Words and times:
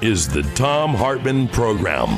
is 0.00 0.28
the 0.28 0.42
Thom 0.54 0.94
Hartmann 0.94 1.48
Program. 1.48 2.08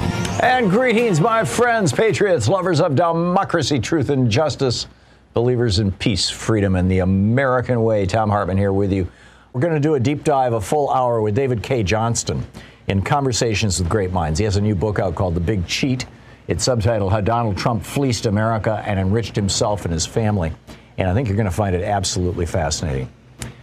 And 0.43 0.71
greetings, 0.71 1.19
my 1.19 1.45
friends, 1.45 1.93
patriots, 1.93 2.47
lovers 2.47 2.79
of 2.81 2.95
democracy, 2.95 3.79
truth, 3.79 4.11
and 4.11 4.31
justice, 4.31 4.87
believers 5.33 5.79
in 5.79 5.91
peace, 5.93 6.29
freedom, 6.29 6.77
and 6.77 6.91
the 6.91 6.99
American 6.99 7.83
way. 7.83 8.05
Thom 8.05 8.29
Hartmann 8.29 8.59
here 8.59 8.73
with 8.73 8.93
you. 8.93 9.09
We're 9.53 9.63
going 9.63 9.75
to 9.75 9.81
do 9.81 9.95
a 9.95 10.01
deep 10.01 10.25
dive, 10.25 10.53
a 10.53 10.61
full 10.61 10.91
hour 10.91 11.23
with 11.23 11.35
David 11.35 11.63
Cay 11.63 11.83
Johnston 11.83 12.47
in 12.87 13.01
Conversations 13.01 13.81
with 13.81 13.89
Great 13.89 14.13
Minds. 14.13 14.39
He 14.39 14.45
has 14.45 14.57
a 14.57 14.61
new 14.61 14.75
book 14.75 14.99
out 14.99 15.15
called 15.15 15.35
The 15.35 15.41
Big 15.41 15.67
Cheat. 15.67 16.05
It's 16.49 16.69
subtitled 16.69 17.11
How 17.11 17.23
Donald 17.23 17.57
Trump 17.57 17.83
Fleeced 17.83 18.27
America 18.27 18.83
and 18.87 19.01
Enriched 19.01 19.35
Himself 19.37 19.87
and 19.87 19.95
His 19.95 20.05
Family. 20.05 20.53
And 20.99 21.09
I 21.09 21.15
think 21.15 21.29
you're 21.29 21.37
going 21.37 21.47
to 21.47 21.51
find 21.51 21.75
it 21.75 21.83
absolutely 21.83 22.45
fascinating. 22.45 23.09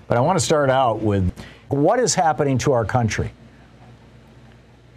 But 0.08 0.18
I 0.18 0.22
want 0.22 0.40
to 0.40 0.44
start 0.44 0.72
out 0.72 1.02
with 1.02 1.32
what 1.70 2.00
is 2.00 2.16
happening 2.16 2.58
to 2.60 2.72
our 2.72 2.86
country? 2.86 3.32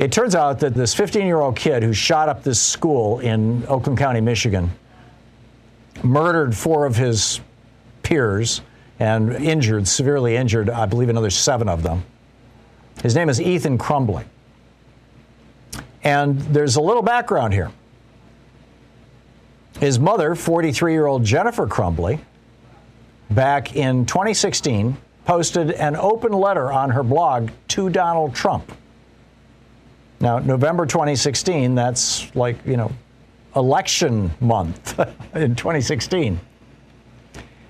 It 0.00 0.12
turns 0.12 0.34
out 0.34 0.60
that 0.60 0.72
this 0.72 0.94
15 0.94 1.26
year 1.26 1.40
old 1.40 1.56
kid 1.56 1.82
who 1.82 1.92
shot 1.92 2.30
up 2.30 2.42
this 2.42 2.58
school 2.58 3.18
in 3.20 3.66
Oakland 3.66 3.98
County, 3.98 4.22
Michigan, 4.22 4.70
murdered 6.02 6.56
four 6.56 6.86
of 6.86 6.96
his 6.96 7.42
peers 8.02 8.62
and 8.98 9.30
injured, 9.34 9.86
severely 9.86 10.36
injured, 10.36 10.70
I 10.70 10.86
believe 10.86 11.10
another 11.10 11.28
seven 11.28 11.68
of 11.68 11.82
them. 11.82 12.02
His 13.02 13.14
name 13.14 13.28
is 13.28 13.42
Ethan 13.42 13.76
Crumbley. 13.76 14.24
And 16.02 16.40
there's 16.40 16.76
a 16.76 16.80
little 16.80 17.02
background 17.02 17.52
here. 17.52 17.70
His 19.80 19.98
mother, 19.98 20.34
43 20.34 20.94
year 20.94 21.04
old 21.04 21.24
Jennifer 21.24 21.66
Crumbley, 21.66 22.20
back 23.30 23.76
in 23.76 24.06
2016, 24.06 24.96
posted 25.26 25.72
an 25.72 25.94
open 25.94 26.32
letter 26.32 26.72
on 26.72 26.88
her 26.88 27.02
blog 27.02 27.50
to 27.68 27.90
Donald 27.90 28.34
Trump. 28.34 28.72
Now, 30.20 30.38
November 30.38 30.84
2016, 30.84 31.74
that's 31.74 32.34
like, 32.36 32.56
you 32.66 32.76
know, 32.76 32.92
election 33.56 34.30
month 34.40 34.98
in 35.34 35.54
2016. 35.54 36.38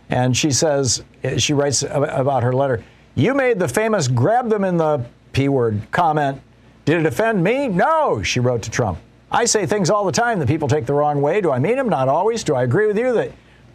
And 0.08 0.36
she 0.36 0.50
says, 0.50 1.04
she 1.38 1.52
writes 1.52 1.82
about 1.82 2.42
her 2.42 2.52
letter, 2.52 2.82
you 3.14 3.34
made 3.34 3.58
the 3.58 3.68
famous 3.68 4.08
grab 4.08 4.48
them 4.50 4.64
in 4.64 4.76
the 4.76 5.04
P 5.32 5.48
word 5.48 5.80
comment. 5.92 6.40
Did 6.84 6.98
it 6.98 7.06
offend 7.06 7.44
me? 7.44 7.68
No, 7.68 8.22
she 8.22 8.40
wrote 8.40 8.62
to 8.62 8.70
Trump. 8.70 8.98
I 9.30 9.44
say 9.44 9.64
things 9.64 9.90
all 9.90 10.04
the 10.04 10.12
time 10.12 10.40
that 10.40 10.48
people 10.48 10.66
take 10.66 10.86
the 10.86 10.94
wrong 10.94 11.22
way. 11.22 11.40
Do 11.40 11.52
I 11.52 11.60
mean 11.60 11.76
them? 11.76 11.88
Not 11.88 12.08
always. 12.08 12.42
Do 12.42 12.56
I 12.56 12.64
agree 12.64 12.86
with 12.88 12.98
you 12.98 13.12
that 13.12 13.32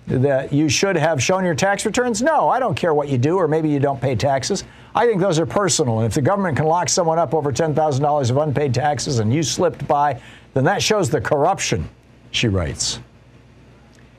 that 0.07 0.53
you 0.53 0.69
should 0.69 0.95
have 0.95 1.23
shown 1.23 1.43
your 1.43 1.55
tax 1.55 1.85
returns? 1.85 2.21
No, 2.21 2.49
I 2.49 2.59
don't 2.59 2.75
care 2.75 2.93
what 2.93 3.07
you 3.07 3.17
do, 3.17 3.37
or 3.37 3.47
maybe 3.47 3.69
you 3.69 3.79
don't 3.79 3.99
pay 3.99 4.15
taxes. 4.15 4.63
I 4.95 5.05
think 5.05 5.19
those 5.19 5.39
are 5.39 5.45
personal. 5.45 5.99
And 5.99 6.07
if 6.07 6.13
the 6.13 6.21
government 6.21 6.55
can 6.55 6.65
lock 6.65 6.87
someone 6.87 7.19
up 7.19 7.33
over 7.33 7.51
$10,000 7.51 8.31
of 8.31 8.37
unpaid 8.37 8.73
taxes 8.73 9.19
and 9.19 9.33
you 9.33 9.43
slipped 9.43 9.85
by, 9.87 10.21
then 10.53 10.63
that 10.63 10.81
shows 10.81 11.09
the 11.09 11.19
corruption, 11.19 11.87
she 12.31 12.47
writes. 12.47 12.99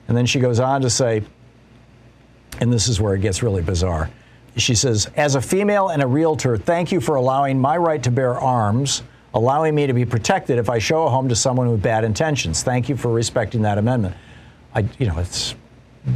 And 0.07 0.17
then 0.17 0.27
she 0.27 0.39
goes 0.39 0.61
on 0.61 0.83
to 0.83 0.91
say, 0.91 1.23
and 2.61 2.71
this 2.71 2.89
is 2.89 3.01
where 3.01 3.15
it 3.15 3.23
gets 3.23 3.43
really 3.43 3.63
bizarre. 3.63 4.11
She 4.57 4.75
says, 4.75 5.11
As 5.17 5.35
a 5.35 5.41
female 5.41 5.89
and 5.89 6.03
a 6.03 6.07
realtor, 6.07 6.57
thank 6.57 6.93
you 6.93 7.01
for 7.01 7.17
allowing 7.17 7.59
my 7.59 7.77
right 7.77 8.03
to 8.03 8.11
bear 8.11 8.39
arms, 8.39 9.03
allowing 9.35 9.75
me 9.75 9.87
to 9.87 9.93
be 9.93 10.05
protected 10.05 10.59
if 10.59 10.71
I 10.71 10.79
show 10.79 11.05
a 11.05 11.11
home 11.11 11.29
to 11.29 11.37
someone 11.37 11.71
with 11.71 11.83
bad 11.83 12.05
intentions. 12.05 12.63
Thank 12.63 12.89
you 12.89 12.97
for 12.97 13.11
respecting 13.11 13.63
that 13.63 13.79
amendment. 13.79 14.15
I, 14.75 14.87
you 14.99 15.07
know, 15.07 15.19
it's 15.19 15.55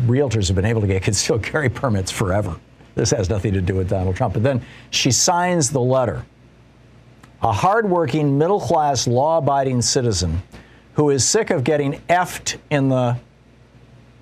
realtors 0.06 0.46
have 0.48 0.56
been 0.56 0.64
able 0.64 0.80
to 0.82 0.86
get 0.86 1.02
concealed 1.02 1.42
carry 1.42 1.68
permits 1.68 2.10
forever. 2.10 2.56
This 2.94 3.10
has 3.10 3.30
nothing 3.30 3.54
to 3.54 3.60
do 3.60 3.74
with 3.74 3.88
Donald 3.88 4.16
Trump. 4.16 4.34
But 4.34 4.42
then 4.42 4.62
she 4.90 5.10
signs 5.10 5.70
the 5.70 5.80
letter. 5.80 6.24
A 7.42 7.52
hardworking, 7.52 8.36
middle 8.36 8.60
class, 8.60 9.06
law 9.06 9.38
abiding 9.38 9.82
citizen 9.82 10.42
who 10.94 11.10
is 11.10 11.26
sick 11.26 11.50
of 11.50 11.64
getting 11.64 11.94
effed 12.08 12.58
in 12.68 12.88
the 12.88 13.16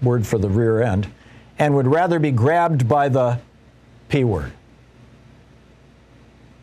word 0.02 0.26
for 0.26 0.38
the 0.38 0.48
rear 0.48 0.82
end 0.82 1.08
and 1.58 1.74
would 1.74 1.86
rather 1.86 2.18
be 2.18 2.30
grabbed 2.30 2.88
by 2.88 3.08
the 3.08 3.40
P 4.08 4.22
word. 4.24 4.52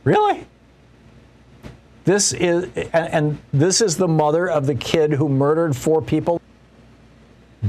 Really? 0.03 0.45
This 2.05 2.33
is, 2.33 2.69
and, 2.75 2.87
and 2.93 3.37
this 3.51 3.81
is 3.81 3.97
the 3.97 4.07
mother 4.07 4.47
of 4.47 4.67
the 4.67 4.75
kid 4.75 5.11
who 5.11 5.27
murdered 5.27 5.75
four 5.75 6.01
people. 6.01 6.39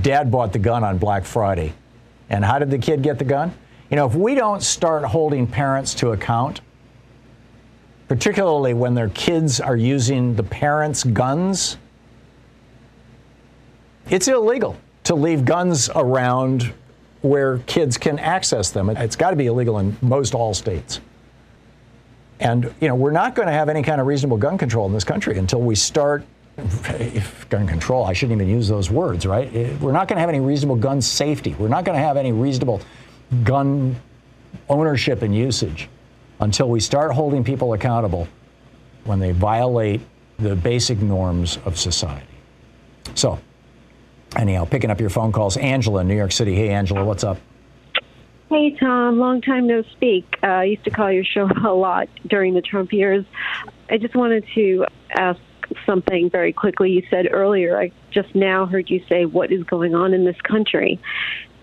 Dad 0.03 0.31
bought 0.31 0.53
the 0.53 0.59
gun 0.59 0.85
on 0.85 0.99
Black 0.99 1.25
Friday. 1.25 1.73
And 2.29 2.45
how 2.45 2.59
did 2.59 2.71
the 2.71 2.79
kid 2.79 3.03
get 3.03 3.19
the 3.19 3.25
gun? 3.25 3.55
You 3.91 3.97
know, 3.97 4.07
if 4.07 4.15
we 4.15 4.35
don't 4.35 4.63
start 4.63 5.05
holding 5.05 5.47
parents 5.47 5.95
to 5.95 6.11
account, 6.11 6.61
particularly 8.09 8.75
when 8.75 8.95
their 8.95 9.09
kids 9.11 9.61
are 9.61 9.77
using 9.77 10.35
the 10.35 10.43
parents' 10.43 11.05
guns, 11.05 11.77
it's 14.11 14.29
illegal 14.29 14.77
to 15.05 15.15
leave 15.15 15.45
guns 15.45 15.89
around 15.95 16.73
where 17.23 17.59
kids 17.61 17.97
can 17.97 18.19
access 18.19 18.71
them. 18.71 18.91
It's 18.91 19.17
got 19.17 19.31
to 19.31 19.37
be 19.37 19.47
illegal 19.47 19.79
in 19.79 19.97
most 20.01 20.35
all 20.35 20.55
states. 20.55 21.01
And, 22.39 22.73
you 22.81 22.89
know, 22.89 22.95
we're 22.95 23.13
not 23.13 23.35
going 23.35 23.47
to 23.47 23.53
have 23.53 23.69
any 23.69 23.83
kind 23.83 24.01
of 24.01 24.07
reasonable 24.07 24.37
gun 24.37 24.59
control 24.59 24.87
in 24.87 24.93
this 24.93 25.05
country 25.05 25.39
until 25.39 25.61
we 25.61 25.75
start 25.75 26.25
gun 27.49 27.67
control, 27.67 28.05
I 28.05 28.13
shouldn't 28.13 28.41
even 28.41 28.53
use 28.53 28.67
those 28.69 28.91
words, 28.91 29.27
right? 29.27 29.53
We're 29.81 29.93
not 29.93 30.09
going 30.09 30.17
to 30.17 30.21
have 30.21 30.29
any 30.29 30.41
reasonable 30.41 30.77
gun 30.77 31.03
safety. 31.03 31.55
We're 31.59 31.69
not 31.69 31.85
going 31.85 31.99
to 31.99 32.03
have 32.03 32.17
any 32.17 32.33
reasonable 32.33 32.81
gun 33.45 33.97
ownership 34.69 35.23
and 35.23 35.35
usage 35.35 35.89
until 36.41 36.69
we 36.69 36.81
start 36.81 37.13
holding 37.13 37.45
people 37.45 37.73
accountable 37.73 38.29
when 39.05 39.19
they 39.19 39.33
violate 39.33 40.01
the 40.39 40.55
basic 40.55 40.99
norms 40.99 41.59
of 41.65 41.79
society. 41.79 42.27
So, 43.15 43.39
anyhow, 44.37 44.65
picking 44.65 44.91
up 44.91 45.01
your 45.01 45.11
phone 45.11 45.33
calls. 45.33 45.57
Angela 45.57 46.01
in 46.01 46.09
New 46.09 46.17
York 46.17 46.33
City. 46.33 46.55
Hey, 46.55 46.69
Angela, 46.69 47.05
what's 47.05 47.25
up? 47.25 47.39
Hey, 48.49 48.77
Thom. 48.79 49.19
Long 49.19 49.41
time 49.41 49.67
no 49.67 49.83
speak. 49.83 50.25
Uh, 50.43 50.47
I 50.47 50.65
used 50.65 50.85
to 50.85 50.91
call 50.91 51.11
your 51.11 51.25
show 51.25 51.49
a 51.67 51.73
lot 51.73 52.09
during 52.27 52.55
the 52.55 52.63
Trump 52.63 52.93
years. 52.93 53.25
I 53.89 53.99
just 53.99 54.15
wanted 54.15 54.45
to 54.55 54.87
ask 55.17 55.41
something 55.85 56.31
very 56.31 56.53
quickly. 56.53 56.91
You 56.91 57.03
said 57.11 57.29
earlier, 57.31 57.79
I 57.79 57.91
just 58.11 58.35
now 58.35 58.67
heard 58.67 58.89
you 58.89 59.03
say, 59.09 59.25
What 59.25 59.51
is 59.51 59.65
going 59.65 59.95
on 59.95 60.15
in 60.15 60.25
this 60.25 60.41
country? 60.43 61.01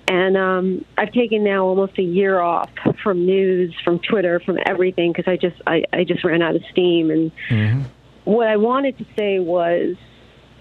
And 0.07 0.35
um, 0.35 0.85
I've 0.97 1.11
taken 1.13 1.43
now 1.43 1.65
almost 1.65 1.97
a 1.97 2.03
year 2.03 2.39
off 2.39 2.69
from 3.01 3.25
news, 3.25 3.73
from 3.83 3.99
Twitter, 3.99 4.39
from 4.39 4.59
everything 4.65 5.13
because 5.13 5.31
I 5.31 5.37
just 5.37 5.61
I, 5.65 5.83
I 5.93 6.03
just 6.03 6.23
ran 6.23 6.41
out 6.41 6.55
of 6.55 6.63
steam. 6.71 7.09
And 7.09 7.31
mm-hmm. 7.49 7.81
what 8.25 8.47
I 8.47 8.57
wanted 8.57 8.97
to 8.97 9.05
say 9.17 9.39
was, 9.39 9.95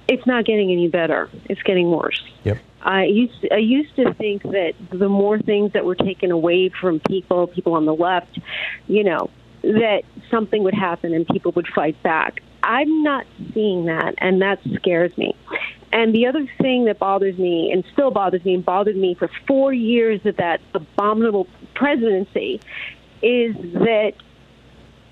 it's 0.09 0.27
not 0.27 0.45
getting 0.45 0.71
any 0.71 0.89
better. 0.89 1.29
It's 1.47 1.63
getting 1.63 1.91
worse. 1.91 2.23
Yep. 2.45 2.59
I 2.83 3.05
used 3.05 3.47
I 3.53 3.59
used 3.59 3.95
to 3.97 4.13
think 4.15 4.43
that 4.43 4.75
the 4.91 5.09
more 5.09 5.39
things 5.39 5.73
that 5.73 5.85
were 5.85 5.95
taken 5.95 6.31
away 6.31 6.69
from 6.69 7.01
people, 7.01 7.47
people 7.47 7.75
on 7.75 7.87
the 7.87 7.95
left, 7.95 8.39
you 8.87 9.05
know, 9.05 9.31
that 9.63 10.03
something 10.31 10.63
would 10.65 10.75
happen 10.75 11.15
and 11.15 11.27
people 11.27 11.53
would 11.53 11.69
fight 11.69 12.01
back. 12.03 12.43
I'm 12.63 13.03
not 13.03 13.27
seeing 13.53 13.87
that, 13.87 14.15
and 14.19 14.41
that 14.43 14.61
scares 14.75 15.17
me. 15.17 15.35
And 15.93 16.15
the 16.15 16.27
other 16.27 16.47
thing 16.59 16.87
that 16.87 16.99
bothers 16.99 17.37
me, 17.39 17.71
and 17.73 17.85
still 17.93 18.11
bothers 18.11 18.45
me, 18.45 18.55
and 18.55 18.65
bothered 18.65 18.97
me 18.97 19.15
for 19.15 19.29
four 19.47 19.73
years 19.73 20.25
of 20.25 20.37
that 20.37 20.61
abominable 20.75 21.47
presidency, 21.75 22.61
is 23.21 23.55
that 23.75 24.13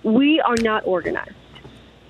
we 0.03 0.41
are 0.41 0.57
not 0.57 0.87
organized. 0.87 1.35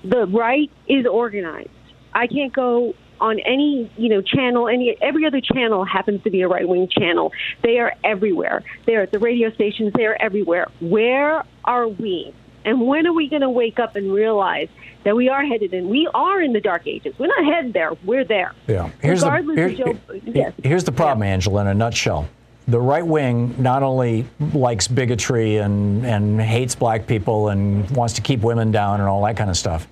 The 0.03 0.25
right 0.27 0.71
is 0.87 1.05
organized. 1.05 1.69
I 2.13 2.27
can't 2.27 2.53
go 2.53 2.95
on 3.21 3.39
any 3.41 3.89
you 3.97 4.09
know 4.09 4.21
channel 4.21 4.67
any 4.67 4.97
every 4.99 5.25
other 5.25 5.39
channel 5.39 5.85
happens 5.85 6.23
to 6.23 6.31
be 6.31 6.41
a 6.41 6.47
right 6.47 6.67
wing 6.67 6.89
channel 6.89 7.31
they 7.61 7.77
are 7.77 7.93
everywhere 8.03 8.63
they're 8.87 9.03
at 9.03 9.11
the 9.11 9.19
radio 9.19 9.51
stations 9.51 9.93
they're 9.95 10.19
everywhere 10.19 10.67
where 10.79 11.43
are 11.63 11.87
we 11.87 12.33
and 12.65 12.85
when 12.87 13.07
are 13.07 13.13
we 13.13 13.27
going 13.27 13.41
to 13.41 13.49
wake 13.49 13.79
up 13.79 13.95
and 13.95 14.11
realize 14.11 14.69
that 15.03 15.15
we 15.15 15.29
are 15.29 15.45
headed 15.45 15.73
in 15.73 15.89
we 15.89 16.07
are 16.13 16.41
in 16.41 16.53
the 16.53 16.61
dark 16.61 16.85
ages 16.85 17.13
we're 17.17 17.27
not 17.27 17.43
headed 17.45 17.73
there 17.73 17.91
we're 18.05 18.23
there 18.25 18.53
yeah 18.67 18.89
here's 19.01 19.21
Regardless 19.21 19.55
the, 19.55 19.65
of 19.65 19.77
Joe, 19.77 20.19
yes. 20.25 20.53
here's 20.63 20.83
the 20.83 20.91
problem 20.91 21.23
Yeah. 21.23 21.33
angela 21.33 21.61
in 21.61 21.67
a 21.67 21.73
nutshell 21.73 22.27
the 22.67 22.79
right 22.79 23.05
wing 23.05 23.55
not 23.57 23.83
only 23.83 24.25
likes 24.53 24.87
bigotry 24.87 25.57
and, 25.57 26.05
and 26.05 26.39
hates 26.39 26.75
black 26.75 27.07
people 27.07 27.49
and 27.49 27.89
wants 27.91 28.13
to 28.13 28.21
keep 28.21 28.41
women 28.41 28.71
down 28.71 28.99
and 28.99 29.09
all 29.09 29.23
that 29.25 29.35
kind 29.35 29.49
of 29.49 29.57
stuff, 29.57 29.87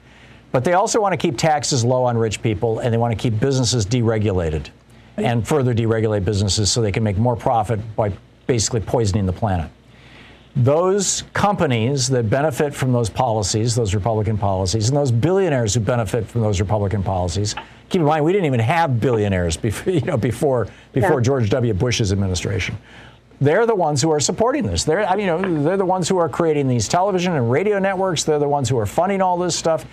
but 0.52 0.64
they 0.64 0.74
also 0.74 1.02
want 1.02 1.12
to 1.12 1.18
keep 1.18 1.36
taxes 1.38 1.84
low 1.84 2.04
on 2.04 2.18
rich 2.18 2.42
people 2.42 2.80
and 2.80 2.94
they 2.94 2.98
want 2.98 3.12
to 3.12 3.22
keep 3.22 3.40
businesses 3.40 3.86
deregulated 3.86 4.68
and 5.18 5.46
further 5.48 5.74
deregulate 5.74 6.24
businesses 6.24 6.72
so 6.72 6.82
they 6.82 6.92
can 6.92 7.04
make 7.04 7.18
more 7.18 7.36
profit 7.36 7.80
by 7.96 8.12
basically 8.48 8.80
poisoning 8.80 9.26
the 9.26 9.34
planet. 9.34 9.70
Those 10.56 11.24
companies 11.34 12.08
that 12.10 12.30
benefit 12.30 12.74
from 12.74 12.92
those 12.92 13.10
policies, 13.10 13.76
those 13.76 13.94
Republican 13.96 14.38
policies, 14.38 14.90
and 14.90 14.98
those 14.98 15.12
billionaires 15.12 15.74
who 15.74 15.80
benefit 15.80 16.26
from 16.28 16.42
those 16.42 16.60
Republican 16.60 17.04
policies. 17.04 17.56
Keep 17.90 18.02
in 18.02 18.08
mind, 18.08 18.26
we 18.26 18.34
didn't 18.34 18.46
even 18.46 18.60
have 18.60 19.00
billionaires 19.00 19.56
before, 19.68 19.94
you 19.94 20.02
know, 20.02 20.18
before, 20.18 20.68
before 20.92 21.20
Yeah. 21.20 21.24
George 21.24 21.50
W. 21.50 21.74
Bush's 21.74 22.12
administration. 22.12 22.78
They're 23.42 23.66
the 23.66 23.76
ones 23.76 24.02
who 24.02 24.12
are 24.12 24.20
supporting 24.20 24.64
this. 24.64 24.84
They're, 24.84 25.06
I 25.08 25.16
mean, 25.16 25.28
you 25.28 25.38
know, 25.38 25.64
they're 25.64 25.78
the 25.78 25.86
ones 25.86 26.10
who 26.10 26.18
are 26.18 26.28
creating 26.28 26.68
these 26.68 26.90
television 26.90 27.34
and 27.34 27.50
radio 27.50 27.80
networks. 27.80 28.26
They're 28.26 28.38
the 28.40 28.50
ones 28.50 28.68
who 28.68 28.78
are 28.78 28.86
funding 28.86 29.22
all 29.22 29.38
this 29.38 29.56
stuff. 29.56 29.86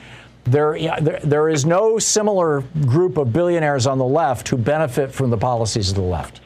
There, 0.45 0.75
yeah, 0.77 0.99
there, 0.99 1.21
there 1.23 1.49
is 1.49 1.65
no 1.65 1.99
similar 1.99 2.63
group 2.87 3.19
of 3.19 3.33
billionaires 3.33 3.87
on 3.87 3.99
the 3.99 4.05
left 4.05 4.49
who 4.49 4.57
benefit 4.57 5.13
from 5.13 5.31
the 5.31 5.37
policies 5.37 5.91
of 5.91 5.97
the 5.97 6.03
left. 6.03 6.41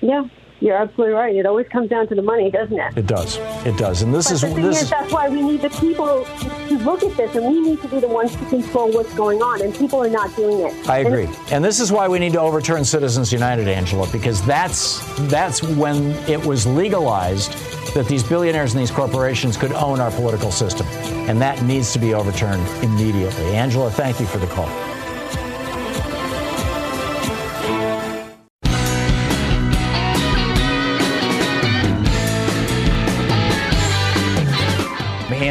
yeah 0.00 0.28
you're 0.60 0.76
absolutely 0.76 1.14
right 1.14 1.34
it 1.34 1.46
always 1.46 1.68
comes 1.68 1.88
down 1.90 2.06
to 2.08 2.14
the 2.14 2.22
money 2.22 2.50
doesn't 2.50 2.78
it 2.78 2.96
It 2.96 3.06
does. 3.06 3.38
It 3.66 3.76
does. 3.76 4.02
And 4.02 4.14
this 4.14 4.28
But 4.28 4.34
is 4.34 4.40
the 4.40 4.46
thing 4.48 4.62
this 4.62 4.82
is, 4.82 4.90
that's 4.90 5.12
why 5.12 5.28
we 5.28 5.42
need 5.42 5.62
the 5.62 5.70
people 5.70 6.24
to 6.68 6.78
look 6.78 7.02
at 7.02 7.16
this, 7.16 7.34
and 7.34 7.46
we 7.46 7.60
need 7.60 7.80
to 7.82 7.88
be 7.88 8.00
the 8.00 8.08
ones 8.08 8.34
to 8.36 8.44
control 8.46 8.90
what's 8.90 9.12
going 9.14 9.42
on, 9.42 9.62
and 9.62 9.74
people 9.74 10.02
are 10.02 10.08
not 10.08 10.34
doing 10.36 10.60
it. 10.60 10.88
I 10.88 10.98
And 10.98 11.08
agree. 11.08 11.28
And 11.50 11.64
this 11.64 11.80
is 11.80 11.92
why 11.92 12.08
we 12.08 12.18
need 12.18 12.32
to 12.32 12.40
overturn 12.40 12.84
Citizens 12.84 13.32
United, 13.32 13.68
Angela, 13.68 14.08
because 14.12 14.44
that's 14.46 15.00
that's 15.28 15.62
when 15.62 16.12
it 16.28 16.44
was 16.44 16.66
legalized 16.66 17.52
that 17.94 18.06
these 18.08 18.22
billionaires 18.22 18.72
and 18.72 18.80
these 18.80 18.90
corporations 18.90 19.56
could 19.56 19.72
own 19.72 20.00
our 20.00 20.10
political 20.10 20.50
system. 20.50 20.86
And 21.28 21.40
that 21.40 21.62
needs 21.62 21.92
to 21.92 21.98
be 21.98 22.14
overturned 22.14 22.66
immediately. 22.82 23.46
Angela, 23.54 23.90
thank 23.90 24.18
you 24.20 24.26
for 24.26 24.38
the 24.38 24.46
call. 24.48 24.68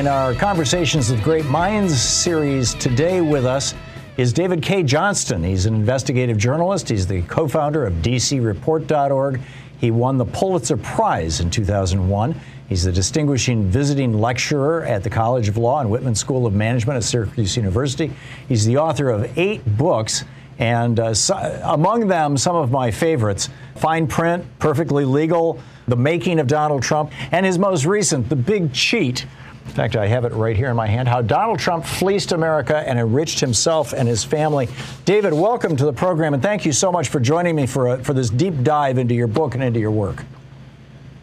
In 0.03 0.09
our 0.09 0.33
Conversations 0.33 1.09
with 1.09 1.23
Great 1.23 1.45
Minds 1.45 1.97
series 1.97 2.73
today 2.73 3.21
with 3.21 3.45
us 3.45 3.73
is 4.17 4.33
David 4.33 4.61
Cay 4.61 4.83
Johnston. 4.83 5.41
He's 5.41 5.65
an 5.65 5.75
investigative 5.75 6.37
journalist. 6.37 6.89
He's 6.89 7.07
the 7.07 7.21
co 7.21 7.47
founder 7.47 7.85
of 7.85 7.93
DCReport.org. 8.01 9.39
He 9.79 9.91
won 9.91 10.17
the 10.17 10.25
Pulitzer 10.25 10.75
Prize 10.75 11.39
in 11.39 11.49
2001. 11.49 12.37
He's 12.67 12.83
the 12.83 12.91
distinguishing 12.91 13.63
visiting 13.69 14.19
lecturer 14.19 14.83
at 14.83 15.03
the 15.03 15.09
College 15.09 15.47
of 15.47 15.55
Law 15.55 15.79
and 15.79 15.89
Whitman 15.89 16.15
School 16.15 16.45
of 16.45 16.53
Management 16.53 16.97
at 16.97 17.05
Syracuse 17.05 17.55
University. 17.55 18.11
He's 18.49 18.65
the 18.65 18.75
author 18.75 19.09
of 19.09 19.37
eight 19.37 19.65
books, 19.77 20.25
and 20.59 20.99
uh, 20.99 21.13
so, 21.13 21.35
among 21.63 22.09
them, 22.09 22.35
some 22.35 22.57
of 22.57 22.71
my 22.71 22.91
favorites 22.91 23.47
Fine 23.77 24.07
Print, 24.07 24.43
Perfectly 24.59 25.05
Legal, 25.05 25.61
The 25.87 25.95
Making 25.95 26.39
of 26.39 26.47
Donald 26.47 26.83
Trump, 26.83 27.13
and 27.31 27.45
his 27.45 27.57
most 27.57 27.85
recent, 27.85 28.27
The 28.27 28.35
Big 28.35 28.73
Cheat. 28.73 29.25
In 29.65 29.71
fact, 29.71 29.95
I 29.95 30.05
have 30.07 30.25
it 30.25 30.33
right 30.33 30.55
here 30.55 30.69
in 30.69 30.75
my 30.75 30.87
hand. 30.87 31.07
How 31.07 31.21
Donald 31.21 31.57
Trump 31.57 31.85
fleeced 31.85 32.31
America 32.31 32.77
and 32.87 32.99
enriched 32.99 33.39
himself 33.39 33.93
and 33.93 34.07
his 34.07 34.23
family. 34.23 34.67
David, 35.05 35.33
welcome 35.33 35.75
to 35.77 35.85
the 35.85 35.93
program, 35.93 36.33
and 36.33 36.43
thank 36.43 36.65
you 36.65 36.71
so 36.71 36.91
much 36.91 37.09
for 37.09 37.19
joining 37.19 37.55
me 37.55 37.65
for, 37.65 37.87
a, 37.87 38.03
for 38.03 38.13
this 38.13 38.29
deep 38.29 38.61
dive 38.61 38.97
into 38.97 39.15
your 39.15 39.27
book 39.27 39.55
and 39.55 39.63
into 39.63 39.79
your 39.79 39.91
work. 39.91 40.23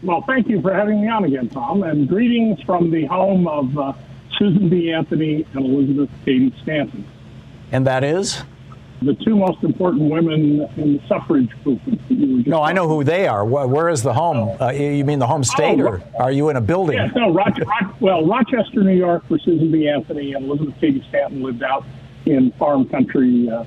Well, 0.03 0.23
thank 0.27 0.47
you 0.47 0.61
for 0.61 0.73
having 0.73 1.01
me 1.01 1.07
on 1.07 1.23
again, 1.25 1.47
Thom, 1.49 1.83
and 1.83 2.09
greetings 2.09 2.59
from 2.63 2.89
the 2.89 3.05
home 3.05 3.47
of 3.47 3.77
uh, 3.77 3.93
Susan 4.37 4.67
B. 4.67 4.91
Anthony 4.91 5.45
and 5.53 5.65
Elizabeth 5.65 6.09
Cady 6.25 6.53
Stanton, 6.63 7.05
And 7.71 7.85
that 7.85 8.03
is? 8.03 8.41
The 9.01 9.13
two 9.15 9.35
most 9.35 9.63
important 9.63 10.11
women 10.11 10.61
in 10.77 10.93
the 10.97 11.01
suffrage 11.07 11.49
movement. 11.65 12.47
No, 12.47 12.61
I 12.61 12.71
know 12.73 12.87
who 12.87 13.03
they 13.03 13.27
are. 13.27 13.43
Where 13.45 13.89
is 13.89 14.03
the 14.03 14.13
home? 14.13 14.55
Uh, 14.61 14.69
you 14.69 15.03
mean 15.03 15.19
the 15.19 15.27
home 15.27 15.43
state, 15.43 15.79
Oh, 15.79 15.85
or 15.87 16.03
are 16.19 16.31
you 16.31 16.49
in 16.49 16.55
a 16.57 16.61
building? 16.61 16.97
Yeah, 16.97 17.07
no, 17.15 17.33
Roch- 17.33 17.57
Roch- 17.65 17.99
well, 18.01 18.25
Rochester, 18.25 18.83
New 18.83 18.95
York, 18.95 19.23
where 19.27 19.39
Susan 19.39 19.71
B. 19.71 19.87
Anthony 19.87 20.33
and 20.33 20.45
Elizabeth 20.45 20.75
Cady 20.79 21.03
Stanton 21.09 21.41
lived 21.41 21.63
out 21.63 21.83
in 22.25 22.51
farm 22.59 22.87
country, 22.89 23.49
uh, 23.49 23.63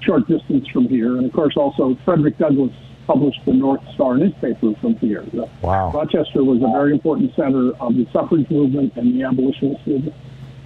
short 0.00 0.26
distance 0.26 0.66
from 0.68 0.88
here, 0.88 1.16
and 1.18 1.26
of 1.26 1.32
course 1.32 1.56
also 1.56 1.96
Frederick 2.04 2.38
Douglass 2.38 2.72
published 3.06 3.40
the 3.46 3.52
North 3.52 3.80
Star 3.94 4.16
newspaper 4.16 4.72
from 4.80 4.94
here. 4.96 5.24
Wow. 5.62 5.90
Rochester 5.92 6.44
was 6.44 6.58
a 6.62 6.70
very 6.72 6.92
important 6.92 7.34
center 7.34 7.72
of 7.80 7.94
the 7.94 8.06
suffrage 8.12 8.48
movement 8.50 8.94
and 8.96 9.14
the 9.18 9.24
abolitionist 9.24 9.86
movement. 9.86 10.14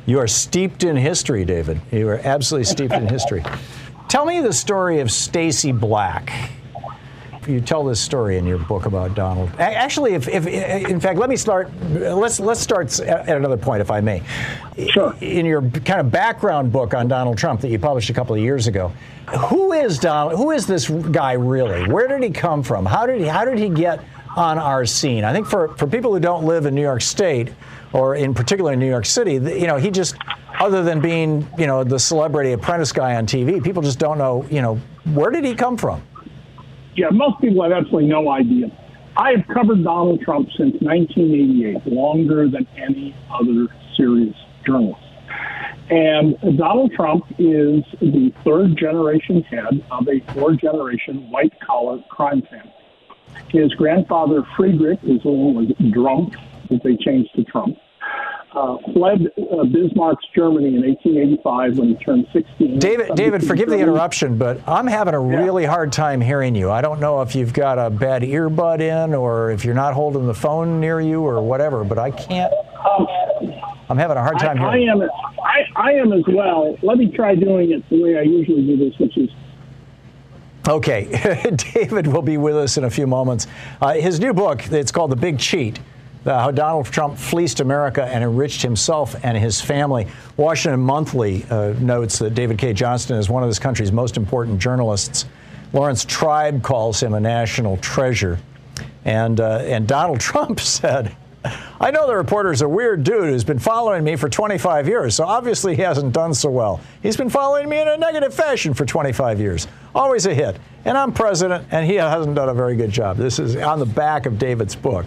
You 0.06 0.18
are 0.18 0.26
steeped 0.26 0.82
in 0.82 0.96
history, 0.96 1.44
David. 1.44 1.80
You 1.92 2.08
are 2.08 2.20
absolutely 2.24 2.64
steeped 2.64 2.92
in 2.94 3.06
history. 3.08 3.44
Tell 4.12 4.26
me 4.26 4.42
the 4.42 4.52
story 4.52 5.00
of 5.00 5.10
Stacy 5.10 5.72
Black. 5.72 6.50
You 7.46 7.62
tell 7.62 7.82
this 7.82 7.98
story 7.98 8.36
in 8.36 8.46
your 8.46 8.58
book 8.58 8.84
about 8.84 9.14
Donald. 9.14 9.48
Actually, 9.58 10.12
if, 10.12 10.28
if 10.28 10.46
in 10.46 11.00
fact, 11.00 11.18
let 11.18 11.30
me 11.30 11.36
start. 11.36 11.72
Let's 11.80 12.38
let's 12.38 12.60
start 12.60 13.00
at 13.00 13.34
another 13.34 13.56
point, 13.56 13.80
if 13.80 13.90
I 13.90 14.02
may. 14.02 14.22
Sure. 14.90 15.16
In 15.22 15.46
your 15.46 15.62
kind 15.62 15.98
of 15.98 16.10
background 16.10 16.70
book 16.70 16.92
on 16.92 17.08
Donald 17.08 17.38
Trump 17.38 17.62
that 17.62 17.68
you 17.68 17.78
published 17.78 18.10
a 18.10 18.12
couple 18.12 18.34
of 18.34 18.42
years 18.42 18.66
ago, 18.66 18.92
who 19.48 19.72
is 19.72 19.98
Donald? 19.98 20.38
Who 20.38 20.50
is 20.50 20.66
this 20.66 20.90
guy 20.90 21.32
really? 21.32 21.90
Where 21.90 22.06
did 22.06 22.22
he 22.22 22.28
come 22.28 22.62
from? 22.62 22.84
How 22.84 23.06
did 23.06 23.18
he 23.18 23.26
How 23.26 23.46
did 23.46 23.58
he 23.58 23.70
get 23.70 24.04
on 24.36 24.58
our 24.58 24.84
scene? 24.84 25.24
I 25.24 25.32
think 25.32 25.46
for 25.46 25.68
for 25.78 25.86
people 25.86 26.12
who 26.12 26.20
don't 26.20 26.44
live 26.44 26.66
in 26.66 26.74
New 26.74 26.82
York 26.82 27.00
State, 27.00 27.48
or 27.94 28.14
in 28.14 28.34
particular 28.34 28.74
in 28.74 28.78
New 28.78 28.90
York 28.90 29.06
City, 29.06 29.32
you 29.32 29.66
know, 29.66 29.76
he 29.76 29.90
just 29.90 30.16
other 30.60 30.82
than 30.82 31.00
being 31.00 31.46
you 31.58 31.66
know 31.66 31.84
the 31.84 31.98
celebrity 31.98 32.52
apprentice 32.52 32.92
guy 32.92 33.16
on 33.16 33.26
TV, 33.26 33.62
people 33.62 33.82
just 33.82 33.98
don't 33.98 34.18
know 34.18 34.46
you 34.50 34.62
know 34.62 34.76
where 35.14 35.30
did 35.30 35.44
he 35.44 35.54
come 35.54 35.76
from? 35.76 36.02
Yeah, 36.94 37.08
most 37.10 37.40
people 37.40 37.62
have 37.62 37.72
absolutely 37.72 38.08
no 38.08 38.30
idea. 38.30 38.70
I 39.16 39.32
have 39.32 39.46
covered 39.48 39.84
Donald 39.84 40.20
Trump 40.22 40.48
since 40.56 40.74
1988, 40.80 41.86
longer 41.86 42.48
than 42.48 42.66
any 42.76 43.14
other 43.30 43.68
serious 43.96 44.34
journalist. 44.64 45.02
And 45.90 46.38
Donald 46.56 46.92
Drumpf 46.92 47.30
is 47.38 47.84
the 48.00 48.32
third 48.44 48.78
generation 48.78 49.42
head 49.42 49.84
of 49.90 50.08
a 50.08 50.20
four 50.32 50.54
generation 50.54 51.30
white 51.30 51.52
collar 51.60 52.02
crime 52.08 52.42
family. 52.50 52.72
His 53.48 53.72
grandfather, 53.74 54.42
Friedrich, 54.56 55.00
his 55.00 55.22
name 55.24 55.54
was 55.54 55.66
Trump, 55.92 56.34
that 56.70 56.82
they 56.82 56.96
changed 56.96 57.34
to 57.36 57.44
Trump, 57.44 57.76
uh, 58.54 58.76
fled 58.92 59.26
uh, 59.38 59.64
Bismarck's 59.64 60.24
Germany 60.34 60.74
in 60.76 60.82
1885 60.82 61.78
when 61.78 61.88
he 61.88 61.94
turned 61.96 62.26
16. 62.32 62.78
David, 62.78 63.14
David, 63.14 63.46
forgive 63.46 63.68
the 63.68 63.78
interruption, 63.78 64.36
but 64.36 64.60
I'm 64.68 64.86
having 64.86 65.14
a 65.14 65.20
really 65.20 65.64
hard 65.64 65.92
time 65.92 66.20
hearing 66.20 66.54
you. 66.54 66.70
I 66.70 66.80
don't 66.80 67.00
know 67.00 67.22
if 67.22 67.34
you've 67.34 67.52
got 67.52 67.78
a 67.78 67.90
bad 67.90 68.22
earbud 68.22 68.80
in 68.80 69.14
or 69.14 69.50
if 69.50 69.64
you're 69.64 69.74
not 69.74 69.94
holding 69.94 70.26
the 70.26 70.34
phone 70.34 70.80
near 70.80 71.00
you 71.00 71.22
or 71.22 71.42
whatever, 71.42 71.84
but 71.84 71.98
I 71.98 72.10
can't. 72.10 72.52
I'm 73.88 73.98
having 73.98 74.16
a 74.16 74.22
hard 74.22 74.36
I, 74.36 74.38
time 74.38 74.62
I 74.62 74.78
hearing. 74.78 75.02
am. 75.02 75.10
I, 75.42 75.64
I 75.76 75.92
am 75.92 76.12
as 76.12 76.24
well. 76.28 76.76
Let 76.82 76.98
me 76.98 77.10
try 77.14 77.34
doing 77.34 77.72
it 77.72 77.88
the 77.88 78.02
way 78.02 78.18
I 78.18 78.22
usually 78.22 78.66
do 78.66 78.76
this, 78.76 78.98
which 78.98 79.16
is 79.16 79.30
Okay, 80.68 81.50
David 81.74 82.06
will 82.06 82.22
be 82.22 82.36
with 82.36 82.56
us 82.56 82.76
in 82.76 82.84
a 82.84 82.90
few 82.90 83.06
moments. 83.06 83.48
Uh, 83.80 83.94
his 83.94 84.20
new 84.20 84.32
book, 84.32 84.70
it's 84.70 84.92
called 84.92 85.10
The 85.10 85.16
Big 85.16 85.38
Cheat. 85.38 85.80
Uh, 86.24 86.38
how 86.38 86.50
Donald 86.52 86.86
Trump 86.86 87.18
fleeced 87.18 87.58
America 87.58 88.04
and 88.04 88.22
enriched 88.22 88.62
himself 88.62 89.16
and 89.24 89.36
his 89.36 89.60
family. 89.60 90.06
Washington 90.36 90.80
Monthly 90.80 91.44
uh, 91.50 91.74
notes 91.80 92.18
that 92.20 92.34
David 92.34 92.58
Cay 92.58 92.72
Johnston 92.72 93.16
is 93.16 93.28
one 93.28 93.42
of 93.42 93.48
this 93.48 93.58
country's 93.58 93.90
most 93.90 94.16
important 94.16 94.60
journalists. 94.60 95.26
Laurence 95.72 96.04
Tribe 96.04 96.62
calls 96.62 97.02
him 97.02 97.14
a 97.14 97.20
national 97.20 97.76
treasure. 97.78 98.38
And, 99.04 99.40
uh, 99.40 99.64
and 99.64 99.88
Donald 99.88 100.20
Trump 100.32 100.60
said, 100.60 101.16
I 101.80 101.90
know 101.90 102.06
the 102.06 102.14
reporter's 102.14 102.62
a 102.62 102.68
weird 102.68 103.02
dude 103.02 103.24
who's 103.24 103.42
been 103.42 103.58
following 103.58 104.04
me 104.04 104.14
for 104.14 104.28
25 104.28 104.86
years, 104.86 105.16
so 105.16 105.24
obviously 105.24 105.74
he 105.74 105.82
hasn't 105.82 106.12
done 106.12 106.34
so 106.34 106.48
well. 106.48 106.80
He's 107.02 107.16
been 107.16 107.30
following 107.30 107.68
me 107.68 107.80
in 107.80 107.88
a 107.88 107.96
negative 107.96 108.32
fashion 108.32 108.74
for 108.74 108.86
25 108.86 109.40
years. 109.40 109.66
Always 109.92 110.26
a 110.26 110.34
hit. 110.34 110.60
And 110.84 110.96
I'm 110.96 111.12
president, 111.12 111.66
and 111.72 111.84
he 111.84 111.96
hasn't 111.96 112.36
done 112.36 112.48
a 112.48 112.54
very 112.54 112.76
good 112.76 112.90
job. 112.90 113.16
This 113.16 113.40
is 113.40 113.56
on 113.56 113.80
the 113.80 113.86
back 113.86 114.26
of 114.26 114.38
David's 114.38 114.76
book 114.76 115.06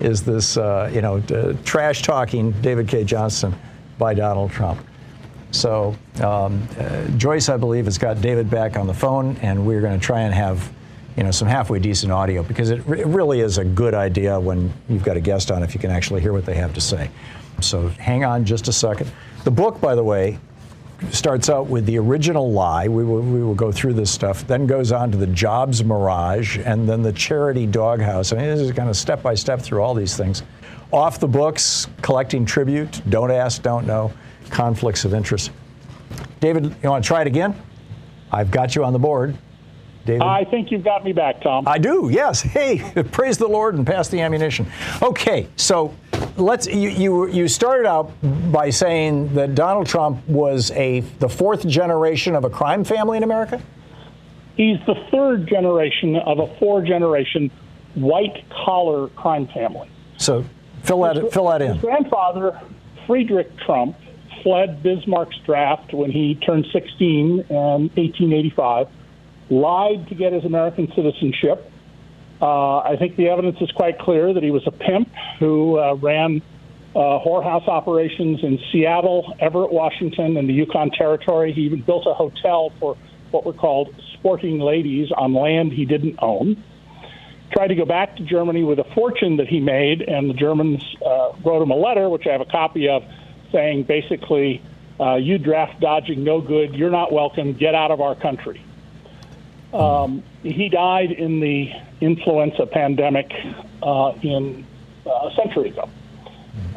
is 0.00 0.22
this, 0.22 0.56
uh, 0.56 0.90
you 0.92 1.00
know, 1.00 1.20
trash 1.64 2.02
talking 2.02 2.52
David 2.62 2.88
Cay 2.88 3.04
Johnston 3.04 3.54
by 3.98 4.14
Donald 4.14 4.50
Trump. 4.50 4.84
So 5.52 5.96
um, 6.22 6.66
uh, 6.78 7.06
Joyce, 7.16 7.48
I 7.48 7.56
believe, 7.56 7.86
has 7.86 7.98
got 7.98 8.20
David 8.20 8.50
back 8.50 8.76
on 8.76 8.86
the 8.86 8.94
phone, 8.94 9.36
and 9.42 9.66
we're 9.66 9.80
going 9.80 9.98
to 9.98 10.04
try 10.04 10.22
and 10.22 10.34
have, 10.34 10.70
you 11.16 11.22
know, 11.22 11.30
some 11.30 11.48
halfway 11.48 11.78
decent 11.78 12.12
audio 12.12 12.42
because 12.42 12.70
it, 12.70 12.86
it 12.88 13.06
really 13.06 13.40
is 13.40 13.58
a 13.58 13.64
good 13.64 13.94
idea 13.94 14.38
when 14.38 14.72
you've 14.88 15.04
got 15.04 15.16
a 15.16 15.20
guest 15.20 15.50
on 15.50 15.62
if 15.62 15.72
you 15.74 15.80
can 15.80 15.90
actually 15.90 16.20
hear 16.20 16.32
what 16.32 16.44
they 16.44 16.54
have 16.54 16.74
to 16.74 16.80
say. 16.80 17.10
So 17.60 17.88
hang 17.88 18.24
on 18.24 18.44
just 18.44 18.68
a 18.68 18.72
second. 18.72 19.10
The 19.44 19.50
book, 19.50 19.80
by 19.80 19.94
the 19.94 20.04
way, 20.04 20.38
starts 21.10 21.48
out 21.48 21.66
with 21.66 21.86
the 21.86 21.98
original 21.98 22.52
lie. 22.52 22.88
We 22.88 23.04
will, 23.04 23.20
we 23.20 23.42
will 23.42 23.54
go 23.54 23.70
through 23.70 23.94
this 23.94 24.10
stuff. 24.10 24.46
Then 24.46 24.66
goes 24.66 24.92
on 24.92 25.10
to 25.12 25.18
the 25.18 25.26
jobs 25.26 25.84
mirage, 25.84 26.58
and 26.58 26.88
then 26.88 27.02
the 27.02 27.12
charity 27.12 27.66
doghouse. 27.66 28.32
I 28.32 28.36
mean, 28.36 28.46
this 28.46 28.60
is 28.60 28.72
kind 28.72 28.88
of 28.88 28.96
step 28.96 29.22
by 29.22 29.34
step 29.34 29.60
through 29.60 29.82
all 29.82 29.94
these 29.94 30.16
things. 30.16 30.42
Off 30.92 31.20
the 31.20 31.28
books, 31.28 31.86
collecting 32.02 32.46
tribute. 32.46 33.02
Don't 33.10 33.30
ask, 33.30 33.62
don't 33.62 33.86
know. 33.86 34.12
Conflicts 34.50 35.04
of 35.04 35.14
interest. 35.14 35.50
David, 36.40 36.74
you 36.82 36.90
want 36.90 37.04
to 37.04 37.08
try 37.08 37.20
it 37.20 37.26
again? 37.26 37.54
I've 38.30 38.50
got 38.50 38.74
you 38.74 38.84
on 38.84 38.92
the 38.92 38.98
board. 38.98 39.36
David? 40.04 40.22
I 40.22 40.44
think 40.44 40.70
you've 40.70 40.84
got 40.84 41.04
me 41.04 41.12
back, 41.12 41.42
Thom. 41.42 41.66
I 41.66 41.78
do, 41.78 42.08
yes. 42.12 42.40
Hey, 42.40 42.78
praise 43.12 43.36
the 43.36 43.48
Lord 43.48 43.74
and 43.74 43.86
pass 43.86 44.08
the 44.08 44.20
ammunition. 44.20 44.66
Okay, 45.02 45.48
so 45.56 45.92
let's 46.36 46.66
you, 46.66 46.90
you 46.90 47.26
you 47.28 47.48
started 47.48 47.86
out 47.86 48.12
by 48.52 48.70
saying 48.70 49.34
that 49.34 49.54
Donald 49.54 49.86
Trump 49.86 50.26
was 50.28 50.70
a 50.72 51.00
the 51.18 51.28
fourth 51.28 51.66
generation 51.66 52.34
of 52.34 52.44
a 52.44 52.50
crime 52.50 52.84
family 52.84 53.16
in 53.16 53.22
America. 53.22 53.60
He's 54.56 54.78
the 54.86 54.94
third 55.10 55.48
generation 55.48 56.16
of 56.16 56.38
a 56.38 56.46
four 56.58 56.82
generation 56.82 57.50
white 57.94 58.44
collar 58.50 59.08
crime 59.08 59.48
family. 59.48 59.90
So 60.16 60.44
fill 60.82 61.02
that 61.02 61.16
his, 61.16 61.32
fill 61.32 61.48
that 61.48 61.62
in. 61.62 61.74
His 61.74 61.80
grandfather, 61.80 62.60
Friedrich 63.06 63.54
Trump, 63.58 63.96
fled 64.42 64.82
Bismarck's 64.82 65.38
draft 65.44 65.92
when 65.92 66.10
he 66.10 66.36
turned 66.36 66.66
16 66.72 67.46
in 67.48 67.56
1885, 67.56 68.88
lied 69.50 70.08
to 70.08 70.14
get 70.14 70.32
his 70.32 70.44
American 70.44 70.90
citizenship 70.94 71.70
uh, 72.40 72.78
I 72.78 72.96
think 72.98 73.16
the 73.16 73.28
evidence 73.28 73.58
is 73.60 73.70
quite 73.72 73.98
clear 73.98 74.32
that 74.34 74.42
he 74.42 74.50
was 74.50 74.66
a 74.66 74.70
pimp 74.70 75.08
who 75.38 75.78
uh, 75.78 75.94
ran 75.94 76.42
uh, 76.94 77.20
whorehouse 77.20 77.68
operations 77.68 78.42
in 78.42 78.58
Seattle, 78.72 79.34
Everett, 79.38 79.70
Washington, 79.70 80.36
and 80.36 80.48
the 80.48 80.54
Yukon 80.54 80.90
Territory. 80.90 81.52
He 81.52 81.62
even 81.62 81.82
built 81.82 82.06
a 82.06 82.14
hotel 82.14 82.72
for 82.78 82.96
what 83.30 83.44
were 83.44 83.52
called 83.52 83.94
sporting 84.14 84.60
ladies 84.60 85.10
on 85.12 85.34
land 85.34 85.72
he 85.72 85.84
didn't 85.84 86.18
own. 86.20 86.62
Tried 87.52 87.68
to 87.68 87.74
go 87.74 87.84
back 87.84 88.16
to 88.16 88.24
Germany 88.24 88.64
with 88.64 88.78
a 88.78 88.84
fortune 88.94 89.36
that 89.36 89.46
he 89.46 89.60
made, 89.60 90.02
and 90.02 90.28
the 90.28 90.34
Germans 90.34 90.82
uh, 91.04 91.32
wrote 91.44 91.62
him 91.62 91.70
a 91.70 91.76
letter, 91.76 92.08
which 92.08 92.26
I 92.26 92.32
have 92.32 92.40
a 92.40 92.46
copy 92.46 92.88
of, 92.88 93.04
saying 93.52 93.84
basically, 93.84 94.62
uh, 94.98 95.14
"You 95.16 95.38
draft 95.38 95.80
dodging, 95.80 96.24
no 96.24 96.40
good. 96.40 96.74
You're 96.74 96.90
not 96.90 97.12
welcome. 97.12 97.52
Get 97.52 97.74
out 97.74 97.90
of 97.90 98.00
our 98.00 98.14
country." 98.14 98.62
Um, 99.76 100.22
he 100.42 100.68
died 100.68 101.12
in 101.12 101.40
the 101.40 101.70
influenza 102.00 102.66
pandemic 102.66 103.30
uh, 103.82 104.14
in 104.22 104.66
uh, 105.04 105.10
a 105.10 105.34
century 105.36 105.68
ago. 105.68 105.90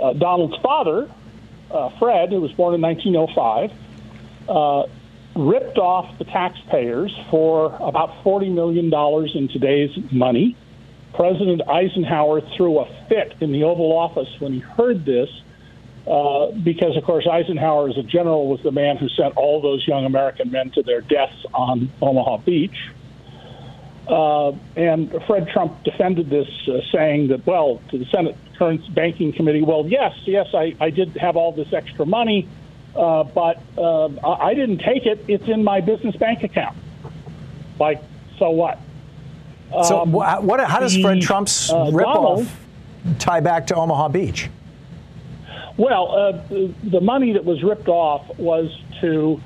Uh, 0.02 0.14
Donald's 0.14 0.58
father, 0.62 1.10
uh, 1.72 1.90
Fred, 1.98 2.30
who 2.30 2.42
was 2.42 2.52
born 2.52 2.76
in 2.76 2.82
1905, 2.82 3.72
uh, 4.50 4.84
ripped 5.36 5.78
off 5.78 6.18
the 6.18 6.26
taxpayers 6.26 7.18
for 7.30 7.76
about 7.80 8.24
$40 8.24 8.54
million 8.54 8.94
in 9.34 9.48
today's 9.48 10.12
money. 10.12 10.58
President 11.14 11.62
Eisenhower 11.68 12.42
threw 12.56 12.80
a 12.80 13.06
fit 13.08 13.36
in 13.40 13.52
the 13.54 13.64
Oval 13.64 13.98
Office 13.98 14.30
when 14.40 14.54
he 14.54 14.60
heard 14.60 15.06
this. 15.06 15.30
Uh, 16.10 16.52
because, 16.64 16.98
of 16.98 17.04
course, 17.04 17.28
Eisenhower, 17.28 17.88
as 17.88 17.98
a 17.98 18.02
general, 18.02 18.48
was 18.48 18.60
the 18.64 18.72
man 18.72 18.98
who 18.98 19.08
sent 19.10 19.38
all 19.38 19.62
those 19.62 19.88
young 19.88 20.06
American 20.06 20.50
men 20.50 20.72
to 20.72 20.82
their 20.82 21.02
deaths 21.02 21.46
on 21.54 21.92
Omaha 22.02 22.38
Beach. 22.38 22.90
Uh, 24.08 24.54
and 24.76 25.12
Fred 25.28 25.48
Trump 25.50 25.84
defended 25.84 26.32
this, 26.32 26.50
uh, 26.68 26.80
saying 26.92 27.28
that, 27.28 27.46
well, 27.46 27.80
to 27.92 28.00
the 28.00 28.06
Senate 28.06 28.36
Current 28.58 28.92
Banking 28.96 29.32
Committee, 29.34 29.62
well, 29.62 29.86
yes, 29.88 30.16
yes, 30.26 30.48
I, 30.56 30.76
I 30.80 30.90
did 30.90 31.16
have 31.18 31.36
all 31.36 31.52
this 31.52 31.72
extra 31.74 32.08
money, 32.08 32.48
uh, 32.96 33.24
but 33.26 33.62
uh, 33.78 34.08
I 34.28 34.56
didn't 34.56 34.80
take 34.80 35.06
it. 35.06 35.24
It's 35.28 35.48
in 35.48 35.64
my 35.64 35.80
business 35.80 36.16
bank 36.16 36.42
account. 36.44 36.76
Like, 37.80 38.02
so 38.40 38.50
what? 38.50 38.80
So, 39.84 40.02
um, 40.02 40.12
what, 40.12 40.60
how 40.68 40.80
does 40.80 40.98
Fred 40.98 41.22
Trump's 41.22 41.70
uh, 41.70 41.76
ripoff 41.92 42.50
tie 43.20 43.42
back 43.42 43.68
to 43.68 43.76
Omaha 43.76 44.08
Beach? 44.08 44.50
Well, 45.80 46.12
uh, 46.12 46.32
the 46.84 47.00
money 47.00 47.32
that 47.32 47.46
was 47.46 47.64
ripped 47.64 47.88
off 47.88 48.38
was 48.38 48.70
to 49.00 49.40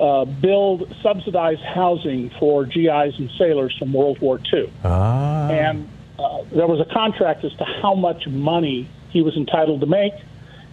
uh, 0.00 0.24
build 0.24 0.94
subsidized 1.02 1.62
housing 1.62 2.30
for 2.38 2.64
GIs 2.64 3.18
and 3.18 3.28
sailors 3.36 3.76
from 3.76 3.92
World 3.92 4.20
War 4.20 4.38
II. 4.52 4.72
Ah. 4.84 5.48
And 5.50 5.88
uh, 6.16 6.44
there 6.52 6.68
was 6.68 6.78
a 6.78 6.94
contract 6.94 7.42
as 7.42 7.52
to 7.54 7.64
how 7.64 7.96
much 7.96 8.28
money 8.28 8.88
he 9.10 9.20
was 9.20 9.36
entitled 9.36 9.80
to 9.80 9.86
make. 9.86 10.12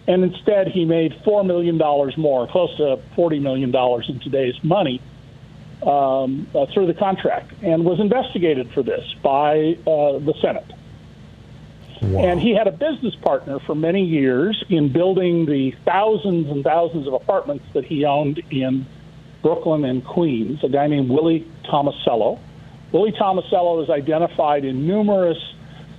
And 0.07 0.23
instead, 0.23 0.67
he 0.67 0.85
made 0.85 1.13
$4 1.25 1.47
million 1.47 1.77
more, 1.77 2.47
close 2.47 2.77
to 2.77 2.99
$40 3.17 3.41
million 3.41 3.75
in 4.07 4.19
today's 4.19 4.63
money, 4.63 5.01
um, 5.81 6.45
uh, 6.53 6.67
through 6.67 6.85
the 6.85 6.93
contract, 6.93 7.51
and 7.63 7.85
was 7.85 7.99
investigated 7.99 8.69
for 8.71 8.83
this 8.83 9.15
by 9.23 9.77
uh, 9.87 10.19
the 10.19 10.35
Senate. 10.39 10.71
Wow. 12.01 12.19
And 12.19 12.39
he 12.41 12.55
had 12.55 12.67
a 12.67 12.71
business 12.71 13.15
partner 13.15 13.59
for 13.59 13.75
many 13.75 14.03
years 14.03 14.63
in 14.69 14.91
building 14.91 15.45
the 15.45 15.71
thousands 15.85 16.49
and 16.49 16.63
thousands 16.63 17.07
of 17.07 17.13
apartments 17.13 17.65
that 17.73 17.85
he 17.85 18.05
owned 18.05 18.41
in 18.49 18.87
Brooklyn 19.43 19.85
and 19.85 20.03
Queens, 20.03 20.63
a 20.63 20.69
guy 20.69 20.87
named 20.87 21.09
Willie 21.09 21.47
Tomasello. 21.65 22.39
Willie 22.91 23.11
Tomasello 23.11 23.83
is 23.83 23.89
identified 23.89 24.65
in 24.65 24.87
numerous 24.87 25.37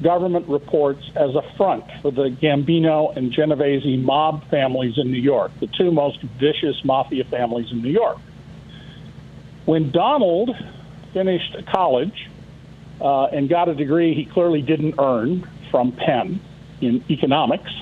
government 0.02 0.48
reports 0.48 1.08
as 1.14 1.34
a 1.36 1.42
front 1.56 1.84
for 2.02 2.10
the 2.10 2.28
Gambino 2.28 3.16
and 3.16 3.30
Genovese 3.32 3.98
mob 3.98 4.48
families 4.50 4.98
in 4.98 5.10
New 5.10 5.20
York, 5.20 5.52
the 5.60 5.68
two 5.68 5.92
most 5.92 6.20
vicious 6.20 6.84
mafia 6.84 7.24
families 7.24 7.70
in 7.70 7.80
New 7.80 7.90
York. 7.90 8.18
When 9.64 9.92
Donald 9.92 10.50
finished 11.12 11.56
college 11.66 12.28
uh, 13.00 13.26
and 13.26 13.48
got 13.48 13.68
a 13.68 13.74
degree 13.74 14.14
he 14.14 14.24
clearly 14.24 14.62
didn't 14.62 14.96
earn 14.98 15.48
from 15.72 15.90
Penn 15.90 16.40
in 16.80 17.02
economics, 17.10 17.72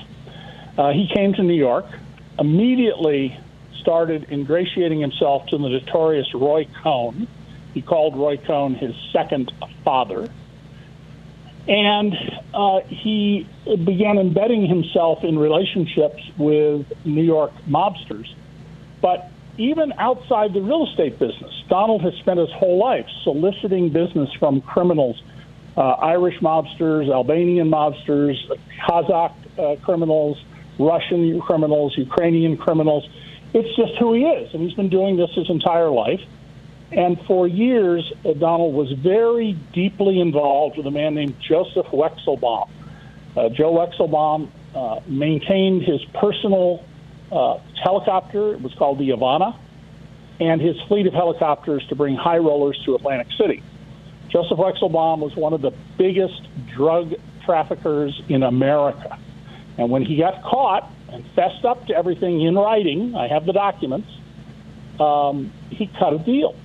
uh, 0.79 0.91
he 0.91 1.07
came 1.13 1.33
to 1.33 1.43
New 1.43 1.53
York, 1.53 1.85
immediately 2.39 3.37
started 3.79 4.27
ingratiating 4.31 4.99
himself 4.99 5.45
to 5.47 5.57
the 5.59 5.69
notorious 5.69 6.33
Roy 6.33 6.67
Cohn. 6.81 7.27
He 7.75 7.83
called 7.83 8.15
Roy 8.15 8.37
Cohn 8.37 8.73
his 8.73 8.95
second 9.13 9.51
father. 9.83 10.29
And 11.67 12.15
uh, 12.53 12.81
he 12.87 13.47
began 13.65 14.17
embedding 14.17 14.65
himself 14.65 15.23
in 15.23 15.37
relationships 15.37 16.23
with 16.37 16.91
New 17.05 17.23
York 17.23 17.51
mobsters. 17.69 18.33
But 18.99 19.29
even 19.57 19.93
outside 19.97 20.53
the 20.53 20.61
real 20.61 20.87
estate 20.87 21.19
business, 21.19 21.51
Donald 21.69 22.01
has 22.01 22.13
spent 22.15 22.39
his 22.39 22.51
whole 22.51 22.77
life 22.77 23.07
soliciting 23.23 23.89
business 23.89 24.31
from 24.39 24.61
criminals, 24.61 25.21
uh, 25.77 25.81
Irish 25.81 26.39
mobsters, 26.39 27.11
Albanian 27.11 27.69
mobsters, 27.69 28.37
Kazakh 28.87 29.33
uh, 29.57 29.75
criminals, 29.83 30.41
Russian 30.79 31.39
criminals, 31.41 31.97
Ukrainian 31.97 32.57
criminals 32.57 33.07
it's 33.53 33.75
just 33.75 33.97
who 33.97 34.13
he 34.13 34.23
is, 34.23 34.53
and 34.53 34.63
he's 34.63 34.73
been 34.73 34.89
doing 34.89 35.17
this 35.17 35.29
his 35.31 35.49
entire 35.49 35.89
life. 35.89 36.21
And 36.91 37.19
for 37.21 37.47
years, 37.47 38.11
Donald 38.23 38.73
was 38.73 38.91
very 38.91 39.53
deeply 39.73 40.19
involved 40.19 40.77
with 40.77 40.85
a 40.87 40.91
man 40.91 41.15
named 41.15 41.39
Joseph 41.39 41.87
Weichselbaum. 41.87 42.69
Uh, 43.35 43.49
Joe 43.49 43.73
Weichselbaum 43.73 44.49
uh, 44.75 44.99
maintained 45.07 45.83
his 45.83 46.03
personal 46.13 46.83
uh, 47.31 47.59
helicopter. 47.81 48.53
It 48.53 48.61
was 48.61 48.73
called 48.73 48.99
the 48.99 49.09
Ivana, 49.09 49.57
and 50.39 50.61
his 50.61 50.79
fleet 50.87 51.07
of 51.07 51.13
helicopters 51.13 51.85
to 51.87 51.95
bring 51.95 52.15
high 52.15 52.39
rollers 52.39 52.81
to 52.85 52.95
Atlantic 52.95 53.27
City. 53.37 53.63
Joseph 54.31 54.57
Weichselbaum 54.57 55.19
was 55.19 55.35
one 55.35 55.53
of 55.53 55.61
the 55.61 55.71
biggest 55.97 56.41
drug 56.73 57.13
traffickers 57.45 58.21
in 58.29 58.43
America. 58.43 59.19
And 59.77 59.89
when 59.89 60.05
he 60.05 60.17
got 60.17 60.41
caught 60.43 60.89
and 61.09 61.25
fessed 61.35 61.65
up 61.65 61.87
to 61.87 61.95
everything 61.95 62.41
in 62.41 62.55
writing, 62.55 63.15
I 63.15 63.27
have 63.27 63.45
the 63.45 63.53
documents, 63.53 64.07
um, 64.99 65.51
he 65.69 65.87
cut 65.87 66.13
a 66.13 66.19
deal. 66.19 66.55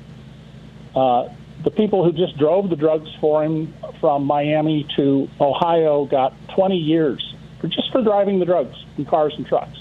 Uh, 0.94 1.28
the 1.64 1.70
people 1.70 2.04
who 2.04 2.12
just 2.12 2.38
drove 2.38 2.70
the 2.70 2.76
drugs 2.76 3.08
for 3.20 3.42
him 3.42 3.74
from 4.00 4.24
Miami 4.24 4.86
to 4.96 5.28
Ohio 5.40 6.04
got 6.04 6.34
20 6.54 6.76
years 6.76 7.34
for 7.60 7.66
just 7.66 7.90
for 7.90 8.02
driving 8.02 8.38
the 8.38 8.44
drugs 8.44 8.76
in 8.96 9.04
cars 9.04 9.34
and 9.36 9.46
trucks. 9.46 9.78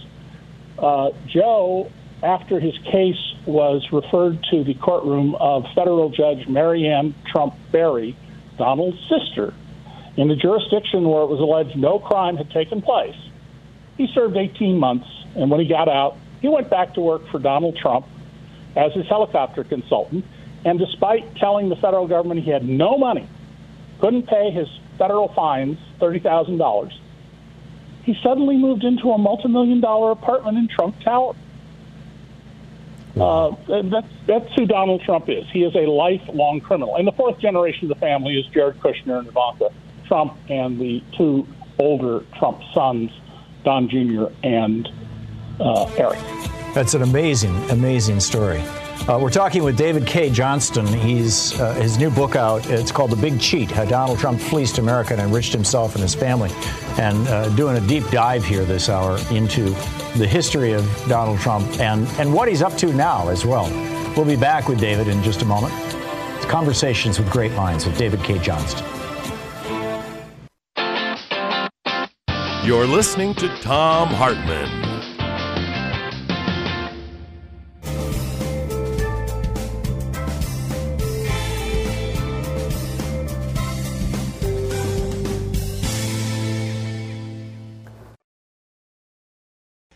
Uh, 0.80 1.12
Joe, 1.28 1.92
after 2.24 2.60
his 2.60 2.78
case 2.80 3.35
was 3.46 3.86
referred 3.92 4.44
to 4.52 4.64
the 4.64 4.74
courtroom 4.76 5.36
of 5.36 5.66
federal 5.76 6.10
judge 6.10 6.48
Maryanne 6.48 7.14
Trump 7.32 7.54
Barry, 7.72 8.16
Donald's 8.58 9.00
sister, 9.10 9.54
in 10.18 10.28
the 10.28 10.36
jurisdiction 10.36 11.08
where 11.08 11.24
it 11.24 11.30
was 11.30 11.40
alleged 11.40 11.78
no 11.78 12.00
crime 12.00 12.38
had 12.38 12.50
taken 12.52 12.82
place. 12.82 13.16
He 13.98 14.08
served 14.14 14.38
18 14.38 14.78
months, 14.78 15.08
and 15.36 15.50
when 15.50 15.60
he 15.60 15.68
got 15.68 15.88
out, 15.88 16.18
he 16.42 16.48
went 16.48 16.70
back 16.70 16.94
to 16.96 17.02
work 17.02 17.28
for 17.30 17.40
Donald 17.40 17.78
Trump 17.78 18.06
as 18.76 18.94
his 18.94 19.08
helicopter 19.08 19.64
consultant. 19.64 20.26
And 20.64 20.80
despite 20.80 21.36
telling 21.36 21.70
the 21.70 21.76
federal 21.76 22.08
government 22.08 22.44
he 22.44 22.52
had 22.52 22.68
no 22.68 22.98
money, 22.98 23.28
couldn't 24.00 24.28
pay 24.28 24.52
his 24.52 24.68
federal 24.98 25.30
fines, 25.30 25.78
$30,000, 26.00 26.92
he 28.04 28.16
suddenly 28.22 28.58
moved 28.58 28.84
into 28.84 29.12
a 29.12 29.18
multi-million 29.18 29.82
dollar 29.82 30.12
apartment 30.12 30.58
in 30.58 30.68
Trump 30.68 31.00
Tower. 31.02 31.36
Uh, 33.20 33.56
that's, 33.68 34.08
that's 34.28 34.54
who 34.56 34.66
Donald 34.66 35.02
Trump 35.02 35.30
is. 35.30 35.46
He 35.52 35.64
is 35.64 35.74
a 35.76 35.90
lifelong 35.90 36.60
criminal. 36.60 36.96
And 36.96 37.08
the 37.08 37.14
fourth 37.14 37.40
generation 37.40 37.90
of 37.90 37.90
the 37.90 38.02
family 38.02 38.38
is 38.38 38.46
Jared 38.48 38.80
Kushner 38.80 39.20
and 39.20 39.28
Ivanka 39.28 39.70
Trump 40.06 40.38
and 40.50 40.80
the 40.80 41.02
two 41.18 41.48
older 41.80 42.26
Trump 42.38 42.62
sons, 42.74 43.12
Don 43.64 43.90
Jr. 43.90 44.26
and 44.44 44.90
uh, 45.60 45.86
Eric. 45.98 46.20
That's 46.74 46.94
an 46.94 47.02
amazing, 47.02 47.56
amazing 47.70 48.20
story. 48.20 48.62
Uh, 49.08 49.20
we're 49.22 49.30
talking 49.30 49.64
with 49.64 49.78
David 49.78 50.08
Cay 50.08 50.32
Johnston. 50.32 50.88
He's 50.88 51.60
uh, 51.60 51.74
his 51.76 52.00
new 52.00 52.10
book 52.10 52.36
out. 52.36 52.68
It's 52.70 52.92
called 52.92 53.12
The 53.12 53.16
Big 53.18 53.40
Cheat: 53.40 53.70
How 53.70 53.86
Donald 53.86 54.18
Trump 54.18 54.40
Fleeced 54.42 54.80
America 54.80 55.14
and 55.14 55.22
Enriched 55.22 55.54
Himself 55.54 55.94
and 55.94 56.02
His 56.02 56.16
Family, 56.16 56.50
and 56.98 57.28
uh, 57.28 57.50
doing 57.50 57.78
a 57.78 57.88
deep 57.88 58.08
dive 58.10 58.44
here 58.44 58.66
this 58.66 58.90
hour 58.90 59.20
into 59.32 59.66
the 60.18 60.26
history 60.28 60.72
of 60.74 60.84
Donald 61.08 61.40
Trump 61.40 61.80
and 61.80 62.08
and 62.20 62.34
what 62.34 62.48
he's 62.48 62.64
up 62.64 62.76
to 62.78 62.92
now 62.94 63.30
as 63.30 63.46
well. 63.46 63.70
We'll 64.16 64.26
be 64.26 64.36
back 64.36 64.68
with 64.68 64.80
David 64.80 65.08
in 65.08 65.22
just 65.22 65.44
a 65.44 65.46
moment. 65.46 65.74
It's 66.38 66.46
Conversations 66.46 67.20
with 67.20 67.30
Great 67.30 67.52
Minds 67.52 67.86
with 67.86 67.98
David 67.98 68.24
Cay 68.24 68.40
Johnston. 68.40 68.86
You're 72.66 72.88
listening 72.88 73.36
to 73.36 73.48
Thom 73.58 74.08
Hartmann. 74.08 74.95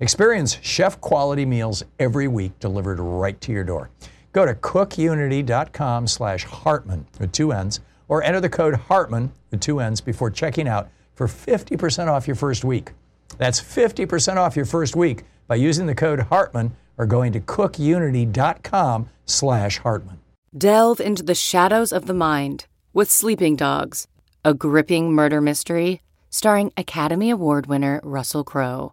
Experience 0.00 0.58
chef 0.62 1.00
quality 1.00 1.44
meals 1.44 1.82
every 1.98 2.28
week 2.28 2.58
delivered 2.60 3.00
right 3.00 3.40
to 3.40 3.52
your 3.52 3.64
door. 3.64 3.90
Go 4.32 4.46
to 4.46 4.54
cookunity.com 4.54 6.06
slash 6.06 6.44
Hartmann 6.44 7.06
with 7.18 7.32
two 7.32 7.52
N's 7.52 7.80
or 8.06 8.22
enter 8.22 8.40
the 8.40 8.48
code 8.48 8.74
Hartmann 8.74 9.32
with 9.50 9.60
two 9.60 9.80
N's 9.80 10.00
before 10.00 10.30
checking 10.30 10.68
out 10.68 10.88
for 11.14 11.26
50% 11.26 12.06
off 12.06 12.28
your 12.28 12.36
first 12.36 12.64
week. 12.64 12.92
That's 13.38 13.60
50% 13.60 14.36
off 14.36 14.54
your 14.54 14.64
first 14.64 14.94
week 14.94 15.24
by 15.48 15.56
using 15.56 15.86
the 15.86 15.94
code 15.94 16.20
Hartmann 16.20 16.76
or 16.96 17.06
going 17.06 17.32
to 17.32 17.40
cookunity.com 17.40 19.08
slash 19.26 19.78
Hartmann. 19.78 20.20
Delve 20.56 21.00
into 21.00 21.22
the 21.24 21.34
shadows 21.34 21.92
of 21.92 22.06
the 22.06 22.14
mind 22.14 22.66
with 22.92 23.10
Sleeping 23.10 23.56
Dogs, 23.56 24.06
a 24.44 24.54
gripping 24.54 25.12
murder 25.12 25.40
mystery 25.40 26.02
starring 26.30 26.72
Academy 26.76 27.30
Award 27.30 27.66
winner 27.66 28.00
Russell 28.04 28.44
Crowe. 28.44 28.92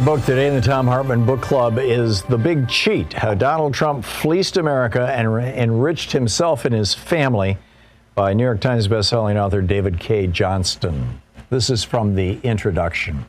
Our 0.00 0.06
book 0.16 0.24
today 0.24 0.48
in 0.48 0.54
the 0.54 0.62
Thom 0.62 0.86
Hartmann 0.86 1.26
Book 1.26 1.42
Club 1.42 1.76
is 1.78 2.22
The 2.22 2.38
Big 2.38 2.70
Cheat 2.70 3.12
How 3.12 3.34
Donald 3.34 3.74
Trump 3.74 4.02
Fleeced 4.02 4.56
America 4.56 5.02
and 5.14 5.34
re- 5.34 5.54
Enriched 5.54 6.12
Himself 6.12 6.64
and 6.64 6.74
His 6.74 6.94
Family 6.94 7.58
by 8.14 8.32
New 8.32 8.42
York 8.42 8.62
Times 8.62 8.88
bestselling 8.88 9.36
author 9.36 9.60
David 9.60 10.00
Cay 10.00 10.26
Johnston. 10.26 11.20
This 11.50 11.68
is 11.68 11.84
from 11.84 12.14
the 12.14 12.40
introduction. 12.42 13.26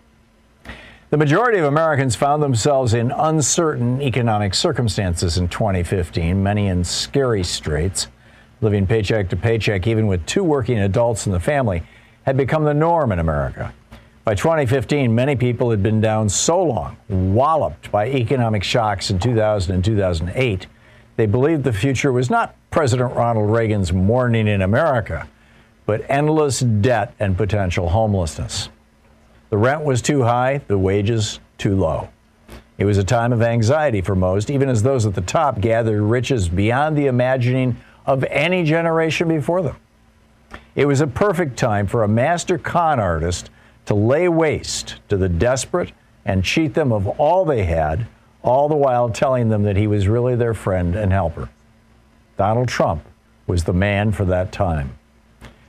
The 1.10 1.18
majority 1.18 1.60
of 1.60 1.66
Americans 1.66 2.16
found 2.16 2.42
themselves 2.42 2.94
in 2.94 3.12
uncertain 3.12 4.02
economic 4.02 4.54
circumstances 4.54 5.38
in 5.38 5.50
2015, 5.50 6.42
many 6.42 6.68
in 6.68 6.86
scary 6.86 7.44
straits. 7.44 8.08
Living 8.62 8.88
paycheck 8.88 9.28
to 9.32 9.36
paycheck, 9.36 9.88
even 9.88 10.08
with 10.08 10.26
two 10.26 10.46
working 10.46 10.80
adults 10.80 11.26
in 11.26 11.34
the 11.34 11.40
family, 11.42 11.84
had 12.26 12.38
become 12.38 12.64
the 12.64 12.74
norm 12.74 13.12
in 13.12 13.20
America. 13.20 13.74
By 14.24 14.36
2015, 14.36 15.16
many 15.16 15.36
people 15.36 15.72
had 15.72 15.82
been 15.82 16.00
down 16.00 16.30
so 16.30 16.62
long, 16.62 16.96
walloped 17.10 17.92
by 17.92 18.08
economic 18.08 18.64
shocks 18.64 19.10
in 19.10 19.18
2000 19.18 19.74
and 19.74 19.84
2008, 19.84 20.68
they 21.18 21.26
believed 21.26 21.64
the 21.64 21.74
future 21.74 22.12
was 22.12 22.30
not 22.30 22.56
President 22.70 23.16
Ronald 23.16 23.50
Reagan's 23.50 23.92
morning 23.92 24.48
in 24.48 24.62
America, 24.62 25.28
but 25.88 26.06
endless 26.08 26.60
debt 26.60 27.16
and 27.20 27.36
potential 27.36 27.90
homelessness. 27.90 28.70
The 29.50 29.58
rent 29.58 29.84
was 29.84 30.04
too 30.04 30.22
high, 30.22 30.62
the 30.68 30.78
wages 30.78 31.40
too 31.58 31.76
low. 31.76 32.10
It 32.78 32.86
was 32.86 33.00
a 33.00 33.04
time 33.04 33.34
of 33.34 33.42
anxiety 33.42 34.02
for 34.02 34.16
most, 34.16 34.52
even 34.52 34.70
as 34.70 34.84
those 34.84 35.08
at 35.08 35.16
the 35.16 35.22
top 35.22 35.60
gathered 35.62 36.02
riches 36.02 36.48
beyond 36.48 36.96
the 36.96 37.08
imagining 37.08 37.76
of 38.06 38.24
any 38.26 38.64
generation 38.64 39.28
before 39.28 39.64
them. 39.64 39.78
It 40.76 40.86
was 40.86 41.02
a 41.02 41.08
perfect 41.08 41.58
time 41.58 41.88
for 41.88 42.04
a 42.04 42.08
master 42.08 42.60
con 42.60 43.00
artist 43.00 43.50
to 43.86 43.96
lay 43.96 44.28
waste 44.28 44.96
to 45.10 45.18
the 45.18 45.30
desperate 45.30 45.92
and 46.26 46.44
cheat 46.44 46.74
them 46.74 46.92
of 46.92 47.08
all 47.08 47.46
they 47.46 47.64
had, 47.64 48.08
all 48.44 48.70
the 48.70 48.76
while 48.76 49.10
telling 49.10 49.50
them 49.50 49.64
that 49.64 49.78
he 49.78 49.88
was 49.88 50.08
really 50.08 50.36
their 50.36 50.54
friend 50.54 50.96
and 50.96 51.12
helper. 51.12 51.50
Donald 52.38 52.68
Trump 52.68 53.04
was 53.48 53.64
the 53.64 53.74
man 53.74 54.12
for 54.12 54.26
that 54.26 54.52
time. 54.52 54.98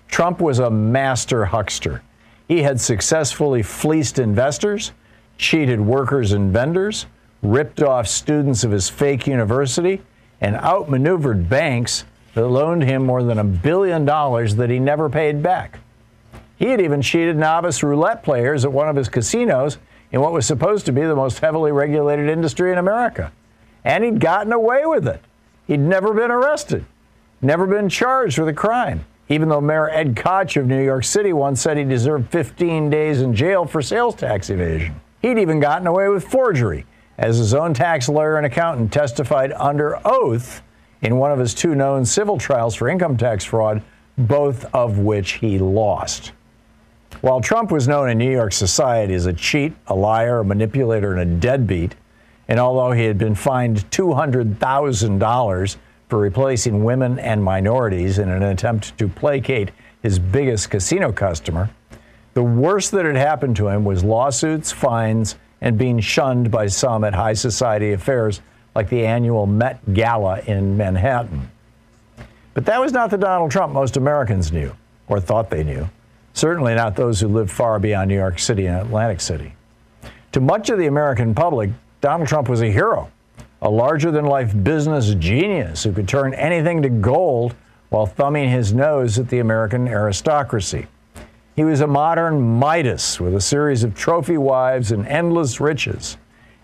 Trump 0.09 0.41
was 0.41 0.59
a 0.59 0.71
master 0.71 1.47
huckster. 1.47 2.03
He 2.49 2.63
had 2.63 2.81
successfully 2.81 3.63
fleeced 3.63 4.19
investors, 4.19 4.93
cheated 5.39 5.81
workers 5.81 6.33
and 6.33 6.53
vendors, 6.53 7.07
ripped 7.43 7.83
off 7.83 8.07
students 8.07 8.63
of 8.63 8.71
his 8.71 8.89
fake 8.89 9.27
university, 9.27 10.03
and 10.41 10.57
outmaneuvered 10.57 11.49
banks 11.49 12.05
that 12.35 12.47
loaned 12.47 12.83
him 12.83 13.05
more 13.05 13.23
than 13.23 13.39
a 13.39 13.45
billion 13.45 14.05
dollars 14.05 14.57
that 14.57 14.71
he 14.71 14.79
never 14.79 15.09
paid 15.09 15.43
back. 15.43 15.79
He 16.63 16.69
had 16.69 16.81
even 16.81 17.03
cheated 17.03 17.37
novice 17.37 17.83
roulette 17.83 18.23
players 18.23 18.65
at 18.65 18.73
one 18.73 18.89
of 18.89 18.95
his 18.95 19.09
casinos 19.09 19.79
in 20.13 20.21
what 20.21 20.33
was 20.33 20.47
supposed 20.47 20.87
to 20.87 20.93
be 20.93 21.01
the 21.01 21.17
most 21.17 21.41
heavily 21.41 21.73
regulated 21.73 22.29
industry 22.29 22.71
in 22.71 22.79
America. 22.79 23.33
And 23.83 24.05
he'd 24.05 24.21
gotten 24.21 24.53
away 24.53 24.87
with 24.87 25.09
it. 25.09 25.21
He'd 25.67 25.81
never 25.81 26.15
been 26.15 26.31
arrested, 26.31 26.85
never 27.41 27.67
been 27.67 27.89
charged 27.89 28.39
with 28.39 28.47
a 28.47 28.53
crime, 28.53 29.05
even 29.29 29.49
though 29.49 29.61
Mayor 29.61 29.91
Ed 29.91 30.15
Koch 30.15 30.57
of 30.57 30.69
New 30.69 30.85
York 30.85 31.03
City 31.03 31.33
once 31.33 31.61
said 31.61 31.77
he 31.77 31.83
deserved 31.83 32.31
15 32.31 32.89
days 32.91 33.23
in 33.23 33.35
jail 33.35 33.67
for 33.67 33.83
sales 33.83 34.15
tax 34.15 34.49
evasion. 34.49 35.01
He'd 35.21 35.39
even 35.39 35.59
gotten 35.59 35.89
away 35.89 36.07
with 36.11 36.23
forgery, 36.23 36.87
as 37.19 37.39
his 37.39 37.55
own 37.55 37.75
tax 37.75 38.09
lawyer 38.09 38.37
and 38.37 38.47
accountant 38.47 38.93
testified 38.93 39.53
under 39.55 39.99
oath 40.07 40.63
in 41.01 41.17
one 41.17 41.33
of 41.33 41.41
his 41.41 41.55
two 41.55 41.75
known 41.75 42.05
civil 42.05 42.39
trials 42.39 42.77
for 42.77 42.89
income 42.89 43.17
tax 43.17 43.45
fraud, 43.45 43.83
both 44.17 44.65
of 44.73 44.99
which 44.99 45.33
he 45.33 45.59
lost. 45.59 46.31
While 47.21 47.41
Trump 47.41 47.71
was 47.71 47.87
known 47.87 48.11
in 48.11 48.19
New 48.19 48.31
York 48.31 48.53
society 48.53 49.15
as 49.15 49.27
a 49.27 49.33
cheat, 49.33 49.75
a 49.87 49.95
liar, 49.95 50.41
a 50.41 50.45
manipulator, 50.45 51.13
and 51.13 51.21
a 51.21 51.41
deadbeat, 51.41 51.95
and 52.49 52.59
although 52.59 52.93
he 52.93 53.05
had 53.05 53.19
been 53.19 53.35
fined 53.35 53.89
$200,000 53.91 55.77
for 56.09 56.19
replacing 56.19 56.85
women 56.85 57.19
and 57.19 57.45
minorities 57.45 58.19
in 58.19 58.29
an 58.29 58.43
attempt 58.43 58.97
to 58.99 59.09
placate 59.09 59.71
his 60.03 60.19
biggest 60.19 60.71
casino 60.71 61.13
customer, 61.13 61.71
the 62.35 62.43
worst 62.43 62.91
that 62.93 63.05
had 63.05 63.17
happened 63.17 63.57
to 63.57 63.69
him 63.69 63.85
was 63.85 64.03
lawsuits, 64.03 64.73
fines, 64.73 65.37
and 65.61 65.79
being 65.79 66.01
shunned 66.01 66.51
by 66.51 66.67
some 66.67 67.05
at 67.05 67.15
high 67.15 67.35
society 67.35 67.93
affairs 67.93 68.41
like 68.75 68.89
the 68.89 69.07
annual 69.07 69.47
Met 69.47 69.95
Gala 69.95 70.41
in 70.41 70.77
Manhattan. 70.77 71.51
But 72.55 72.65
that 72.67 72.81
was 72.81 72.93
not 72.93 73.11
the 73.11 73.19
Donald 73.19 73.51
Trump 73.51 73.73
most 73.73 73.97
Americans 73.97 74.51
knew 74.51 74.75
or 75.09 75.21
thought 75.21 75.51
they 75.51 75.63
knew. 75.63 75.89
Certainly 76.35 76.75
not 76.75 76.97
those 76.97 77.21
who 77.21 77.29
live 77.29 77.51
far 77.51 77.79
beyond 77.79 78.09
New 78.09 78.17
York 78.17 78.39
City 78.39 78.67
and 78.67 78.79
Atlantic 78.79 79.21
City. 79.21 79.55
To 80.33 80.41
much 80.41 80.71
of 80.71 80.79
the 80.79 80.87
American 80.87 81.35
public, 81.35 81.71
Donald 82.01 82.29
Trump 82.29 82.49
was 82.49 82.63
a 82.63 82.71
hero, 82.71 83.11
a 83.61 83.71
larger 83.71 84.11
than 84.11 84.25
life 84.25 84.53
business 84.65 85.15
genius 85.15 85.85
who 85.85 85.93
could 85.93 86.09
turn 86.09 86.35
anything 86.35 86.83
to 86.83 86.89
gold 86.89 87.55
while 87.91 88.07
thumbing 88.07 88.49
his 88.49 88.73
nose 88.73 89.19
at 89.19 89.29
the 89.29 89.39
American 89.39 89.87
aristocracy. 89.87 90.87
He 91.55 91.65
was 91.65 91.83
a 91.83 91.87
modern 91.87 92.41
Midas 92.41 93.21
with 93.21 93.35
a 93.35 93.41
series 93.41 93.85
of 93.85 93.95
trophy 93.95 94.39
wives 94.39 94.91
and 94.91 95.07
endless 95.07 95.61
riches. 95.61 96.17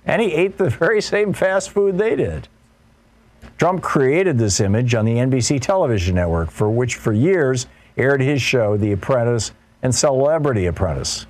And 0.07 0.23
he 0.23 0.33
ate 0.33 0.57
the 0.57 0.71
very 0.71 1.03
same 1.03 1.35
fast 1.35 1.71
food 1.71 1.99
they 1.99 2.17
did. 2.17 2.49
Trump 3.59 3.83
created 3.83 4.39
this 4.39 4.61
image 4.61 4.95
on 4.95 5.05
the 5.05 5.17
NBC 5.17 5.61
television 5.61 6.15
network, 6.15 6.51
for 6.51 6.71
which 6.71 6.95
for 6.95 7.13
years 7.13 7.67
aired 7.99 8.21
his 8.21 8.41
show, 8.41 8.77
The 8.77 8.93
Apprentice 8.93 9.53
and 9.83 9.95
Celebrity 9.95 10.67
Apprentice. 10.67 11.27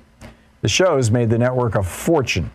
The 0.61 0.67
shows 0.67 1.09
made 1.09 1.29
the 1.29 1.37
network 1.37 1.75
a 1.75 1.83
fortune. 1.83 2.51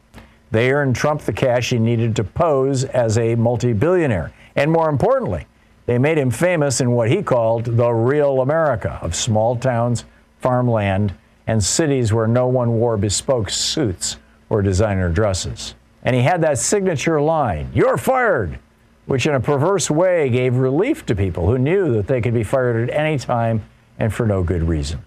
They 0.50 0.72
earned 0.72 0.94
Trump 0.94 1.22
the 1.22 1.32
cash 1.32 1.70
he 1.70 1.78
needed 1.78 2.14
to 2.16 2.24
pose 2.24 2.84
as 2.84 3.18
a 3.18 3.34
multi 3.34 3.72
billionaire. 3.72 4.32
And 4.54 4.70
more 4.70 4.88
importantly, 4.88 5.46
they 5.86 5.98
made 5.98 6.16
him 6.16 6.30
famous 6.30 6.80
in 6.80 6.92
what 6.92 7.10
he 7.10 7.22
called 7.22 7.64
the 7.64 7.90
real 7.90 8.40
America 8.40 8.98
of 9.02 9.14
small 9.14 9.56
towns, 9.56 10.04
farmland, 10.38 11.14
and 11.46 11.62
cities 11.62 12.12
where 12.12 12.26
no 12.26 12.46
one 12.46 12.78
wore 12.78 12.96
bespoke 12.96 13.50
suits 13.50 14.18
or 14.48 14.62
designer 14.62 15.08
dresses. 15.10 15.74
And 16.02 16.14
he 16.14 16.22
had 16.22 16.40
that 16.42 16.58
signature 16.58 17.20
line, 17.20 17.70
You're 17.74 17.96
fired, 17.96 18.58
which 19.06 19.26
in 19.26 19.34
a 19.34 19.40
perverse 19.40 19.90
way 19.90 20.28
gave 20.30 20.56
relief 20.56 21.04
to 21.06 21.16
people 21.16 21.46
who 21.46 21.58
knew 21.58 21.92
that 21.94 22.06
they 22.06 22.20
could 22.20 22.34
be 22.34 22.44
fired 22.44 22.88
at 22.88 22.96
any 22.96 23.18
time 23.18 23.64
and 23.98 24.12
for 24.12 24.26
no 24.26 24.42
good 24.42 24.62
reason. 24.62 25.04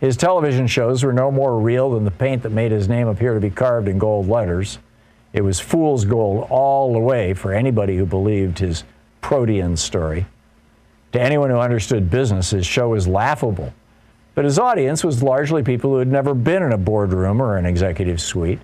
His 0.00 0.16
television 0.16 0.66
shows 0.66 1.04
were 1.04 1.12
no 1.12 1.30
more 1.30 1.58
real 1.58 1.90
than 1.90 2.04
the 2.04 2.10
paint 2.10 2.42
that 2.42 2.50
made 2.50 2.72
his 2.72 2.88
name 2.88 3.08
appear 3.08 3.34
to 3.34 3.40
be 3.40 3.50
carved 3.50 3.88
in 3.88 3.98
gold 3.98 4.28
letters. 4.28 4.78
It 5.32 5.42
was 5.42 5.60
fool's 5.60 6.04
gold 6.04 6.46
all 6.50 6.92
the 6.92 6.98
way 6.98 7.34
for 7.34 7.52
anybody 7.52 7.96
who 7.96 8.06
believed 8.06 8.58
his 8.58 8.84
protean 9.20 9.76
story. 9.76 10.26
To 11.12 11.20
anyone 11.20 11.50
who 11.50 11.58
understood 11.58 12.10
business, 12.10 12.50
his 12.50 12.66
show 12.66 12.90
was 12.90 13.06
laughable. 13.06 13.72
But 14.34 14.44
his 14.44 14.58
audience 14.58 15.04
was 15.04 15.22
largely 15.22 15.62
people 15.62 15.90
who 15.90 15.98
had 15.98 16.08
never 16.08 16.34
been 16.34 16.62
in 16.62 16.72
a 16.72 16.78
boardroom 16.78 17.40
or 17.40 17.56
an 17.56 17.66
executive 17.66 18.20
suite, 18.20 18.58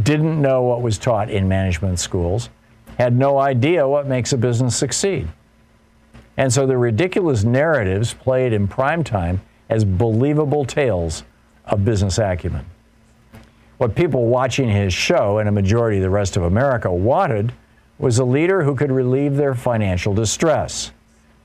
didn't 0.00 0.40
know 0.40 0.62
what 0.62 0.80
was 0.80 0.96
taught 0.96 1.28
in 1.28 1.48
management 1.48 1.98
schools, 1.98 2.50
had 2.98 3.16
no 3.16 3.38
idea 3.38 3.88
what 3.88 4.06
makes 4.06 4.32
a 4.32 4.38
business 4.38 4.76
succeed. 4.76 5.28
And 6.38 6.52
so 6.52 6.66
the 6.66 6.78
ridiculous 6.78 7.42
narratives 7.42 8.14
played 8.14 8.52
in 8.52 8.68
prime 8.68 9.02
time 9.02 9.42
as 9.68 9.84
believable 9.84 10.64
tales 10.64 11.24
of 11.66 11.84
business 11.84 12.16
acumen. 12.16 12.64
What 13.78 13.96
people 13.96 14.26
watching 14.26 14.68
his 14.68 14.94
show 14.94 15.38
and 15.38 15.48
a 15.48 15.52
majority 15.52 15.98
of 15.98 16.04
the 16.04 16.10
rest 16.10 16.36
of 16.36 16.44
America 16.44 16.90
wanted 16.92 17.52
was 17.98 18.20
a 18.20 18.24
leader 18.24 18.62
who 18.62 18.76
could 18.76 18.92
relieve 18.92 19.34
their 19.34 19.54
financial 19.56 20.14
distress. 20.14 20.92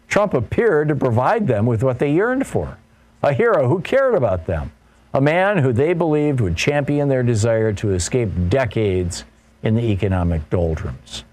Trump 0.07 0.35
appeared 0.35 0.89
to 0.89 0.95
provide 0.95 1.47
them 1.47 1.65
with 1.65 1.83
what 1.83 1.97
they 1.97 2.13
yearned 2.13 2.45
for 2.47 2.77
a 3.23 3.33
hero 3.33 3.69
who 3.69 3.79
cared 3.79 4.13
about 4.13 4.45
them, 4.45 4.69
a 5.13 5.21
man 5.21 5.57
who 5.57 5.71
they 5.71 5.93
believed 5.93 6.41
would 6.41 6.57
champion 6.57 7.07
their 7.07 7.23
desire 7.23 7.71
to 7.71 7.93
escape 7.93 8.29
decades 8.49 9.23
in 9.63 9.75
the 9.75 9.81
economic 9.81 10.47
doldrums. 10.49 11.23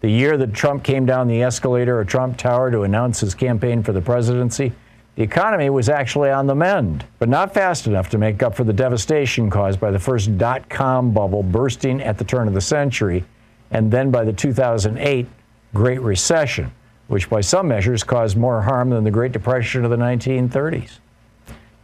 The 0.00 0.10
year 0.10 0.36
that 0.36 0.52
Trump 0.52 0.84
came 0.84 1.06
down 1.06 1.26
the 1.26 1.42
escalator 1.42 2.00
at 2.00 2.08
Trump 2.08 2.36
Tower 2.36 2.70
to 2.70 2.82
announce 2.82 3.20
his 3.20 3.34
campaign 3.34 3.82
for 3.82 3.92
the 3.92 4.02
presidency, 4.02 4.72
the 5.16 5.22
economy 5.22 5.70
was 5.70 5.88
actually 5.88 6.30
on 6.30 6.46
the 6.46 6.54
mend, 6.54 7.06
but 7.18 7.30
not 7.30 7.54
fast 7.54 7.86
enough 7.86 8.10
to 8.10 8.18
make 8.18 8.42
up 8.42 8.54
for 8.54 8.64
the 8.64 8.72
devastation 8.72 9.48
caused 9.48 9.80
by 9.80 9.90
the 9.90 9.98
first 9.98 10.36
dot 10.36 10.68
com 10.68 11.12
bubble 11.12 11.42
bursting 11.42 12.02
at 12.02 12.18
the 12.18 12.24
turn 12.24 12.46
of 12.46 12.52
the 12.52 12.60
century, 12.60 13.24
and 13.70 13.90
then 13.90 14.10
by 14.10 14.24
the 14.24 14.32
2008 14.32 15.26
Great 15.72 16.02
Recession, 16.02 16.70
which 17.08 17.30
by 17.30 17.40
some 17.40 17.68
measures 17.68 18.04
caused 18.04 18.36
more 18.36 18.60
harm 18.60 18.90
than 18.90 19.04
the 19.04 19.10
Great 19.10 19.32
Depression 19.32 19.84
of 19.84 19.90
the 19.90 19.96
1930s. 19.96 20.98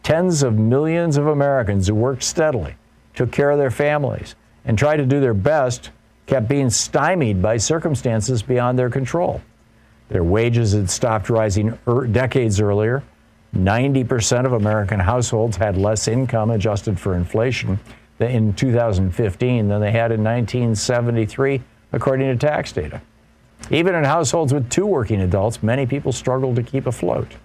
Tens 0.03 0.43
of 0.43 0.59
millions 0.59 1.17
of 1.17 1.25
Americans 1.25 1.87
who 1.87 1.95
worked 1.95 2.23
steadily, 2.23 2.75
took 3.15 3.31
care 3.31 3.49
of 3.49 3.57
their 3.57 3.71
families, 3.71 4.35
and 4.65 4.77
tried 4.77 4.97
to 4.97 5.05
do 5.07 5.19
their 5.19 5.33
best 5.33 5.89
kept 6.25 6.47
being 6.47 6.69
stymied 6.69 7.41
by 7.41 7.57
circumstances 7.57 8.41
beyond 8.41 8.79
their 8.79 8.89
control. 8.89 9.41
Their 10.09 10.23
wages 10.23 10.73
had 10.73 10.89
stopped 10.89 11.29
rising 11.29 11.77
er- 11.87 12.07
decades 12.07 12.59
earlier. 12.59 13.03
90% 13.55 14.45
of 14.45 14.53
American 14.53 14.99
households 14.99 15.57
had 15.57 15.77
less 15.77 16.07
income 16.07 16.49
adjusted 16.49 16.99
for 16.99 17.15
inflation 17.15 17.79
in 18.19 18.53
2015 18.53 19.67
than 19.67 19.81
they 19.81 19.91
had 19.91 20.11
in 20.11 20.23
1973, 20.23 21.61
according 21.91 22.27
to 22.27 22.37
tax 22.37 22.71
data. 22.71 23.01
Even 23.69 23.95
in 23.95 24.03
households 24.03 24.53
with 24.53 24.69
two 24.69 24.85
working 24.85 25.21
adults, 25.21 25.63
many 25.63 25.85
people 25.85 26.11
struggled 26.11 26.55
to 26.55 26.63
keep 26.63 26.87
afloat. 26.87 27.35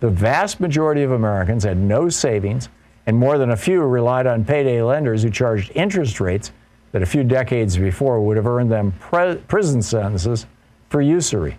The 0.00 0.10
vast 0.10 0.60
majority 0.60 1.02
of 1.02 1.12
Americans 1.12 1.64
had 1.64 1.78
no 1.78 2.08
savings, 2.08 2.68
and 3.06 3.16
more 3.16 3.38
than 3.38 3.50
a 3.50 3.56
few 3.56 3.82
relied 3.82 4.26
on 4.26 4.44
payday 4.44 4.82
lenders 4.82 5.22
who 5.22 5.30
charged 5.30 5.72
interest 5.74 6.20
rates 6.20 6.52
that 6.94 7.02
a 7.02 7.06
few 7.06 7.24
decades 7.24 7.76
before 7.76 8.20
would 8.20 8.36
have 8.36 8.46
earned 8.46 8.70
them 8.70 8.92
pre- 9.00 9.34
prison 9.34 9.82
sentences 9.82 10.46
for 10.88 11.00
usury. 11.00 11.58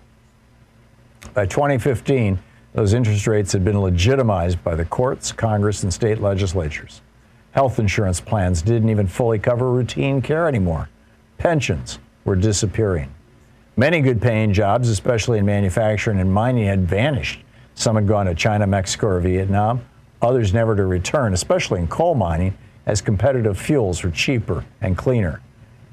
By 1.34 1.44
2015, 1.44 2.38
those 2.72 2.94
interest 2.94 3.26
rates 3.26 3.52
had 3.52 3.62
been 3.62 3.78
legitimized 3.78 4.64
by 4.64 4.74
the 4.74 4.86
courts, 4.86 5.32
Congress, 5.32 5.82
and 5.82 5.92
state 5.92 6.22
legislatures. 6.22 7.02
Health 7.50 7.78
insurance 7.78 8.18
plans 8.18 8.62
didn't 8.62 8.88
even 8.88 9.06
fully 9.06 9.38
cover 9.38 9.70
routine 9.70 10.22
care 10.22 10.48
anymore. 10.48 10.88
Pensions 11.36 11.98
were 12.24 12.34
disappearing. 12.34 13.12
Many 13.76 14.00
good 14.00 14.22
paying 14.22 14.54
jobs, 14.54 14.88
especially 14.88 15.38
in 15.38 15.44
manufacturing 15.44 16.18
and 16.18 16.32
mining, 16.32 16.64
had 16.64 16.88
vanished. 16.88 17.40
Some 17.74 17.96
had 17.96 18.08
gone 18.08 18.24
to 18.24 18.34
China, 18.34 18.66
Mexico, 18.66 19.08
or 19.08 19.20
Vietnam, 19.20 19.84
others 20.22 20.54
never 20.54 20.74
to 20.74 20.86
return, 20.86 21.34
especially 21.34 21.80
in 21.80 21.88
coal 21.88 22.14
mining, 22.14 22.56
as 22.86 23.00
competitive 23.00 23.58
fuels 23.58 24.02
were 24.02 24.10
cheaper 24.10 24.64
and 24.80 24.96
cleaner. 24.96 25.42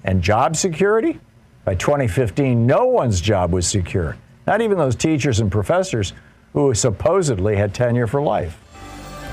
And 0.04 0.22
job 0.22 0.56
security? 0.56 1.20
By 1.66 1.76
2015, 1.76 2.66
no 2.66 2.86
one's 2.86 3.22
job 3.22 3.52
was 3.52 3.68
secure, 3.68 4.18
not 4.46 4.62
even 4.62 4.78
those 4.78 4.96
teachers 4.96 5.40
and 5.40 5.52
professors 5.52 6.14
who 6.54 6.74
supposedly 6.74 7.56
had 7.56 7.74
tenure 7.74 8.08
for 8.08 8.22
life. 8.22 8.60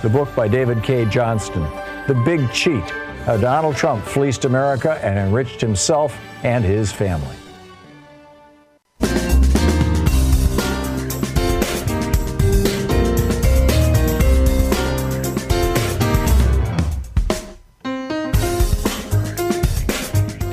The 0.03 0.09
book 0.09 0.35
by 0.35 0.49
David 0.49 0.83
Cay 0.83 1.05
Johnston, 1.05 1.63
The 2.07 2.21
Big 2.25 2.51
Cheat 2.53 2.89
How 3.27 3.37
Donald 3.37 3.77
Trump 3.77 4.05
Fleeced 4.05 4.47
America 4.47 4.99
and 5.03 5.19
Enriched 5.19 5.61
Himself 5.61 6.19
and 6.43 6.65
His 6.65 6.91
Family. 6.91 7.37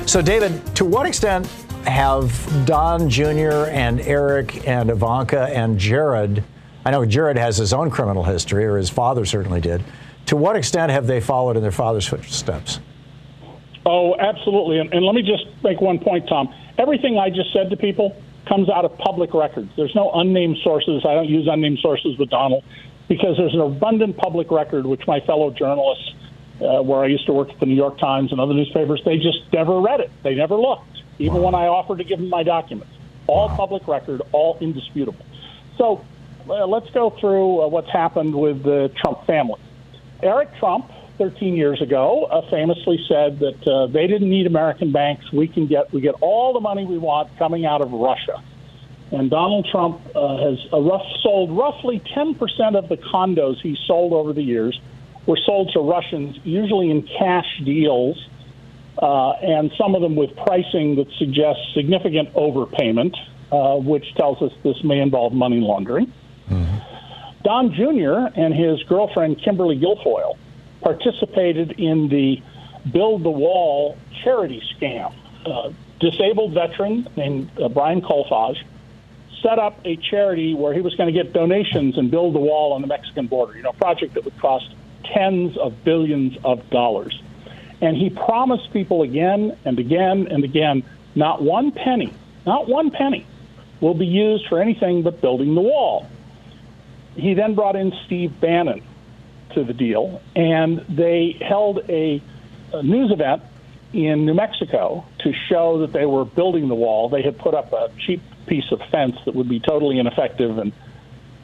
So, 0.08 0.22
David, 0.22 0.74
to 0.76 0.86
what 0.86 1.04
extent 1.04 1.46
have 1.84 2.64
Don 2.64 3.10
Jr. 3.10 3.68
and 3.68 4.00
Eric 4.00 4.66
and 4.66 4.88
Ivanka 4.88 5.50
and 5.54 5.78
Jared? 5.78 6.42
I 6.86 6.92
know 6.92 7.04
Jared 7.04 7.36
has 7.36 7.58
his 7.58 7.74
own 7.74 7.90
criminal 7.90 8.24
history, 8.24 8.64
or 8.64 8.78
his 8.78 8.88
father 8.88 9.26
certainly 9.26 9.60
did. 9.60 9.84
To 10.24 10.36
what 10.36 10.56
extent 10.56 10.90
have 10.92 11.06
they 11.06 11.20
followed 11.20 11.58
in 11.58 11.62
their 11.62 11.70
father's 11.70 12.08
footsteps? 12.08 12.80
Oh, 13.84 14.16
absolutely. 14.18 14.78
And, 14.78 14.94
and 14.94 15.04
let 15.04 15.14
me 15.14 15.20
just 15.20 15.44
make 15.62 15.82
one 15.82 15.98
point, 15.98 16.26
Thom. 16.26 16.54
Everything 16.78 17.18
I 17.18 17.28
just 17.28 17.52
said 17.52 17.68
to 17.68 17.76
people 17.76 18.16
comes 18.46 18.70
out 18.70 18.86
of 18.86 18.96
public 18.96 19.34
records. 19.34 19.70
There's 19.76 19.94
no 19.94 20.10
unnamed 20.12 20.56
sources. 20.64 21.04
I 21.04 21.12
don't 21.12 21.28
use 21.28 21.46
unnamed 21.46 21.80
sources 21.80 22.16
with 22.16 22.30
Donald 22.30 22.64
because 23.08 23.36
there's 23.36 23.52
an 23.52 23.60
abundant 23.60 24.16
public 24.16 24.50
record, 24.50 24.86
which 24.86 25.06
my 25.06 25.20
fellow 25.20 25.50
journalists, 25.50 26.14
uh, 26.60 26.82
where 26.82 27.00
I 27.00 27.06
used 27.06 27.26
to 27.26 27.32
work 27.32 27.50
at 27.50 27.60
the 27.60 27.66
New 27.66 27.74
York 27.74 27.98
Times 27.98 28.32
and 28.32 28.40
other 28.40 28.54
newspapers, 28.54 29.00
they 29.04 29.16
just 29.16 29.40
never 29.52 29.80
read 29.80 30.00
it. 30.00 30.10
They 30.22 30.34
never 30.34 30.56
looked, 30.56 31.02
even 31.18 31.42
when 31.42 31.54
I 31.54 31.66
offered 31.66 31.98
to 31.98 32.04
give 32.04 32.18
them 32.18 32.28
my 32.28 32.42
documents. 32.42 32.92
All 33.26 33.48
public 33.50 33.86
record, 33.86 34.22
all 34.32 34.56
indisputable. 34.60 35.24
So 35.76 36.04
uh, 36.48 36.66
let's 36.66 36.90
go 36.90 37.10
through 37.10 37.62
uh, 37.62 37.68
what's 37.68 37.90
happened 37.90 38.34
with 38.34 38.62
the 38.62 38.90
Trump 38.96 39.26
family. 39.26 39.60
Eric 40.22 40.56
Trump, 40.58 40.90
13 41.18 41.54
years 41.54 41.80
ago, 41.82 42.24
uh, 42.24 42.48
famously 42.50 43.04
said 43.08 43.38
that 43.40 43.68
uh, 43.68 43.86
they 43.86 44.06
didn't 44.06 44.30
need 44.30 44.46
American 44.46 44.92
banks. 44.92 45.30
We 45.32 45.46
can 45.46 45.66
get 45.66 45.92
we 45.92 46.00
get 46.00 46.14
all 46.20 46.52
the 46.52 46.60
money 46.60 46.84
we 46.84 46.98
want 46.98 47.36
coming 47.38 47.66
out 47.66 47.82
of 47.82 47.92
Russia. 47.92 48.42
And 49.10 49.30
Donald 49.30 49.66
Trump 49.70 50.00
uh, 50.14 50.36
has 50.36 50.58
rough, 50.72 51.06
sold 51.22 51.56
roughly 51.56 52.00
10% 52.14 52.76
of 52.76 52.88
the 52.90 52.98
condos 52.98 53.58
he 53.62 53.76
sold 53.86 54.12
over 54.12 54.34
the 54.34 54.42
years 54.42 54.78
were 55.28 55.38
sold 55.44 55.70
to 55.74 55.80
Russians, 55.80 56.38
usually 56.42 56.90
in 56.90 57.02
cash 57.02 57.60
deals, 57.62 58.16
uh, 59.00 59.32
and 59.32 59.70
some 59.76 59.94
of 59.94 60.00
them 60.00 60.16
with 60.16 60.34
pricing 60.34 60.96
that 60.96 61.06
suggests 61.18 61.74
significant 61.74 62.32
overpayment, 62.32 63.14
uh, 63.52 63.76
which 63.76 64.14
tells 64.14 64.40
us 64.40 64.50
this 64.64 64.82
may 64.82 64.98
involve 64.98 65.34
money 65.34 65.60
laundering. 65.60 66.06
Mm-hmm. 66.48 66.78
Don 67.44 67.74
Jr. 67.74 68.40
and 68.40 68.54
his 68.54 68.82
girlfriend 68.84 69.40
Kimberly 69.42 69.78
Guilfoyle 69.78 70.38
participated 70.80 71.72
in 71.72 72.08
the 72.08 72.42
Build 72.90 73.22
the 73.22 73.30
Wall 73.30 73.98
charity 74.24 74.62
scam. 74.74 75.12
Uh, 75.44 75.72
disabled 76.00 76.54
veteran 76.54 77.06
named 77.16 77.50
uh, 77.60 77.68
Brian 77.68 78.00
Kolfage 78.00 78.62
set 79.42 79.58
up 79.58 79.78
a 79.84 79.96
charity 79.96 80.54
where 80.54 80.72
he 80.72 80.80
was 80.80 80.94
going 80.94 81.12
to 81.12 81.22
get 81.22 81.32
donations 81.32 81.98
and 81.98 82.10
build 82.10 82.34
the 82.34 82.40
wall 82.40 82.72
on 82.72 82.80
the 82.80 82.86
Mexican 82.86 83.26
border, 83.26 83.56
you 83.56 83.62
know, 83.62 83.70
a 83.70 83.74
project 83.74 84.14
that 84.14 84.24
would 84.24 84.36
cost 84.38 84.68
tens 85.14 85.56
of 85.56 85.84
billions 85.84 86.36
of 86.44 86.68
dollars. 86.70 87.20
And 87.80 87.96
he 87.96 88.10
promised 88.10 88.72
people 88.72 89.02
again 89.02 89.56
and 89.64 89.78
again 89.78 90.26
and 90.28 90.44
again 90.44 90.82
not 91.14 91.42
one 91.42 91.72
penny, 91.72 92.12
not 92.46 92.68
one 92.68 92.90
penny 92.90 93.26
will 93.80 93.94
be 93.94 94.06
used 94.06 94.46
for 94.48 94.60
anything 94.60 95.02
but 95.02 95.20
building 95.20 95.54
the 95.54 95.60
wall. 95.60 96.06
He 97.14 97.34
then 97.34 97.54
brought 97.54 97.76
in 97.76 97.92
Steve 98.06 98.40
Bannon 98.40 98.82
to 99.54 99.64
the 99.64 99.72
deal, 99.72 100.20
and 100.36 100.78
they 100.88 101.36
held 101.40 101.78
a, 101.88 102.22
a 102.72 102.82
news 102.82 103.10
event 103.10 103.42
in 103.92 104.26
New 104.26 104.34
Mexico 104.34 105.04
to 105.20 105.32
show 105.32 105.78
that 105.78 105.92
they 105.92 106.06
were 106.06 106.24
building 106.24 106.68
the 106.68 106.74
wall. 106.74 107.08
They 107.08 107.22
had 107.22 107.38
put 107.38 107.54
up 107.54 107.72
a 107.72 107.90
cheap 107.98 108.20
piece 108.46 108.70
of 108.70 108.80
fence 108.90 109.16
that 109.24 109.34
would 109.34 109.48
be 109.48 109.60
totally 109.60 109.98
ineffective 109.98 110.58
and 110.58 110.72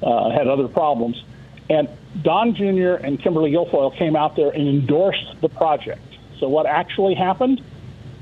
uh, 0.02 0.30
had 0.30 0.46
other 0.46 0.68
problems. 0.68 1.22
And 1.70 1.88
Don 2.22 2.54
Jr. 2.54 2.94
and 2.94 3.20
Kimberly 3.20 3.52
Guilfoyle 3.52 3.96
came 3.96 4.16
out 4.16 4.36
there 4.36 4.50
and 4.50 4.68
endorsed 4.68 5.40
the 5.40 5.48
project. 5.48 6.02
So 6.38 6.48
what 6.48 6.66
actually 6.66 7.14
happened? 7.14 7.62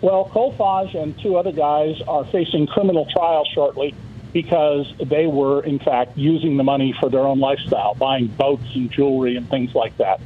Well, 0.01 0.31
Kolfage 0.33 0.95
and 0.95 1.19
two 1.21 1.37
other 1.37 1.53
guys 1.53 2.01
are 2.03 2.25
facing 2.27 2.67
criminal 2.67 3.07
trial 3.07 3.45
shortly 3.53 3.95
because 4.33 4.93
they 5.05 5.27
were, 5.27 5.63
in 5.63 5.79
fact, 5.79 6.17
using 6.17 6.57
the 6.57 6.65
money 6.65 6.95
for 6.99 7.11
their 7.11 7.21
own 7.21 7.39
lifestyle, 7.39 7.95
buying 7.95 8.29
boats 8.29 8.65
and 8.75 8.91
jewelry 8.91 9.37
and 9.37 9.49
things 9.51 9.75
like 9.75 9.97
that. 9.99 10.21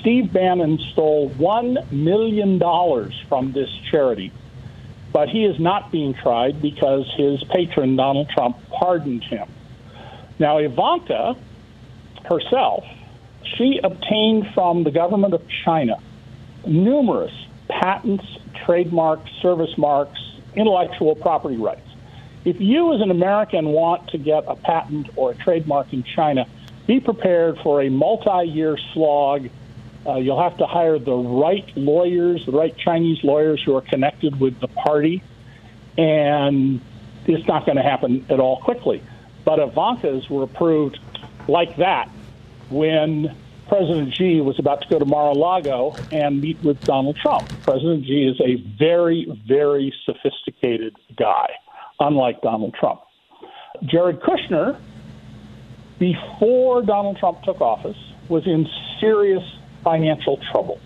Steve 0.00 0.32
Bannon 0.32 0.78
stole 0.92 1.30
$1 1.30 1.90
million 1.90 2.58
from 3.28 3.52
this 3.52 3.68
charity 3.90 4.32
but 5.12 5.28
he 5.28 5.44
is 5.44 5.58
not 5.58 5.90
being 5.90 6.14
tried 6.14 6.60
because 6.60 7.10
his 7.16 7.42
patron, 7.44 7.96
Donald 7.96 8.28
Trump, 8.28 8.56
pardoned 8.70 9.24
him. 9.24 9.48
Now, 10.38 10.58
Ivanka 10.58 11.36
herself, 12.26 12.84
she 13.56 13.80
obtained 13.82 14.48
from 14.54 14.84
the 14.84 14.90
government 14.90 15.34
of 15.34 15.42
China 15.64 16.00
numerous 16.66 17.32
patents, 17.68 18.24
trademarks, 18.64 19.30
service 19.40 19.76
marks, 19.78 20.20
intellectual 20.54 21.14
property 21.14 21.56
rights. 21.56 21.88
If 22.44 22.60
you, 22.60 22.94
as 22.94 23.00
an 23.00 23.10
American, 23.10 23.66
want 23.66 24.08
to 24.10 24.18
get 24.18 24.44
a 24.46 24.56
patent 24.56 25.08
or 25.16 25.32
a 25.32 25.34
trademark 25.34 25.92
in 25.92 26.02
China, 26.02 26.46
be 26.86 27.00
prepared 27.00 27.58
for 27.58 27.82
a 27.82 27.88
multi 27.88 28.48
year 28.48 28.76
slog 28.92 29.48
uh, 30.08 30.16
you'll 30.16 30.42
have 30.42 30.56
to 30.58 30.66
hire 30.66 30.98
the 30.98 31.14
right 31.14 31.76
lawyers, 31.76 32.44
the 32.46 32.52
right 32.52 32.76
Chinese 32.76 33.22
lawyers 33.22 33.62
who 33.62 33.76
are 33.76 33.82
connected 33.82 34.40
with 34.40 34.58
the 34.60 34.68
party, 34.68 35.22
and 35.98 36.80
it's 37.26 37.46
not 37.46 37.66
going 37.66 37.76
to 37.76 37.82
happen 37.82 38.24
at 38.30 38.40
all 38.40 38.60
quickly. 38.60 39.02
But 39.44 39.58
Ivanka's 39.58 40.28
were 40.30 40.44
approved 40.44 40.98
like 41.48 41.76
that 41.78 42.08
when 42.70 43.34
President 43.68 44.14
Xi 44.14 44.40
was 44.40 44.58
about 44.58 44.80
to 44.82 44.88
go 44.88 44.98
to 44.98 45.04
Mar-a-Lago 45.04 45.94
and 46.10 46.40
meet 46.40 46.62
with 46.62 46.80
Donald 46.82 47.16
Trump. 47.16 47.48
President 47.62 48.04
Xi 48.06 48.28
is 48.28 48.40
a 48.40 48.56
very, 48.78 49.26
very 49.46 49.92
sophisticated 50.04 50.96
guy, 51.16 51.50
unlike 52.00 52.40
Donald 52.40 52.74
Trump. 52.74 53.00
Jared 53.84 54.20
Kushner, 54.20 54.80
before 55.98 56.82
Donald 56.82 57.18
Trump 57.18 57.42
took 57.42 57.60
office, 57.60 57.96
was 58.28 58.46
in 58.46 58.66
serious 59.00 59.42
financial 59.84 60.38
trouble. 60.50 60.80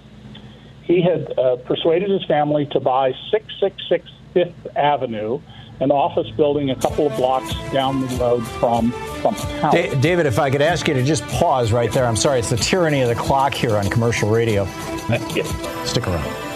He 0.85 1.03
had 1.03 1.38
uh, 1.38 1.57
persuaded 1.57 2.11
his 2.11 2.25
family 2.27 2.66
to 2.72 2.81
buy 2.81 3.12
666 3.31 4.11
Fifth 4.33 4.77
Avenue, 4.77 5.40
an 5.83 5.90
office 5.90 6.31
building 6.31 6.71
a 6.71 6.77
couple 6.77 7.09
of 7.09 7.16
blocks 7.16 7.53
down 7.73 8.01
the 8.01 8.16
road 8.16 8.47
from 8.47 8.92
Trump 9.21 9.37
Tower. 9.37 9.73
David, 9.97 10.27
if 10.27 10.38
I 10.38 10.49
could 10.51 10.62
ask 10.62 10.87
you 10.87 10.95
to 10.95 11.03
just 11.03 11.27
pause 11.27 11.73
right 11.73 11.90
there. 11.90 12.07
I'm 12.07 12.16
sorry, 12.16 12.38
it's 12.38 12.51
the 12.51 12.57
tyranny 12.57 13.03
of 13.03 13.09
the 13.09 13.14
clock 13.14 13.53
here 13.53 13.77
on 13.77 13.88
commercial 13.90 14.31
radio. 14.31 14.64
Stick 15.85 16.07
around. 16.07 16.51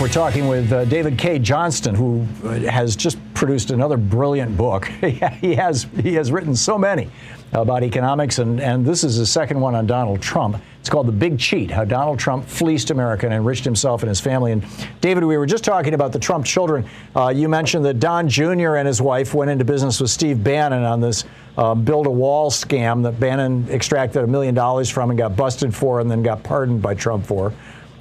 We're 0.00 0.08
talking 0.08 0.48
with 0.48 0.72
uh, 0.72 0.86
David 0.86 1.18
Cay 1.18 1.38
Johnston, 1.38 1.94
who 1.94 2.26
uh, 2.42 2.58
has 2.70 2.96
just 2.96 3.18
produced 3.34 3.70
another 3.70 3.98
brilliant 3.98 4.56
book. 4.56 4.86
he 5.40 5.54
has 5.56 5.86
he 6.00 6.14
has 6.14 6.32
written 6.32 6.56
so 6.56 6.78
many 6.78 7.10
about 7.52 7.82
economics, 7.82 8.38
and, 8.38 8.62
and 8.62 8.86
this 8.86 9.04
is 9.04 9.16
his 9.16 9.30
second 9.30 9.60
one 9.60 9.74
on 9.74 9.86
Donald 9.86 10.22
Trump. 10.22 10.56
It's 10.78 10.88
called 10.88 11.06
The 11.06 11.12
Big 11.12 11.38
Cheat 11.38 11.70
How 11.70 11.84
Donald 11.84 12.18
Trump 12.18 12.46
Fleeced 12.46 12.90
America 12.90 13.26
and 13.26 13.34
Enriched 13.34 13.62
Himself 13.62 14.02
and 14.02 14.08
His 14.08 14.20
Family. 14.20 14.52
And 14.52 14.64
David, 15.02 15.22
we 15.22 15.36
were 15.36 15.44
just 15.44 15.64
talking 15.64 15.92
about 15.92 16.12
the 16.12 16.18
Trump 16.18 16.46
children. 16.46 16.88
Uh, 17.14 17.28
you 17.28 17.46
mentioned 17.46 17.84
that 17.84 18.00
Don 18.00 18.26
Jr. 18.26 18.76
and 18.76 18.88
his 18.88 19.02
wife 19.02 19.34
went 19.34 19.50
into 19.50 19.66
business 19.66 20.00
with 20.00 20.10
Steve 20.10 20.42
Bannon 20.42 20.82
on 20.82 21.02
this 21.02 21.24
uh, 21.58 21.74
build 21.74 22.06
a 22.06 22.10
wall 22.10 22.50
scam 22.50 23.02
that 23.02 23.20
Bannon 23.20 23.68
extracted 23.68 24.24
a 24.24 24.26
million 24.26 24.54
dollars 24.54 24.88
from 24.88 25.10
and 25.10 25.18
got 25.18 25.36
busted 25.36 25.74
for 25.74 26.00
and 26.00 26.10
then 26.10 26.22
got 26.22 26.42
pardoned 26.42 26.80
by 26.80 26.94
Trump 26.94 27.26
for 27.26 27.52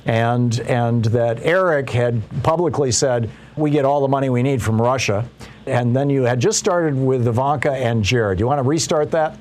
and 0.10 0.60
and 0.62 1.06
that 1.06 1.40
Eric 1.44 1.92
had 1.92 2.24
publicly 2.42 2.92
said 2.92 3.30
we 3.56 3.70
get 3.70 3.86
all 3.86 4.02
the 4.02 4.08
money 4.08 4.30
we 4.30 4.42
need 4.42 4.60
from 4.62 4.82
Russia, 4.82 5.30
and 5.68 5.96
then 5.96 6.10
you 6.10 6.24
had 6.24 6.40
just 6.40 6.58
started 6.58 6.96
with 6.96 7.28
Ivanka 7.28 7.72
and 7.72 8.04
Jared. 8.04 8.40
You 8.40 8.48
want 8.48 8.58
to 8.58 8.68
restart 8.68 9.12
that? 9.12 9.38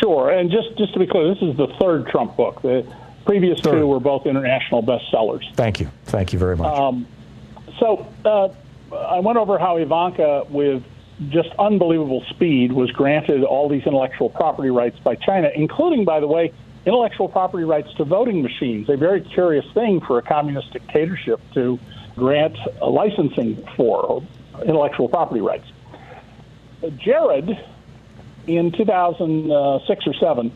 Sure, 0.00 0.30
and 0.30 0.48
just 0.48 0.78
just 0.78 0.92
to 0.92 1.00
be 1.00 1.08
clear, 1.08 1.34
this 1.34 1.42
is 1.42 1.56
the 1.56 1.66
third 1.80 2.06
Trump 2.06 2.36
book. 2.36 2.62
The 2.62 2.86
previous 3.26 3.60
third. 3.60 3.80
two 3.80 3.86
were 3.88 3.98
both 3.98 4.26
international 4.26 4.80
bestsellers. 4.80 5.42
Thank 5.56 5.80
you, 5.80 5.90
thank 6.04 6.32
you 6.32 6.38
very 6.38 6.56
much. 6.56 6.78
Um, 6.78 7.06
so 7.80 8.06
uh, 8.24 8.50
I 8.96 9.18
went 9.18 9.38
over 9.38 9.58
how 9.58 9.76
Ivanka, 9.76 10.44
with 10.50 10.84
just 11.30 11.48
unbelievable 11.58 12.22
speed, 12.30 12.70
was 12.70 12.92
granted 12.92 13.42
all 13.42 13.68
these 13.68 13.84
intellectual 13.86 14.30
property 14.30 14.70
rights 14.70 15.00
by 15.00 15.16
China, 15.16 15.50
including, 15.52 16.04
by 16.04 16.20
the 16.20 16.28
way 16.28 16.52
intellectual 16.86 17.28
property 17.28 17.64
rights 17.64 17.92
to 17.94 18.04
voting 18.04 18.42
machines, 18.42 18.88
a 18.88 18.96
very 18.96 19.20
curious 19.20 19.64
thing 19.72 20.00
for 20.00 20.18
a 20.18 20.22
communist 20.22 20.72
dictatorship 20.72 21.40
to 21.54 21.78
grant 22.14 22.56
licensing 22.80 23.66
for 23.76 24.22
intellectual 24.64 25.08
property 25.08 25.40
rights. 25.40 25.66
Jared, 26.96 27.58
in 28.46 28.70
2006 28.72 30.06
or 30.06 30.14
7, 30.14 30.52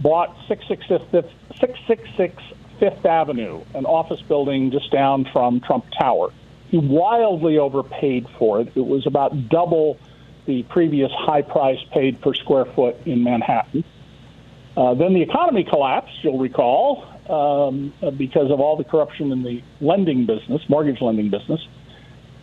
bought 0.00 0.36
666 0.48 2.42
Fifth 2.80 3.04
Avenue, 3.04 3.62
an 3.74 3.84
office 3.84 4.22
building 4.22 4.70
just 4.70 4.90
down 4.90 5.26
from 5.32 5.60
Trump 5.60 5.84
Tower. 5.98 6.32
He 6.68 6.78
wildly 6.78 7.58
overpaid 7.58 8.26
for 8.38 8.60
it. 8.62 8.72
It 8.74 8.86
was 8.86 9.06
about 9.06 9.48
double 9.48 9.98
the 10.46 10.62
previous 10.64 11.12
high 11.12 11.42
price 11.42 11.78
paid 11.92 12.20
per 12.22 12.32
square 12.34 12.64
foot 12.64 12.96
in 13.04 13.22
Manhattan. 13.22 13.84
Uh, 14.80 14.94
then 14.94 15.12
the 15.12 15.20
economy 15.20 15.62
collapsed, 15.62 16.14
you'll 16.22 16.38
recall, 16.38 17.04
um, 17.28 17.92
because 18.16 18.50
of 18.50 18.60
all 18.60 18.78
the 18.78 18.84
corruption 18.84 19.30
in 19.30 19.42
the 19.42 19.62
lending 19.82 20.24
business, 20.24 20.62
mortgage 20.70 21.02
lending 21.02 21.28
business. 21.28 21.60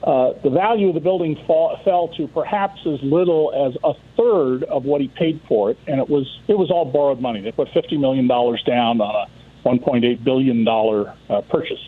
Uh, 0.03 0.33
the 0.43 0.51
value 0.51 0.89
of 0.89 0.93
the 0.93 0.99
building 0.99 1.35
fall, 1.47 1.75
fell 1.83 2.09
to 2.09 2.27
perhaps 2.27 2.79
as 2.85 2.99
little 3.01 3.51
as 3.55 3.75
a 3.83 3.93
third 4.15 4.63
of 4.65 4.85
what 4.85 5.01
he 5.01 5.07
paid 5.07 5.41
for 5.47 5.71
it, 5.71 5.79
and 5.87 5.99
it 5.99 6.07
was 6.07 6.27
it 6.47 6.53
was 6.53 6.69
all 6.69 6.85
borrowed 6.85 7.19
money. 7.19 7.41
They 7.41 7.51
put 7.51 7.69
fifty 7.73 7.97
million 7.97 8.27
dollars 8.27 8.61
down 8.67 9.01
on 9.01 9.15
a 9.15 9.25
one 9.63 9.79
point 9.79 10.05
eight 10.05 10.23
billion 10.23 10.63
dollar 10.63 11.15
uh, 11.31 11.41
purchase, 11.49 11.83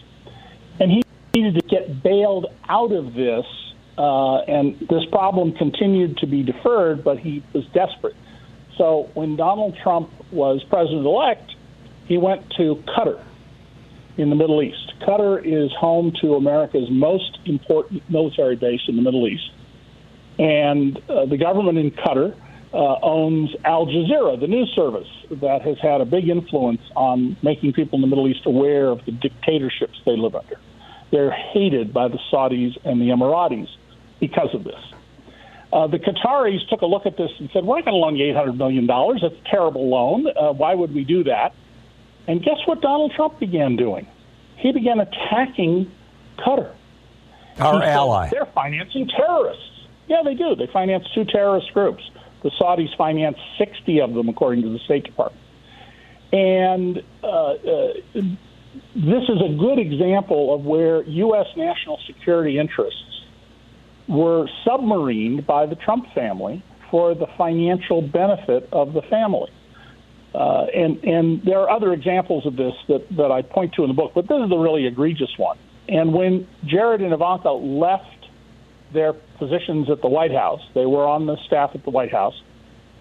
and 0.80 0.90
he 0.90 1.04
needed 1.36 1.62
to 1.62 1.68
get 1.68 2.02
bailed 2.02 2.48
out 2.68 2.92
of 2.92 3.14
this. 3.14 3.46
Uh, 4.00 4.40
and 4.40 4.80
this 4.90 5.06
problem 5.12 5.52
continued 5.52 6.18
to 6.18 6.26
be 6.26 6.42
deferred, 6.42 7.04
but 7.04 7.20
he 7.20 7.44
was 7.54 7.66
desperate. 7.74 8.16
So 8.80 9.10
when 9.14 9.36
Donald 9.36 9.78
Trump 9.84 10.10
was 10.32 10.64
president 10.70 11.06
elect, 11.06 11.52
he 12.08 12.18
went 12.18 12.50
to 12.52 12.82
Qatar 12.88 13.22
in 14.18 14.30
the 14.30 14.38
Middle 14.38 14.64
East. 14.64 14.94
Qatar 15.02 15.42
is 15.44 15.70
home 15.78 16.14
to 16.22 16.36
America's 16.36 16.90
most 16.90 17.40
important 17.46 18.10
military 18.10 18.56
base 18.56 18.80
in 18.88 18.96
the 18.96 19.02
Middle 19.02 19.28
East. 19.28 19.52
And 20.40 20.98
uh, 21.10 21.26
the 21.26 21.38
government 21.38 21.78
in 21.78 21.92
Qatar 21.92 22.34
uh, 22.74 22.78
owns 23.04 23.50
Al 23.66 23.86
Jazeera, 23.86 24.40
the 24.40 24.48
news 24.48 24.72
service 24.74 25.10
that 25.30 25.62
has 25.64 25.78
had 25.82 26.00
a 26.00 26.06
big 26.06 26.30
influence 26.30 26.82
on 26.96 27.36
making 27.44 27.74
people 27.74 27.98
in 27.98 28.02
the 28.02 28.08
Middle 28.08 28.30
East 28.30 28.46
aware 28.46 28.88
of 28.88 29.04
the 29.06 29.12
dictatorships 29.12 30.00
they 30.06 30.16
live 30.16 30.36
under. 30.36 30.58
They're 31.12 31.32
hated 31.32 31.94
by 31.94 32.08
the 32.08 32.20
Saudis 32.32 32.78
and 32.86 33.02
the 33.02 33.10
Emiratis 33.10 33.68
because 34.22 34.56
of 34.56 34.64
this. 34.64 34.80
Uh, 35.72 35.88
the 35.88 36.00
Qataris 36.00 36.68
took 36.70 36.82
a 36.82 36.86
look 36.86 37.06
at 37.06 37.16
this 37.18 37.30
and 37.40 37.50
said, 37.54 37.64
We're 37.64 37.76
not 37.76 37.86
going 37.86 37.94
to 37.94 38.00
loan 38.00 38.16
you 38.16 38.34
$800 38.34 38.58
million. 38.58 38.88
That's 38.88 39.34
a 39.34 39.50
terrible 39.50 39.88
loan. 39.90 40.26
Uh, 40.28 40.54
why 40.54 40.74
would 40.74 40.94
we 40.94 41.04
do 41.04 41.24
that? 41.26 41.54
And 42.28 42.44
guess 42.44 42.58
what 42.66 42.82
Donald 42.82 43.14
Trump 43.16 43.40
began 43.40 43.76
doing? 43.76 44.08
He 44.58 44.72
began 44.72 45.00
attacking 45.00 45.92
Qatar. 46.38 46.74
Our 47.60 47.84
ally. 47.84 48.30
They're 48.30 48.46
financing 48.48 49.08
terrorists. 49.08 49.64
Yeah, 50.08 50.22
they 50.24 50.34
do. 50.34 50.56
They 50.56 50.68
finance 50.68 51.06
two 51.14 51.26
terrorist 51.26 51.74
groups. 51.74 52.04
The 52.42 52.52
Saudis 52.60 52.96
finance 52.98 53.38
60 53.58 54.02
of 54.02 54.14
them, 54.14 54.30
according 54.30 54.64
to 54.64 54.70
the 54.70 54.80
State 54.80 55.04
Department. 55.04 55.44
And 56.32 57.04
uh, 57.24 57.28
uh, 57.28 57.94
this 58.14 59.24
is 59.24 59.42
a 59.42 59.56
good 59.58 59.80
example 59.80 60.54
of 60.54 60.64
where 60.64 61.04
U.S. 61.04 61.48
national 61.58 62.00
security 62.08 62.60
interests 62.60 63.04
were 64.10 64.48
submarined 64.66 65.46
by 65.46 65.66
the 65.68 65.76
Trump 65.76 66.12
family 66.14 66.64
for 66.90 67.14
the 67.14 67.28
financial 67.38 68.02
benefit 68.02 68.68
of 68.74 68.94
the 68.94 69.04
family. 69.04 69.52
Uh, 70.34 70.66
and 70.76 71.04
and 71.04 71.44
there 71.44 71.60
are 71.60 71.70
other 71.70 71.94
examples 71.94 72.46
of 72.46 72.56
this 72.56 72.74
that, 72.88 73.08
that 73.16 73.32
I 73.32 73.42
point 73.42 73.74
to 73.76 73.84
in 73.84 73.88
the 73.88 73.96
book, 73.96 74.12
but 74.14 74.28
this 74.28 74.40
is 74.44 74.50
the 74.50 74.58
really 74.58 74.86
egregious 74.86 75.32
one. 75.38 75.58
And 75.88 76.14
when 76.14 76.48
Jared 76.66 77.02
and 77.02 77.14
Ivanka 77.14 77.50
left 77.50 78.28
their 78.94 79.14
positions 79.14 79.90
at 79.90 80.02
the 80.02 80.08
White 80.08 80.34
House, 80.34 80.62
they 80.76 80.86
were 80.86 81.06
on 81.06 81.26
the 81.26 81.38
staff 81.48 81.72
at 81.74 81.84
the 81.84 81.90
White 81.90 82.12
House 82.12 82.40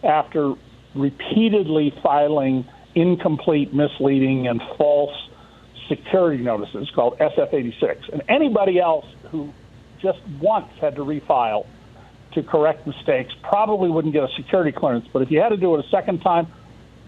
after 0.03 0.55
repeatedly 0.95 1.93
filing 2.03 2.67
incomplete, 2.95 3.75
misleading, 3.75 4.49
and 4.49 4.63
false 4.77 5.29
security 5.89 6.43
notices 6.43 6.91
called 6.95 7.19
SF 7.19 7.53
86. 7.53 8.09
And 8.13 8.23
anybody 8.29 8.81
else 8.81 9.07
who 9.31 9.53
just 10.01 10.19
once 10.41 10.69
had 10.81 10.97
to 10.97 11.03
refile 11.03 11.67
to 12.35 12.43
correct 12.43 12.87
mistakes 12.87 13.33
probably 13.43 13.91
wouldn't 13.91 14.13
get 14.13 14.23
a 14.23 14.29
security 14.37 14.73
clearance. 14.73 15.07
But 15.13 15.23
if 15.23 15.31
you 15.31 15.41
had 15.41 15.49
to 15.51 15.57
do 15.57 15.75
it 15.75 15.85
a 15.85 15.89
second 15.89 16.21
time, 16.21 16.47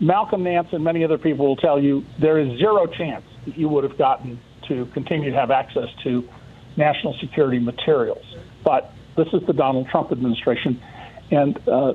Malcolm 0.01 0.43
Nance 0.43 0.69
and 0.73 0.83
many 0.83 1.05
other 1.05 1.19
people 1.19 1.47
will 1.47 1.57
tell 1.57 1.81
you 1.81 2.05
there 2.21 2.39
is 2.39 2.59
zero 2.59 2.87
chance 2.87 3.25
that 3.47 3.57
you 3.57 3.69
would 3.69 3.85
have 3.85 3.99
gotten 3.99 4.41
to 4.69 4.87
continue 4.87 5.31
to 5.31 5.37
have 5.37 5.51
access 5.51 5.89
to 6.05 6.27
national 6.77 7.15
security 7.21 7.59
materials. 7.59 8.25
But 8.65 8.93
this 9.17 9.29
is 9.33 9.43
the 9.47 9.53
Donald 9.53 9.89
Trump 9.91 10.11
administration. 10.11 10.81
And 11.31 11.57
uh, 11.69 11.93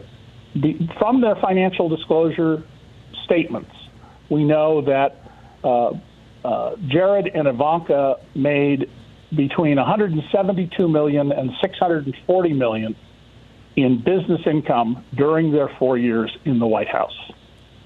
the, 0.55 0.87
from 0.99 1.21
their 1.21 1.35
financial 1.35 1.89
disclosure 1.89 2.63
statements, 3.23 3.71
we 4.29 4.43
know 4.43 4.81
that 4.81 5.21
uh, 5.63 5.91
uh, 6.45 6.75
Jared 6.87 7.27
and 7.33 7.47
Ivanka 7.47 8.17
made 8.35 8.89
between 9.33 9.77
172 9.77 10.87
million 10.87 11.31
and 11.31 11.51
640 11.61 12.53
million 12.53 12.95
in 13.75 13.97
business 13.97 14.41
income 14.45 15.03
during 15.15 15.51
their 15.51 15.69
four 15.79 15.97
years 15.97 16.35
in 16.45 16.59
the 16.59 16.67
White 16.67 16.87
House. 16.87 17.15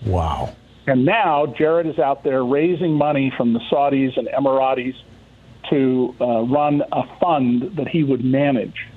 Wow. 0.05 0.55
And 0.87 1.05
now 1.05 1.45
Jared 1.45 1.87
is 1.87 1.99
out 1.99 2.23
there 2.23 2.43
raising 2.43 2.93
money 2.93 3.31
from 3.35 3.53
the 3.53 3.59
Saudis 3.71 4.17
and 4.17 4.27
Emiratis 4.27 4.95
to 5.69 6.15
uh, 6.19 6.41
run 6.41 6.81
a 6.91 7.03
fund 7.19 7.75
that 7.75 7.87
he 7.87 8.03
would 8.03 8.23
manage. 8.23 8.87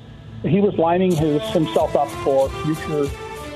He 0.43 0.61
was 0.61 0.75
lining 0.75 1.13
his, 1.15 1.43
himself 1.51 1.95
up 1.95 2.09
for 2.25 2.49
future 2.65 3.11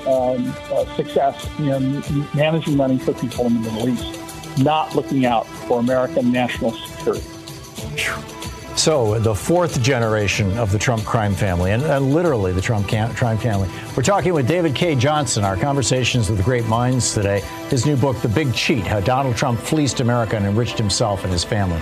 um, 0.07 0.53
uh, 0.71 0.95
success 0.95 1.47
in 1.59 2.01
managing 2.33 2.77
money 2.77 2.97
for 2.97 3.13
people 3.13 3.45
in 3.47 3.61
the 3.61 3.71
Middle 3.71 3.89
East, 3.89 4.59
not 4.59 4.95
looking 4.95 5.25
out 5.25 5.45
for 5.67 5.79
American 5.79 6.31
national 6.31 6.71
security. 6.71 8.36
So, 8.77 9.17
the 9.17 9.33
fourth 9.33 9.81
generation 9.81 10.55
of 10.59 10.71
the 10.71 10.77
Trump 10.77 11.03
crime 11.03 11.33
family, 11.33 11.71
and, 11.71 11.81
and 11.81 12.13
literally 12.13 12.51
the 12.51 12.61
Trump 12.61 12.87
crime 12.87 13.37
family. 13.39 13.67
We're 13.97 14.03
talking 14.03 14.35
with 14.35 14.47
David 14.47 14.75
Cay 14.75 14.95
Johnston, 14.95 15.43
our 15.43 15.57
conversations 15.57 16.29
with 16.29 16.37
the 16.37 16.43
great 16.43 16.65
minds 16.67 17.11
today. 17.11 17.39
His 17.69 17.87
new 17.87 17.97
book, 17.97 18.21
The 18.21 18.29
Big 18.29 18.53
Cheat 18.53 18.85
How 18.85 18.99
Donald 18.99 19.35
Trump 19.35 19.59
Fleeced 19.59 19.99
America 19.99 20.37
and 20.37 20.45
Enriched 20.45 20.77
Himself 20.77 21.23
and 21.23 21.33
His 21.33 21.43
Family. 21.43 21.81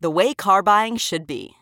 the 0.00 0.10
way 0.10 0.34
car 0.34 0.62
buying 0.62 0.96
should 0.96 1.26
be. 1.26 1.56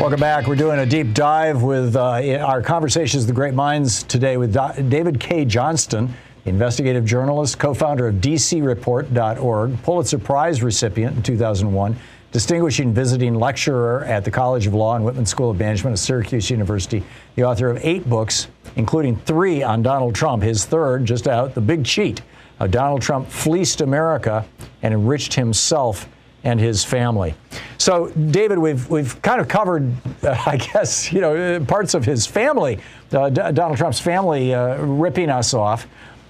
Welcome 0.00 0.18
back. 0.18 0.48
We're 0.48 0.56
doing 0.56 0.80
a 0.80 0.86
deep 0.86 1.14
dive 1.14 1.62
with 1.62 1.94
uh, 1.94 2.38
our 2.38 2.60
conversations, 2.60 3.26
the 3.26 3.32
great 3.32 3.54
minds 3.54 4.02
today 4.02 4.36
with 4.36 4.52
David 4.90 5.20
Cay 5.20 5.44
Johnston. 5.44 6.12
investigative 6.46 7.04
journalist, 7.04 7.58
co 7.58 7.72
founder 7.72 8.08
of 8.08 8.16
DCReport.org, 8.16 9.82
Pulitzer 9.82 10.18
Prize 10.18 10.62
recipient 10.62 11.16
in 11.16 11.22
2001, 11.22 11.96
distinguishing 12.32 12.92
visiting 12.92 13.36
lecturer 13.36 14.04
at 14.04 14.24
the 14.24 14.30
College 14.32 14.66
of 14.66 14.74
Law 14.74 14.96
and 14.96 15.04
Whitman 15.04 15.26
School 15.26 15.50
of 15.50 15.58
Management 15.58 15.94
at 15.94 16.00
Syracuse 16.00 16.50
University, 16.50 17.04
the 17.36 17.44
author 17.44 17.70
of 17.70 17.78
eight 17.82 18.06
books, 18.10 18.48
including 18.74 19.16
three 19.20 19.62
on 19.62 19.80
Donald 19.82 20.16
Trump, 20.16 20.42
his 20.42 20.64
third 20.64 21.04
just 21.04 21.28
out, 21.28 21.54
The 21.54 21.60
Big 21.60 21.84
Cheat. 21.84 22.20
How 22.58 22.66
Donald 22.66 23.02
Trump 23.02 23.28
fleeced 23.28 23.80
America 23.80 24.44
and 24.82 24.94
enriched 24.94 25.34
himself 25.34 26.08
and 26.44 26.60
his 26.60 26.84
family. 26.84 27.34
So, 27.78 28.08
David, 28.08 28.58
we've 28.58 28.88
we've 28.88 29.20
kind 29.22 29.40
of 29.40 29.48
covered, 29.48 29.90
uh, 30.22 30.42
I 30.46 30.58
guess, 30.58 31.12
you 31.12 31.20
know, 31.20 31.64
parts 31.64 31.94
of 31.94 32.04
his 32.04 32.26
family, 32.26 32.78
uh, 33.12 33.30
D- 33.30 33.52
Donald 33.52 33.78
Trump's 33.78 34.00
family, 34.00 34.54
uh, 34.54 34.76
ripping 34.84 35.30
us 35.30 35.54
off. 35.54 35.88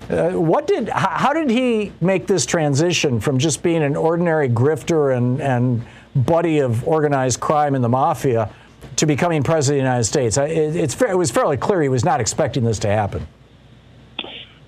Uh, 0.09 0.31
what 0.31 0.67
did? 0.67 0.89
How 0.89 1.33
did 1.33 1.51
he 1.51 1.93
make 2.01 2.27
this 2.27 2.47
transition 2.47 3.21
from 3.21 3.39
just 3.39 3.63
being 3.63 3.83
an 3.83 3.97
ordinary 3.97 4.49
grifter 4.49 5.17
and 5.17 5.41
and 5.41 5.85
buddy 6.15 6.61
of 6.61 6.87
organized 6.87 7.41
crime 7.41 7.75
in 7.75 7.83
the 7.83 7.89
mafia 7.89 8.51
to 8.97 9.07
becoming 9.07 9.43
president 9.43 9.81
of 9.81 9.85
the 9.85 9.89
United 9.89 10.05
States? 10.05 10.37
It, 10.37 10.77
it's 10.77 11.01
it 11.01 11.17
was 11.17 11.31
fairly 11.31 11.57
clear 11.57 11.83
he 11.83 11.89
was 11.89 12.05
not 12.05 12.21
expecting 12.21 12.65
this 12.65 12.79
to 12.81 12.89
happen. 12.89 13.27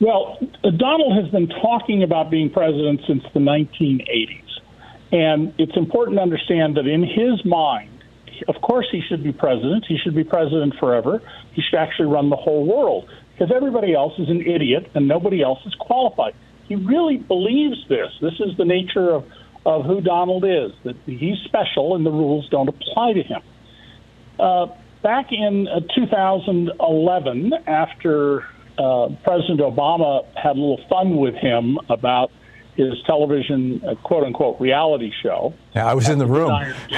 Well, 0.00 0.38
Donald 0.62 1.16
has 1.22 1.30
been 1.30 1.48
talking 1.48 2.02
about 2.02 2.30
being 2.30 2.50
president 2.50 3.00
since 3.06 3.22
the 3.32 3.40
1980s. 3.40 4.42
And 5.12 5.54
it's 5.58 5.76
important 5.76 6.18
to 6.18 6.22
understand 6.22 6.76
that 6.76 6.86
in 6.86 7.02
his 7.02 7.44
mind, 7.44 7.90
of 8.48 8.60
course, 8.60 8.86
he 8.90 9.00
should 9.00 9.22
be 9.22 9.32
president. 9.32 9.86
He 9.86 9.96
should 9.96 10.14
be 10.14 10.24
president 10.24 10.74
forever. 10.78 11.22
He 11.52 11.62
should 11.62 11.78
actually 11.78 12.06
run 12.06 12.28
the 12.28 12.36
whole 12.36 12.66
world 12.66 13.08
because 13.32 13.54
everybody 13.54 13.94
else 13.94 14.18
is 14.18 14.28
an 14.28 14.42
idiot 14.42 14.90
and 14.94 15.08
nobody 15.08 15.42
else 15.42 15.60
is 15.64 15.74
qualified. 15.74 16.34
He 16.68 16.74
really 16.74 17.16
believes 17.16 17.86
this. 17.88 18.12
This 18.20 18.34
is 18.40 18.56
the 18.56 18.64
nature 18.64 19.10
of, 19.10 19.24
of 19.64 19.84
who 19.86 20.00
Donald 20.00 20.44
is, 20.44 20.72
that 20.84 20.96
he's 21.06 21.38
special 21.44 21.94
and 21.94 22.04
the 22.04 22.10
rules 22.10 22.48
don't 22.50 22.68
apply 22.68 23.14
to 23.14 23.22
him. 23.22 23.42
Uh, 24.38 24.66
back 25.02 25.32
in 25.32 25.68
uh, 25.68 25.80
2011, 25.94 27.52
after 27.66 28.44
uh, 28.78 29.08
President 29.24 29.60
Obama 29.60 30.24
had 30.36 30.56
a 30.56 30.60
little 30.60 30.80
fun 30.88 31.16
with 31.16 31.34
him 31.34 31.78
about 31.88 32.30
his 32.76 32.94
television 33.06 33.82
uh, 33.86 33.94
quote 33.96 34.24
unquote 34.24 34.60
reality 34.60 35.10
show. 35.22 35.54
Yeah, 35.74 35.86
I 35.86 35.94
was 35.94 36.08
in 36.08 36.18
the 36.18 36.26
room. 36.26 36.74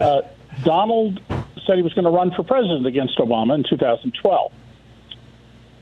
Uh, 0.00 0.22
Donald 0.64 1.20
said 1.64 1.76
he 1.76 1.82
was 1.82 1.92
going 1.94 2.06
to 2.06 2.10
run 2.10 2.32
for 2.32 2.42
president 2.42 2.86
against 2.86 3.18
Obama 3.18 3.54
in 3.54 3.62
2012. 3.62 4.52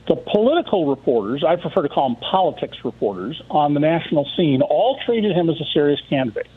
The 0.07 0.15
political 0.15 0.87
reporters, 0.87 1.43
I 1.43 1.55
prefer 1.55 1.81
to 1.81 1.89
call 1.89 2.09
them 2.09 2.17
politics 2.17 2.77
reporters, 2.83 3.41
on 3.49 3.73
the 3.73 3.79
national 3.79 4.29
scene 4.37 4.61
all 4.61 4.99
treated 5.05 5.35
him 5.35 5.49
as 5.49 5.59
a 5.59 5.65
serious 5.73 5.99
candidate. 6.07 6.47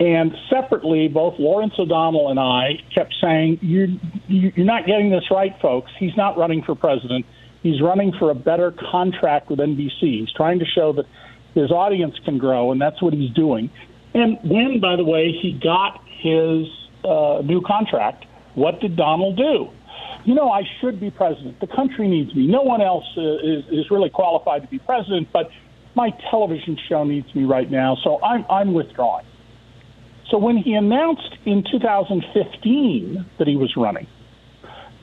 And 0.00 0.34
separately, 0.50 1.08
both 1.08 1.38
Lawrence 1.38 1.74
O'Donnell 1.78 2.28
and 2.28 2.40
I 2.40 2.82
kept 2.92 3.14
saying, 3.20 3.60
you're, 3.62 3.88
you're 4.26 4.66
not 4.66 4.86
getting 4.86 5.10
this 5.10 5.30
right, 5.30 5.54
folks. 5.60 5.92
He's 5.98 6.16
not 6.16 6.36
running 6.36 6.62
for 6.62 6.74
president. 6.74 7.26
He's 7.64 7.80
running 7.80 8.12
for 8.18 8.30
a 8.30 8.34
better 8.34 8.72
contract 8.92 9.48
with 9.48 9.58
NBC. 9.58 10.20
He's 10.20 10.32
trying 10.36 10.58
to 10.58 10.66
show 10.66 10.92
that 10.92 11.06
his 11.54 11.70
audience 11.70 12.14
can 12.22 12.36
grow, 12.36 12.72
and 12.72 12.80
that's 12.80 13.00
what 13.00 13.14
he's 13.14 13.32
doing. 13.32 13.70
And 14.12 14.38
when, 14.44 14.80
by 14.80 14.96
the 14.96 15.04
way, 15.04 15.32
he 15.32 15.52
got 15.52 16.04
his 16.06 16.68
uh, 17.04 17.40
new 17.42 17.62
contract, 17.66 18.26
what 18.54 18.80
did 18.80 18.96
Donald 18.96 19.38
do? 19.38 19.70
You 20.26 20.34
know, 20.34 20.50
I 20.50 20.64
should 20.80 21.00
be 21.00 21.10
president. 21.10 21.58
The 21.60 21.66
country 21.66 22.06
needs 22.06 22.34
me. 22.34 22.46
No 22.46 22.60
one 22.60 22.82
else 22.82 23.06
uh, 23.16 23.38
is, 23.38 23.64
is 23.70 23.90
really 23.90 24.10
qualified 24.10 24.60
to 24.60 24.68
be 24.68 24.78
president, 24.78 25.28
but 25.32 25.48
my 25.94 26.10
television 26.30 26.76
show 26.86 27.04
needs 27.04 27.34
me 27.34 27.44
right 27.44 27.70
now, 27.70 27.96
so 28.04 28.22
I'm, 28.22 28.44
I'm 28.50 28.74
withdrawing. 28.74 29.24
So 30.30 30.36
when 30.36 30.58
he 30.58 30.74
announced 30.74 31.36
in 31.46 31.64
2015 31.70 33.24
that 33.38 33.46
he 33.46 33.56
was 33.56 33.74
running, 33.74 34.06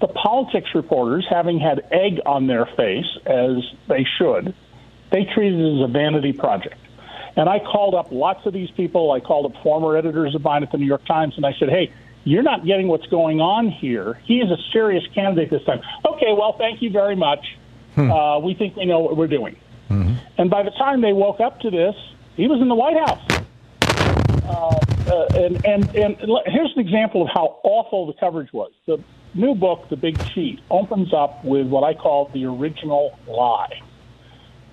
the 0.01 0.07
politics 0.07 0.69
reporters, 0.75 1.25
having 1.29 1.59
had 1.59 1.81
egg 1.91 2.19
on 2.25 2.47
their 2.47 2.65
face, 2.65 3.05
as 3.25 3.57
they 3.87 4.05
should, 4.17 4.53
they 5.11 5.25
treated 5.25 5.59
it 5.59 5.83
as 5.83 5.89
a 5.89 5.91
vanity 5.91 6.33
project. 6.33 6.75
And 7.35 7.47
I 7.47 7.59
called 7.59 7.95
up 7.95 8.11
lots 8.11 8.45
of 8.45 8.53
these 8.53 8.69
people. 8.71 9.11
I 9.11 9.19
called 9.19 9.45
up 9.45 9.63
former 9.63 9.95
editors 9.95 10.35
of 10.35 10.43
mine 10.43 10.63
at 10.63 10.71
the 10.71 10.77
New 10.77 10.85
York 10.85 11.05
Times, 11.05 11.35
and 11.37 11.45
I 11.45 11.53
said, 11.59 11.69
hey, 11.69 11.93
you're 12.23 12.43
not 12.43 12.65
getting 12.65 12.87
what's 12.87 13.07
going 13.07 13.39
on 13.39 13.69
here. 13.69 14.19
He 14.25 14.39
is 14.39 14.51
a 14.51 14.57
serious 14.71 15.03
candidate 15.15 15.49
this 15.49 15.63
time. 15.63 15.81
Okay, 16.05 16.33
well, 16.37 16.55
thank 16.57 16.81
you 16.81 16.91
very 16.91 17.15
much. 17.15 17.57
Hmm. 17.95 18.11
Uh, 18.11 18.39
we 18.39 18.53
think 18.53 18.75
we 18.75 18.85
know 18.85 18.99
what 18.99 19.17
we're 19.17 19.27
doing. 19.27 19.55
Mm-hmm. 19.89 20.13
And 20.37 20.49
by 20.49 20.63
the 20.63 20.71
time 20.71 21.01
they 21.01 21.13
woke 21.13 21.39
up 21.39 21.59
to 21.61 21.69
this, 21.69 21.95
he 22.35 22.47
was 22.47 22.61
in 22.61 22.69
the 22.69 22.75
White 22.75 22.97
House. 22.97 23.43
Uh, 24.45 24.79
uh, 25.09 25.25
and, 25.35 25.65
and, 25.65 25.95
and 25.95 26.17
here's 26.45 26.71
an 26.75 26.79
example 26.79 27.23
of 27.23 27.29
how 27.33 27.59
awful 27.63 28.07
the 28.07 28.13
coverage 28.13 28.51
was. 28.53 28.71
The 28.85 29.03
new 29.34 29.55
book, 29.55 29.89
The 29.89 29.95
Big 29.95 30.17
Cheat, 30.34 30.59
opens 30.69 31.13
up 31.13 31.43
with 31.43 31.67
what 31.67 31.84
I 31.84 31.93
call 31.93 32.29
the 32.34 32.45
original 32.45 33.17
lie. 33.27 33.82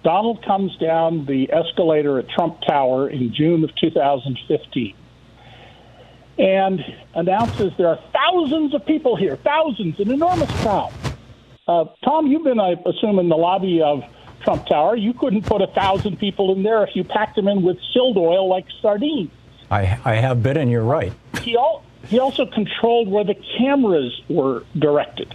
Donald 0.04 0.44
comes 0.44 0.76
down 0.78 1.26
the 1.26 1.52
escalator 1.52 2.18
at 2.18 2.28
Trump 2.30 2.60
Tower 2.66 3.10
in 3.10 3.34
June 3.34 3.64
of 3.64 3.70
2015 3.76 4.94
and 6.38 6.80
announces 7.14 7.72
there 7.76 7.88
are 7.88 7.98
thousands 8.12 8.74
of 8.74 8.86
people 8.86 9.16
here, 9.16 9.36
thousands, 9.36 9.98
an 9.98 10.10
enormous 10.10 10.50
crowd. 10.62 10.92
Uh, 11.66 11.84
Thom, 12.04 12.28
you've 12.28 12.44
been, 12.44 12.60
I 12.60 12.76
assume, 12.86 13.18
in 13.18 13.28
the 13.28 13.36
lobby 13.36 13.82
of 13.82 14.02
Trump 14.42 14.66
Tower. 14.66 14.96
You 14.96 15.12
couldn't 15.12 15.42
put 15.42 15.60
a 15.60 15.66
thousand 15.66 16.18
people 16.18 16.54
in 16.54 16.62
there 16.62 16.84
if 16.84 16.94
you 16.94 17.04
packed 17.04 17.36
them 17.36 17.48
in 17.48 17.62
with 17.62 17.76
silt 17.92 18.16
oil 18.16 18.48
like 18.48 18.66
sardines. 18.80 19.30
I, 19.70 19.98
I 20.04 20.14
have 20.14 20.42
been, 20.42 20.56
and 20.56 20.70
you're 20.70 20.84
right. 20.84 21.12
He, 21.42 21.56
al- 21.56 21.84
he 22.06 22.18
also 22.18 22.46
controlled 22.46 23.08
where 23.08 23.24
the 23.24 23.36
cameras 23.58 24.20
were 24.28 24.64
directed. 24.78 25.34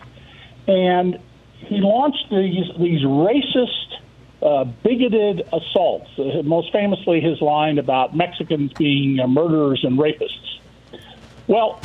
And 0.67 1.19
he 1.57 1.77
launched 1.79 2.29
these, 2.29 2.65
these 2.79 3.01
racist 3.01 3.99
uh, 4.41 4.65
bigoted 4.65 5.47
assaults. 5.53 6.09
Uh, 6.17 6.41
most 6.43 6.71
famously, 6.71 7.21
his 7.21 7.41
line 7.41 7.77
about 7.77 8.15
Mexicans 8.15 8.73
being 8.73 9.19
uh, 9.19 9.27
murderers 9.27 9.83
and 9.83 9.97
rapists. 9.97 10.59
Well, 11.47 11.79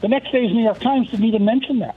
the 0.00 0.08
next 0.08 0.30
day's 0.32 0.52
New 0.52 0.62
York 0.62 0.80
Times 0.80 1.10
didn't 1.10 1.26
even 1.26 1.44
mention 1.44 1.78
that. 1.80 1.96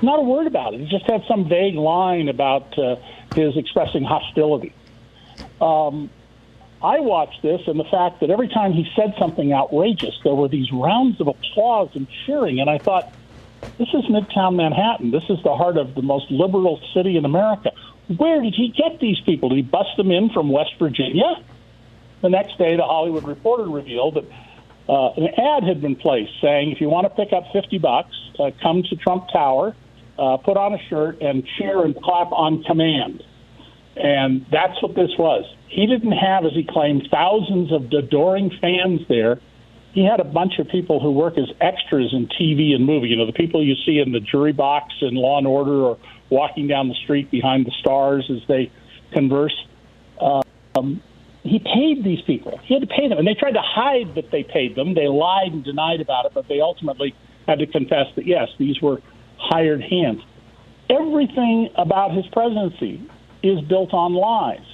Not 0.00 0.18
a 0.18 0.22
word 0.22 0.46
about 0.46 0.74
it. 0.74 0.80
He 0.80 0.86
just 0.86 1.08
had 1.08 1.22
some 1.28 1.48
vague 1.48 1.76
line 1.76 2.28
about 2.28 2.76
uh, 2.76 2.96
his 3.34 3.56
expressing 3.56 4.02
hostility. 4.02 4.72
Um, 5.60 6.10
I 6.82 6.98
watched 6.98 7.42
this, 7.42 7.60
and 7.68 7.78
the 7.78 7.84
fact 7.84 8.20
that 8.20 8.30
every 8.30 8.48
time 8.48 8.72
he 8.72 8.84
said 8.96 9.14
something 9.18 9.52
outrageous, 9.52 10.18
there 10.24 10.34
were 10.34 10.48
these 10.48 10.70
rounds 10.72 11.20
of 11.20 11.28
applause 11.28 11.90
and 11.94 12.08
cheering, 12.26 12.58
and 12.58 12.68
I 12.68 12.78
thought, 12.78 13.12
this 13.78 13.88
is 13.94 14.04
Midtown 14.10 14.56
Manhattan. 14.56 15.12
This 15.12 15.22
is 15.30 15.38
the 15.44 15.54
heart 15.54 15.76
of 15.76 15.94
the 15.94 16.02
most 16.02 16.30
liberal 16.30 16.80
city 16.92 17.16
in 17.16 17.24
America. 17.24 17.70
Where 18.16 18.42
did 18.42 18.54
he 18.54 18.68
get 18.76 19.00
these 19.00 19.20
people? 19.24 19.50
Did 19.50 19.56
he 19.56 19.62
bust 19.62 19.96
them 19.96 20.10
in 20.10 20.30
from 20.30 20.50
West 20.50 20.72
Virginia? 20.78 21.44
The 22.20 22.28
next 22.28 22.58
day, 22.58 22.76
the 22.76 22.82
Hollywood 22.82 23.24
Reporter 23.24 23.68
revealed 23.68 24.14
that 24.14 24.24
uh, 24.88 25.12
an 25.12 25.28
ad 25.38 25.62
had 25.62 25.80
been 25.80 25.94
placed 25.96 26.32
saying, 26.40 26.72
if 26.72 26.80
you 26.80 26.88
want 26.88 27.04
to 27.04 27.10
pick 27.10 27.32
up 27.32 27.44
50 27.52 27.78
bucks, 27.78 28.14
uh, 28.38 28.50
come 28.60 28.82
to 28.82 28.96
Trump 28.96 29.28
Tower, 29.32 29.76
uh, 30.18 30.36
put 30.38 30.56
on 30.56 30.74
a 30.74 30.78
shirt, 30.88 31.22
and 31.22 31.46
cheer 31.56 31.84
and 31.84 31.94
clap 31.96 32.32
on 32.32 32.64
command. 32.64 33.22
And 33.96 34.46
that's 34.50 34.80
what 34.82 34.94
this 34.94 35.10
was. 35.18 35.44
He 35.68 35.86
didn't 35.86 36.12
have, 36.12 36.44
as 36.44 36.52
he 36.52 36.66
claimed, 36.68 37.08
thousands 37.10 37.72
of 37.72 37.92
adoring 37.92 38.50
fans 38.60 39.00
there. 39.08 39.40
He 39.92 40.04
had 40.04 40.20
a 40.20 40.24
bunch 40.24 40.58
of 40.58 40.68
people 40.68 41.00
who 41.00 41.10
work 41.10 41.36
as 41.36 41.50
extras 41.60 42.12
in 42.12 42.28
TV 42.28 42.74
and 42.74 42.86
movie. 42.86 43.08
You 43.08 43.16
know, 43.16 43.26
the 43.26 43.32
people 43.32 43.64
you 43.64 43.74
see 43.84 43.98
in 43.98 44.12
the 44.12 44.20
jury 44.20 44.52
box 44.52 44.94
in 45.02 45.14
Law 45.14 45.38
and 45.38 45.46
Order 45.46 45.82
or 45.82 45.98
walking 46.30 46.66
down 46.66 46.88
the 46.88 46.94
street 47.04 47.30
behind 47.30 47.66
the 47.66 47.72
stars 47.80 48.30
as 48.30 48.46
they 48.48 48.72
converse. 49.12 49.54
Um, 50.20 51.02
he 51.42 51.58
paid 51.58 52.04
these 52.04 52.22
people. 52.22 52.58
He 52.64 52.74
had 52.74 52.80
to 52.80 52.86
pay 52.86 53.08
them, 53.08 53.18
and 53.18 53.26
they 53.26 53.34
tried 53.34 53.52
to 53.52 53.62
hide 53.62 54.14
that 54.14 54.30
they 54.30 54.42
paid 54.42 54.76
them. 54.76 54.94
They 54.94 55.08
lied 55.08 55.52
and 55.52 55.64
denied 55.64 56.00
about 56.00 56.24
it, 56.26 56.32
but 56.34 56.48
they 56.48 56.60
ultimately 56.60 57.14
had 57.46 57.58
to 57.58 57.66
confess 57.66 58.06
that 58.16 58.26
yes, 58.26 58.48
these 58.58 58.80
were 58.80 59.02
hired 59.36 59.82
hands. 59.82 60.22
Everything 60.88 61.70
about 61.76 62.12
his 62.12 62.24
presidency 62.32 63.02
is 63.42 63.60
built 63.68 63.92
on 63.92 64.14
lies. 64.14 64.66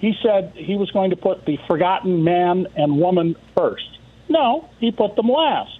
He 0.00 0.12
said 0.22 0.52
he 0.54 0.76
was 0.76 0.90
going 0.90 1.10
to 1.10 1.16
put 1.16 1.44
the 1.44 1.58
forgotten 1.66 2.22
man 2.22 2.66
and 2.76 3.00
woman 3.00 3.36
first. 3.56 3.98
No, 4.28 4.68
he 4.78 4.92
put 4.92 5.16
them 5.16 5.28
last. 5.28 5.78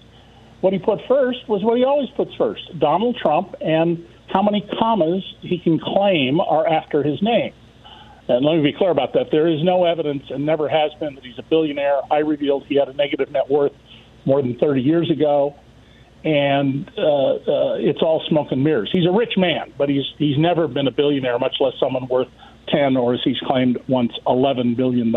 What 0.60 0.72
he 0.72 0.78
put 0.78 1.00
first 1.08 1.48
was 1.48 1.62
what 1.62 1.78
he 1.78 1.84
always 1.84 2.08
puts 2.16 2.34
first 2.36 2.78
Donald 2.78 3.16
Trump 3.22 3.54
and 3.60 4.04
how 4.32 4.42
many 4.42 4.68
commas 4.78 5.22
he 5.40 5.58
can 5.58 5.78
claim 5.78 6.40
are 6.40 6.66
after 6.66 7.02
his 7.02 7.22
name. 7.22 7.52
And 8.28 8.44
let 8.44 8.56
me 8.56 8.62
be 8.62 8.76
clear 8.76 8.90
about 8.90 9.14
that. 9.14 9.30
There 9.30 9.46
is 9.46 9.62
no 9.62 9.84
evidence 9.84 10.24
and 10.30 10.44
never 10.44 10.68
has 10.68 10.92
been 11.00 11.14
that 11.14 11.24
he's 11.24 11.38
a 11.38 11.42
billionaire. 11.42 12.00
I 12.10 12.18
revealed 12.18 12.66
he 12.66 12.76
had 12.76 12.88
a 12.88 12.92
negative 12.92 13.30
net 13.30 13.48
worth 13.48 13.72
more 14.26 14.42
than 14.42 14.58
30 14.58 14.82
years 14.82 15.10
ago. 15.10 15.54
And 16.24 16.90
uh, 16.98 17.02
uh, 17.02 17.74
it's 17.78 18.02
all 18.02 18.24
smoke 18.28 18.48
and 18.50 18.62
mirrors. 18.64 18.90
He's 18.92 19.06
a 19.06 19.12
rich 19.12 19.34
man, 19.36 19.72
but 19.78 19.88
he's 19.88 20.04
he's 20.18 20.36
never 20.36 20.66
been 20.66 20.88
a 20.88 20.90
billionaire, 20.90 21.38
much 21.38 21.56
less 21.60 21.74
someone 21.78 22.08
worth 22.08 22.28
10, 22.68 22.96
or 22.96 23.14
as 23.14 23.20
he's 23.24 23.38
claimed 23.40 23.78
once, 23.88 24.12
$11 24.26 24.76
billion. 24.76 25.14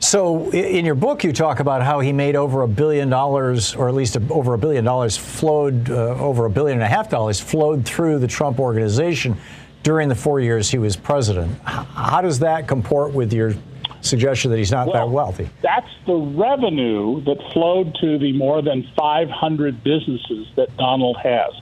So, 0.00 0.50
in 0.50 0.84
your 0.84 0.94
book, 0.94 1.24
you 1.24 1.32
talk 1.32 1.60
about 1.60 1.82
how 1.82 2.00
he 2.00 2.12
made 2.12 2.36
over 2.36 2.62
a 2.62 2.68
billion 2.68 3.10
dollars, 3.10 3.74
or 3.74 3.88
at 3.88 3.94
least 3.94 4.16
over 4.30 4.54
a 4.54 4.58
billion 4.58 4.84
dollars, 4.84 5.16
flowed 5.16 5.90
uh, 5.90 6.14
over 6.18 6.46
a 6.46 6.50
billion 6.50 6.78
and 6.78 6.84
a 6.84 6.88
half 6.88 7.10
dollars 7.10 7.40
flowed 7.40 7.84
through 7.84 8.18
the 8.18 8.28
Trump 8.28 8.60
organization 8.60 9.36
during 9.82 10.08
the 10.08 10.14
four 10.14 10.40
years 10.40 10.70
he 10.70 10.78
was 10.78 10.96
president. 10.96 11.58
How 11.64 12.20
does 12.20 12.38
that 12.40 12.68
comport 12.68 13.12
with 13.12 13.32
your 13.32 13.54
suggestion 14.00 14.50
that 14.50 14.58
he's 14.58 14.70
not 14.72 14.88
well, 14.88 15.06
that 15.06 15.12
wealthy? 15.12 15.50
That's 15.62 15.90
the 16.06 16.14
revenue 16.14 17.22
that 17.24 17.38
flowed 17.52 17.94
to 18.00 18.18
the 18.18 18.32
more 18.32 18.62
than 18.62 18.86
500 18.96 19.82
businesses 19.84 20.46
that 20.56 20.76
Donald 20.76 21.16
has, 21.22 21.52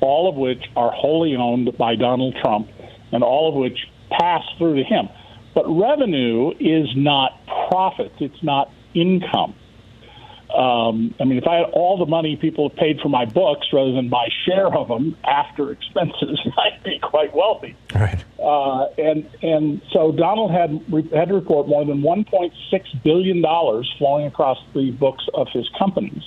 all 0.00 0.28
of 0.28 0.36
which 0.36 0.64
are 0.76 0.90
wholly 0.90 1.36
owned 1.36 1.76
by 1.78 1.94
Donald 1.94 2.36
Trump, 2.42 2.68
and 3.12 3.22
all 3.22 3.48
of 3.48 3.54
which 3.54 3.78
pass 4.10 4.42
through 4.58 4.76
to 4.76 4.84
him. 4.84 5.08
But 5.54 5.64
revenue 5.68 6.52
is 6.58 6.88
not 6.96 7.38
profits, 7.68 8.14
it's 8.20 8.42
not 8.42 8.70
income. 8.94 9.54
Um, 10.54 11.14
I 11.18 11.24
mean, 11.24 11.38
if 11.38 11.46
I 11.46 11.56
had 11.56 11.70
all 11.72 11.96
the 11.98 12.06
money 12.06 12.36
people 12.36 12.68
have 12.68 12.76
paid 12.76 13.00
for 13.00 13.08
my 13.08 13.24
books 13.24 13.66
rather 13.72 13.92
than 13.92 14.10
my 14.10 14.28
share 14.44 14.74
of 14.74 14.88
them 14.88 15.16
after 15.24 15.70
expenses, 15.70 16.40
I'd 16.58 16.82
be 16.84 16.98
quite 16.98 17.34
wealthy. 17.34 17.74
Right. 17.94 18.22
Uh, 18.38 18.86
and 18.98 19.28
and 19.42 19.82
so 19.92 20.12
Donald 20.12 20.50
had 20.50 20.70
had 21.14 21.28
to 21.28 21.34
report 21.34 21.68
more 21.68 21.84
than 21.84 22.02
1.6 22.02 23.02
billion 23.02 23.40
dollars 23.40 23.92
flowing 23.98 24.26
across 24.26 24.58
the 24.74 24.90
books 24.90 25.24
of 25.32 25.48
his 25.52 25.68
companies. 25.78 26.22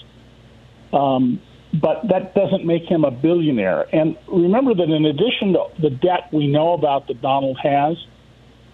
Um, 0.91 1.41
but 1.73 2.07
that 2.09 2.33
doesn't 2.35 2.65
make 2.65 2.83
him 2.83 3.03
a 3.03 3.11
billionaire. 3.11 3.85
And 3.93 4.17
remember 4.27 4.73
that 4.73 4.89
in 4.89 5.05
addition 5.05 5.53
to 5.53 5.65
the 5.81 5.89
debt 5.89 6.29
we 6.31 6.47
know 6.47 6.73
about 6.73 7.07
that 7.07 7.21
Donald 7.21 7.57
has, 7.61 7.97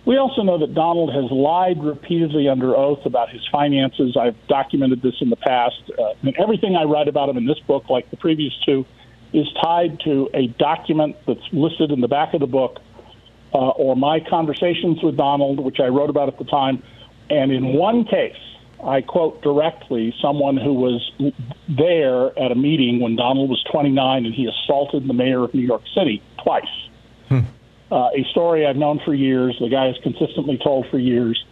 we 0.06 0.18
also 0.18 0.42
know 0.42 0.58
that 0.58 0.74
Donald 0.74 1.14
has 1.14 1.30
lied 1.32 1.84
repeatedly 1.84 2.50
under 2.50 2.76
oath 2.76 3.06
about 3.06 3.30
his 3.30 3.42
finances. 3.52 4.18
I've 4.20 4.36
documented 4.48 5.02
this 5.02 5.16
in 5.22 5.30
the 5.30 5.36
past. 5.36 5.82
Uh, 5.98 6.14
and 6.24 6.36
everything 6.38 6.76
I 6.76 6.84
write 6.84 7.08
about 7.08 7.30
him 7.30 7.38
in 7.38 7.46
this 7.46 7.60
book, 7.60 7.90
like 7.90 8.10
the 8.10 8.18
previous 8.18 8.54
two, 8.66 8.86
is 9.34 9.48
tied 9.62 10.00
to 10.02 10.30
a 10.34 10.48
document 10.48 11.16
that's 11.28 11.48
listed 11.54 11.92
in 11.92 12.02
the 12.02 12.08
back 12.08 12.34
of 12.34 12.40
the 12.40 12.48
book 12.48 12.80
uh, 13.54 13.58
or 13.58 13.96
my 13.96 14.20
conversations 14.20 15.04
with 15.04 15.18
Donald, 15.18 15.60
which 15.60 15.80
I 15.80 15.88
wrote 15.88 16.10
about 16.10 16.28
at 16.30 16.38
the 16.38 16.46
time. 16.46 16.82
And 17.30 17.52
in 17.52 17.74
one 17.74 18.04
case, 18.04 18.36
I 18.84 19.02
quote 19.02 19.42
directly 19.44 20.14
someone 20.22 20.58
who 20.58 20.74
was 20.74 21.12
there 21.70 22.38
at 22.40 22.52
a 22.52 22.56
meeting 22.56 23.00
when 23.00 23.16
Donald 23.16 23.50
was 23.50 23.64
29 23.72 24.26
and 24.26 24.34
he 24.34 24.48
assaulted 24.48 25.08
the 25.08 25.14
mayor 25.14 25.44
of 25.44 25.54
New 25.54 25.62
York 25.62 25.84
City 25.96 26.24
twice. 26.44 26.66
Uh, 27.92 28.10
a 28.16 28.24
story 28.32 28.66
I've 28.66 28.78
known 28.78 29.02
for 29.04 29.14
years. 29.14 29.58
The 29.60 29.68
guy 29.68 29.88
has 29.88 29.98
consistently 30.02 30.58
told 30.64 30.88
for 30.90 30.98
years. 30.98 31.44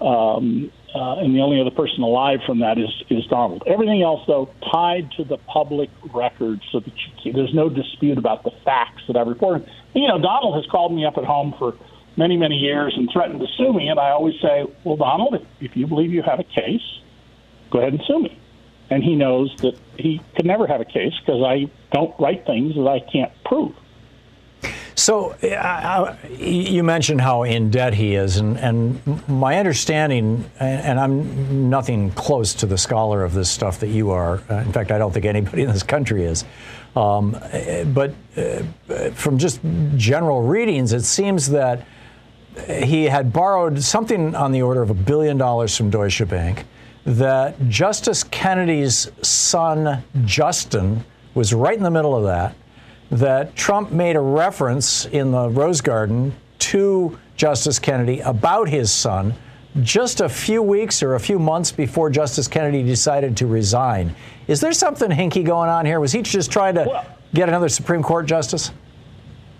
Um, 0.00 0.72
uh, 0.94 1.16
and 1.18 1.34
the 1.34 1.40
only 1.40 1.60
other 1.60 1.70
person 1.70 2.02
alive 2.02 2.40
from 2.44 2.60
that 2.60 2.78
is, 2.78 2.88
is 3.08 3.26
Donald. 3.26 3.62
Everything 3.66 4.02
else, 4.02 4.22
though, 4.26 4.48
tied 4.72 5.10
to 5.12 5.24
the 5.24 5.36
public 5.36 5.90
record 6.12 6.60
so 6.72 6.80
that 6.80 6.92
you, 7.22 7.32
there's 7.32 7.54
no 7.54 7.68
dispute 7.68 8.18
about 8.18 8.42
the 8.42 8.50
facts 8.64 9.02
that 9.06 9.16
I've 9.16 9.28
reported. 9.28 9.70
You 9.94 10.08
know, 10.08 10.18
Donald 10.18 10.56
has 10.56 10.66
called 10.70 10.92
me 10.92 11.04
up 11.04 11.18
at 11.18 11.24
home 11.24 11.54
for 11.58 11.74
many, 12.16 12.36
many 12.36 12.56
years 12.56 12.94
and 12.96 13.08
threatened 13.12 13.40
to 13.40 13.46
sue 13.56 13.72
me. 13.72 13.88
And 13.88 14.00
I 14.00 14.10
always 14.10 14.40
say, 14.40 14.66
well, 14.84 14.96
Donald, 14.96 15.34
if, 15.34 15.42
if 15.60 15.76
you 15.76 15.86
believe 15.86 16.12
you 16.12 16.22
have 16.22 16.40
a 16.40 16.44
case, 16.44 17.00
go 17.70 17.78
ahead 17.78 17.92
and 17.92 18.02
sue 18.06 18.20
me. 18.20 18.38
And 18.90 19.04
he 19.04 19.14
knows 19.16 19.54
that 19.58 19.78
he 19.98 20.20
could 20.34 20.46
never 20.46 20.66
have 20.66 20.80
a 20.80 20.84
case 20.84 21.12
because 21.20 21.42
I 21.42 21.70
don't 21.92 22.18
write 22.18 22.46
things 22.46 22.74
that 22.74 22.88
I 22.88 23.00
can't 23.00 23.32
prove. 23.44 23.74
So 24.96 25.32
uh, 25.32 26.16
you 26.38 26.82
mentioned 26.82 27.20
how 27.20 27.42
in 27.42 27.70
debt 27.70 27.92
he 27.92 28.14
is, 28.14 28.38
and, 28.38 28.58
and 28.58 29.28
my 29.28 29.58
understanding, 29.58 30.50
and 30.58 30.98
I'm 30.98 31.68
nothing 31.68 32.10
close 32.12 32.54
to 32.54 32.66
the 32.66 32.78
scholar 32.78 33.22
of 33.22 33.34
this 33.34 33.50
stuff 33.50 33.78
that 33.80 33.88
you 33.88 34.10
are. 34.10 34.42
Uh, 34.48 34.54
in 34.54 34.72
fact, 34.72 34.90
I 34.90 34.96
don't 34.96 35.12
think 35.12 35.26
anybody 35.26 35.64
in 35.64 35.70
this 35.70 35.82
country 35.82 36.24
is. 36.24 36.46
Um, 36.96 37.38
but 37.92 38.14
uh, 38.38 38.62
from 39.10 39.36
just 39.36 39.60
general 39.96 40.42
readings, 40.42 40.94
it 40.94 41.02
seems 41.02 41.50
that 41.50 41.86
he 42.66 43.04
had 43.04 43.34
borrowed 43.34 43.82
something 43.82 44.34
on 44.34 44.50
the 44.50 44.62
order 44.62 44.80
of 44.80 44.88
a 44.88 44.94
billion 44.94 45.36
dollars 45.36 45.76
from 45.76 45.90
Deutsche 45.90 46.26
Bank. 46.26 46.64
That 47.04 47.68
Justice 47.68 48.24
Kennedy's 48.24 49.10
son, 49.20 50.02
Justin, 50.24 51.04
was 51.34 51.52
right 51.52 51.76
in 51.76 51.82
the 51.84 51.90
middle 51.90 52.16
of 52.16 52.24
that 52.24 52.56
that 53.10 53.54
Trump 53.54 53.92
made 53.92 54.16
a 54.16 54.20
reference 54.20 55.06
in 55.06 55.30
the 55.30 55.48
Rose 55.48 55.80
Garden 55.80 56.34
to 56.58 57.18
Justice 57.36 57.78
Kennedy 57.78 58.20
about 58.20 58.68
his 58.68 58.90
son 58.90 59.34
just 59.82 60.20
a 60.20 60.28
few 60.28 60.62
weeks 60.62 61.02
or 61.02 61.14
a 61.14 61.20
few 61.20 61.38
months 61.38 61.70
before 61.70 62.08
Justice 62.10 62.48
Kennedy 62.48 62.82
decided 62.82 63.36
to 63.36 63.46
resign. 63.46 64.14
Is 64.48 64.60
there 64.60 64.72
something 64.72 65.10
hinky 65.10 65.44
going 65.44 65.68
on 65.68 65.84
here? 65.84 66.00
Was 66.00 66.12
he 66.12 66.22
just 66.22 66.50
trying 66.50 66.74
to 66.76 66.84
well, 66.88 67.06
get 67.34 67.48
another 67.48 67.68
Supreme 67.68 68.02
Court 68.02 68.26
justice? 68.26 68.70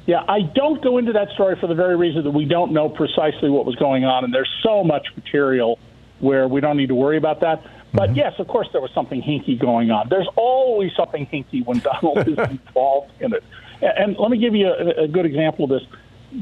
Yeah, 0.06 0.24
I 0.28 0.42
don't 0.42 0.82
go 0.82 0.98
into 0.98 1.12
that 1.12 1.30
story 1.30 1.56
for 1.60 1.66
the 1.66 1.74
very 1.74 1.96
reason 1.96 2.22
that 2.24 2.30
we 2.30 2.44
don't 2.44 2.72
know 2.72 2.88
precisely 2.88 3.50
what 3.50 3.66
was 3.66 3.74
going 3.74 4.04
on, 4.04 4.24
and 4.24 4.32
there's 4.32 4.50
so 4.62 4.84
much 4.84 5.06
material 5.16 5.78
where 6.20 6.48
we 6.48 6.60
don't 6.60 6.76
need 6.76 6.88
to 6.88 6.94
worry 6.94 7.18
about 7.18 7.40
that. 7.40 7.62
But 7.96 8.10
mm-hmm. 8.10 8.18
yes, 8.18 8.34
of 8.38 8.46
course, 8.48 8.68
there 8.72 8.80
was 8.80 8.90
something 8.94 9.22
hinky 9.22 9.58
going 9.58 9.90
on. 9.90 10.08
There's 10.08 10.28
always 10.36 10.92
something 10.94 11.26
hinky 11.26 11.64
when 11.64 11.78
Donald 11.78 12.28
is 12.28 12.38
involved 12.50 13.10
in 13.20 13.32
it. 13.32 13.42
And 13.80 14.16
let 14.18 14.30
me 14.30 14.38
give 14.38 14.54
you 14.54 14.68
a, 14.68 15.04
a 15.04 15.08
good 15.08 15.26
example 15.26 15.64
of 15.64 15.70
this. 15.70 15.88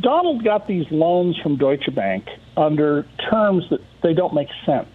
Donald 0.01 0.43
got 0.43 0.67
these 0.67 0.87
loans 0.91 1.39
from 1.41 1.57
Deutsche 1.57 1.95
Bank 1.95 2.27
under 2.57 3.07
terms 3.31 3.65
that 3.71 3.81
they 4.03 4.15
don't 4.15 4.35
make 4.35 4.49
sense. 4.67 4.89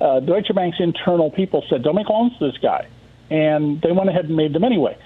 Uh, 0.00 0.20
Deutsche 0.20 0.54
Bank's 0.54 0.78
internal 0.80 1.30
people 1.30 1.62
said, 1.68 1.82
don't 1.82 1.94
make 1.94 2.08
loans 2.08 2.32
to 2.38 2.50
this 2.50 2.58
guy. 2.58 2.88
And 3.30 3.80
they 3.82 3.92
went 3.92 4.08
ahead 4.08 4.26
and 4.26 4.36
made 4.36 4.52
them 4.52 4.64
anyway. 4.64 4.96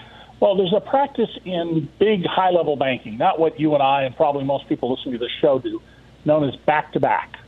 Well, 0.40 0.56
there's 0.56 0.74
a 0.74 0.80
practice 0.80 1.30
in 1.44 1.88
big 1.98 2.24
high 2.24 2.50
level 2.50 2.76
banking, 2.76 3.18
not 3.18 3.40
what 3.40 3.58
you 3.58 3.74
and 3.74 3.82
I 3.82 4.02
and 4.02 4.14
probably 4.16 4.44
most 4.44 4.68
people 4.68 4.94
listening 4.94 5.14
to 5.14 5.18
this 5.18 5.32
show 5.40 5.58
do, 5.58 5.82
known 6.24 6.48
as 6.48 6.54
back 6.56 6.92
to 6.92 7.00
back. 7.00 7.38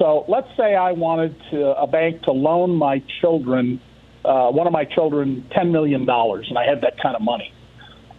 So 0.00 0.24
let's 0.28 0.48
say 0.56 0.74
I 0.74 0.92
wanted 0.92 1.36
to, 1.50 1.76
a 1.76 1.86
bank 1.86 2.22
to 2.22 2.32
loan 2.32 2.74
my 2.74 3.02
children, 3.20 3.82
uh, 4.24 4.48
one 4.48 4.66
of 4.66 4.72
my 4.72 4.86
children, 4.86 5.46
$10 5.54 5.70
million, 5.70 6.08
and 6.08 6.58
I 6.58 6.64
had 6.64 6.80
that 6.80 6.94
kind 7.02 7.14
of 7.14 7.20
money. 7.20 7.52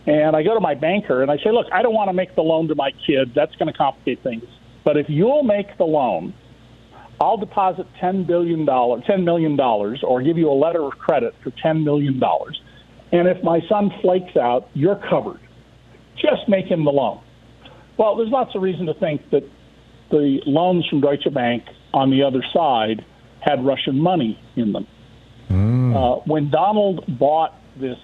And 0.06 0.36
I 0.36 0.44
go 0.44 0.54
to 0.54 0.60
my 0.60 0.76
banker 0.76 1.24
and 1.24 1.32
I 1.32 1.38
say, 1.38 1.52
look, 1.52 1.66
I 1.74 1.82
don't 1.82 1.96
want 1.96 2.10
to 2.10 2.14
make 2.14 2.36
the 2.36 2.44
loan 2.44 2.68
to 2.68 2.76
my 2.76 2.92
kid. 3.08 3.34
That's 3.36 3.56
going 3.56 3.72
to 3.72 3.76
complicate 3.76 4.22
things. 4.22 4.44
But 4.86 4.98
if 4.98 5.08
you'll 5.10 5.42
make 5.42 5.76
the 5.80 5.86
loan, 5.86 6.36
I'll 7.20 7.38
deposit 7.38 7.88
$10 8.00 8.28
billion, 8.28 8.66
$10 8.68 9.24
million 9.24 9.60
or 9.60 10.22
give 10.22 10.38
you 10.38 10.52
a 10.52 10.58
letter 10.58 10.84
of 10.84 10.94
credit 11.00 11.34
for 11.44 11.50
$10 11.50 11.84
million. 11.84 12.22
And 13.12 13.28
if 13.28 13.44
my 13.44 13.60
son 13.68 13.92
flakes 14.02 14.38
out, 14.38 14.70
you're 14.76 15.02
covered. 15.10 15.40
Just 16.16 16.48
make 16.48 16.66
him 16.66 16.86
the 16.86 16.92
loan. 16.92 17.24
Well, 17.98 18.16
there's 18.16 18.30
lots 18.30 18.56
of 18.56 18.62
reason 18.62 18.86
to 18.86 18.94
think 18.96 19.28
that 19.32 19.44
the 20.12 20.42
loans 20.46 20.88
from 20.88 21.02
Deutsche 21.02 21.32
Bank 21.34 21.64
on 21.94 22.12
the 22.12 22.24
other 22.24 22.44
side 22.54 23.04
had 23.40 23.66
Russian 23.66 24.00
money 24.00 24.40
in 24.56 24.72
them. 24.72 24.88
Mm. 25.50 25.96
Uh, 25.96 26.22
when 26.26 26.50
Donald 26.50 27.04
bought 27.20 27.56
this 27.78 27.98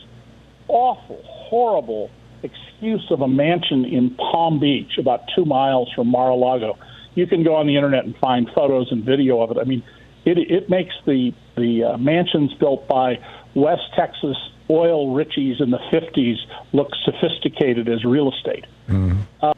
awful, 0.67 1.21
horrible 1.23 2.09
excuse 2.43 3.05
of 3.09 3.21
a 3.21 3.27
mansion 3.27 3.85
in 3.85 4.15
Palm 4.15 4.59
Beach, 4.59 4.97
about 4.97 5.21
two 5.35 5.45
miles 5.45 5.91
from 5.93 6.07
Mar-a-Lago, 6.07 6.77
you 7.15 7.25
can 7.25 7.43
go 7.43 7.55
on 7.55 7.67
the 7.67 7.75
internet 7.75 8.05
and 8.05 8.15
find 8.17 8.49
photos 8.53 8.91
and 8.91 9.03
video 9.03 9.41
of 9.41 9.51
it. 9.51 9.57
I 9.59 9.63
mean, 9.63 9.83
it, 10.25 10.37
it 10.37 10.69
makes 10.69 10.93
the 11.05 11.33
the 11.55 11.83
uh, 11.83 11.97
mansions 11.97 12.53
built 12.55 12.87
by 12.87 13.19
West 13.55 13.83
Texas 13.95 14.37
oil 14.69 15.15
richies 15.15 15.61
in 15.61 15.71
the 15.71 15.79
50s 15.91 16.35
look 16.73 16.89
sophisticated 17.05 17.87
as 17.87 18.03
real 18.03 18.31
estate. 18.31 18.65
Mm. 18.87 19.21
Uh, 19.41 19.53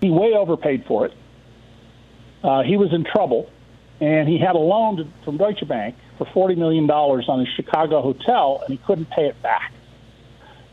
he 0.00 0.10
way 0.10 0.32
overpaid 0.32 0.84
for 0.86 1.06
it 1.06 1.12
uh, 2.42 2.62
he 2.62 2.76
was 2.76 2.92
in 2.92 3.04
trouble, 3.04 3.50
and 4.00 4.28
he 4.28 4.38
had 4.38 4.54
a 4.54 4.58
loan 4.58 4.96
to, 4.96 5.08
from 5.24 5.36
Deutsche 5.36 5.66
Bank 5.66 5.96
for 6.18 6.26
$40 6.26 6.56
million 6.56 6.88
on 6.90 7.40
his 7.40 7.48
Chicago 7.54 8.02
hotel, 8.02 8.62
and 8.64 8.76
he 8.76 8.84
couldn't 8.84 9.10
pay 9.10 9.26
it 9.26 9.40
back. 9.42 9.72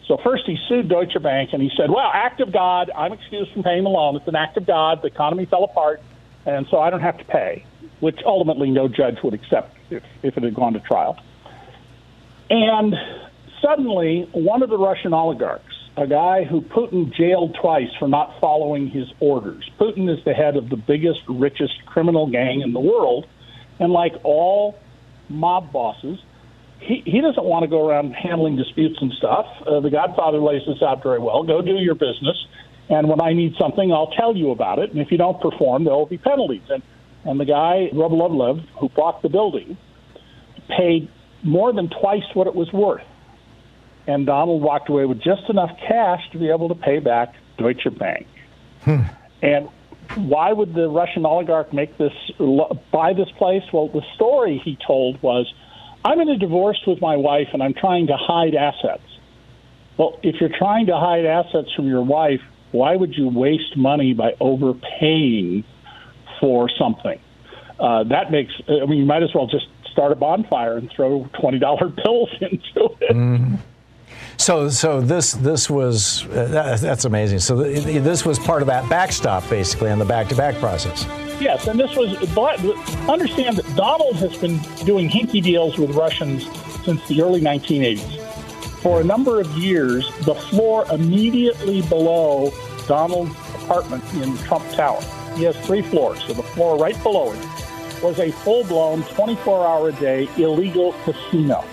So 0.07 0.17
first 0.23 0.43
he 0.45 0.57
sued 0.69 0.87
Deutsche 0.87 1.21
Bank, 1.21 1.49
and 1.51 1.61
he 1.61 1.69
said, 1.75 1.89
well, 1.89 2.09
act 2.13 2.39
of 2.39 2.53
God, 2.53 2.89
I'm 2.95 3.11
excused 3.11 3.51
from 3.51 3.63
paying 3.63 3.83
the 3.83 3.89
loan. 3.89 4.15
It's 4.15 4.27
an 4.27 4.35
act 4.35 4.55
of 4.55 4.65
God. 4.65 5.01
The 5.01 5.07
economy 5.07 5.45
fell 5.45 5.65
apart, 5.65 6.01
and 6.45 6.65
so 6.71 6.79
I 6.79 6.89
don't 6.89 7.01
have 7.01 7.17
to 7.17 7.25
pay, 7.25 7.65
which 7.99 8.19
ultimately 8.25 8.71
no 8.71 8.87
judge 8.87 9.17
would 9.23 9.33
accept 9.33 9.75
if, 9.89 10.03
if 10.23 10.37
it 10.37 10.43
had 10.43 10.55
gone 10.55 10.73
to 10.73 10.79
trial. 10.79 11.17
And 12.49 12.95
suddenly, 13.61 14.29
one 14.31 14.63
of 14.63 14.69
the 14.69 14.77
Russian 14.77 15.13
oligarchs 15.13 15.76
a 15.97 16.07
guy 16.07 16.43
who 16.43 16.61
Putin 16.61 17.13
jailed 17.13 17.57
twice 17.59 17.89
for 17.97 18.07
not 18.07 18.39
following 18.39 18.89
his 18.89 19.07
orders. 19.19 19.69
Putin 19.79 20.11
is 20.15 20.23
the 20.25 20.33
head 20.33 20.55
of 20.55 20.69
the 20.69 20.77
biggest, 20.77 21.21
richest 21.27 21.85
criminal 21.85 22.29
gang 22.29 22.61
in 22.61 22.73
the 22.73 22.79
world. 22.79 23.25
And 23.79 23.91
like 23.91 24.13
all 24.23 24.77
mob 25.27 25.71
bosses, 25.71 26.19
he, 26.79 27.01
he 27.05 27.21
doesn't 27.21 27.43
want 27.43 27.63
to 27.63 27.67
go 27.67 27.87
around 27.87 28.13
handling 28.13 28.55
disputes 28.55 28.97
and 29.01 29.11
stuff. 29.13 29.45
Uh, 29.65 29.79
the 29.79 29.89
Godfather 29.89 30.37
lays 30.37 30.61
this 30.67 30.81
out 30.81 31.01
very 31.01 31.19
well. 31.19 31.43
Go 31.43 31.61
do 31.61 31.73
your 31.73 31.95
business. 31.95 32.37
And 32.89 33.09
when 33.09 33.19
I 33.19 33.33
need 33.33 33.53
something, 33.59 33.91
I'll 33.91 34.11
tell 34.11 34.35
you 34.35 34.51
about 34.51 34.79
it. 34.79 34.91
And 34.91 35.01
if 35.01 35.11
you 35.11 35.17
don't 35.17 35.41
perform, 35.41 35.83
there 35.83 35.93
will 35.93 36.05
be 36.05 36.17
penalties. 36.17 36.61
And 36.69 36.83
and 37.25 37.39
the 37.39 37.45
guy 37.45 37.89
Rybolovlev, 37.93 38.65
who 38.79 38.89
bought 38.89 39.21
the 39.21 39.27
building, 39.27 39.77
paid 40.69 41.09
more 41.43 41.73
than 41.73 41.89
twice 41.89 42.23
what 42.33 42.47
it 42.47 42.55
was 42.55 42.71
worth. 42.71 43.01
And 44.07 44.25
Donald 44.25 44.61
walked 44.61 44.89
away 44.89 45.05
with 45.05 45.21
just 45.21 45.49
enough 45.49 45.71
cash 45.87 46.21
to 46.31 46.39
be 46.39 46.49
able 46.49 46.69
to 46.69 46.75
pay 46.75 46.99
back 46.99 47.35
Deutsche 47.57 47.87
Bank. 47.97 48.25
Hmm. 48.81 49.01
And 49.41 49.69
why 50.15 50.53
would 50.53 50.73
the 50.73 50.87
Russian 50.87 51.25
oligarch 51.25 51.73
make 51.73 51.97
this 51.97 52.13
buy 52.91 53.13
this 53.13 53.29
place? 53.37 53.63
Well, 53.73 53.89
the 53.89 54.03
story 54.15 54.61
he 54.63 54.77
told 54.87 55.21
was, 55.21 55.51
"I'm 56.05 56.21
in 56.21 56.29
a 56.29 56.37
divorce 56.37 56.81
with 56.87 57.01
my 57.01 57.17
wife, 57.17 57.49
and 57.53 57.61
I'm 57.61 57.73
trying 57.73 58.07
to 58.07 58.17
hide 58.17 58.55
assets." 58.55 59.03
Well, 59.97 60.17
if 60.23 60.39
you're 60.39 60.55
trying 60.57 60.85
to 60.87 60.97
hide 60.97 61.25
assets 61.25 61.73
from 61.73 61.87
your 61.87 62.03
wife, 62.03 62.41
why 62.71 62.95
would 62.95 63.15
you 63.15 63.29
waste 63.29 63.75
money 63.75 64.13
by 64.13 64.35
overpaying 64.39 65.63
for 66.39 66.69
something? 66.69 67.19
Uh, 67.79 68.03
that 68.05 68.31
makes. 68.31 68.53
I 68.67 68.85
mean, 68.85 68.99
you 68.99 69.05
might 69.05 69.23
as 69.23 69.33
well 69.33 69.47
just 69.47 69.67
start 69.91 70.11
a 70.11 70.15
bonfire 70.15 70.77
and 70.77 70.89
throw 70.95 71.27
twenty 71.39 71.59
dollar 71.59 71.87
bills 72.03 72.29
into 72.39 72.95
it. 73.01 73.11
Mm-hmm. 73.11 73.55
So, 74.37 74.69
so 74.69 75.01
this 75.01 75.33
this 75.33 75.69
was 75.69 76.25
uh, 76.27 76.45
that, 76.45 76.79
that's 76.79 77.05
amazing. 77.05 77.39
So 77.39 77.63
th- 77.63 78.03
this 78.03 78.25
was 78.25 78.39
part 78.39 78.61
of 78.61 78.67
that 78.67 78.87
backstop, 78.89 79.47
basically, 79.49 79.89
on 79.89 79.99
the 79.99 80.05
back-to-back 80.05 80.55
process. 80.55 81.05
Yes, 81.41 81.67
and 81.67 81.79
this 81.79 81.95
was. 81.95 82.15
Understand 83.09 83.57
that 83.57 83.75
Donald 83.75 84.15
has 84.17 84.37
been 84.37 84.59
doing 84.85 85.09
hinky 85.09 85.41
deals 85.41 85.77
with 85.77 85.91
Russians 85.91 86.47
since 86.85 87.05
the 87.07 87.21
early 87.21 87.41
1980s. 87.41 88.23
For 88.81 89.01
a 89.01 89.03
number 89.03 89.41
of 89.41 89.47
years, 89.57 90.09
the 90.21 90.35
floor 90.35 90.85
immediately 90.91 91.81
below 91.83 92.51
Donald's 92.87 93.35
apartment 93.55 94.03
in 94.13 94.37
Trump 94.37 94.69
Tower. 94.71 95.01
He 95.35 95.43
has 95.43 95.57
three 95.65 95.81
floors, 95.81 96.23
so 96.23 96.33
the 96.33 96.43
floor 96.43 96.77
right 96.77 97.01
below 97.03 97.33
it 97.33 97.39
was 98.01 98.19
a 98.19 98.31
full-blown, 98.31 99.01
24-hour 99.03 99.89
a 99.89 99.91
day 99.93 100.29
illegal 100.37 100.93
casino. 101.03 101.63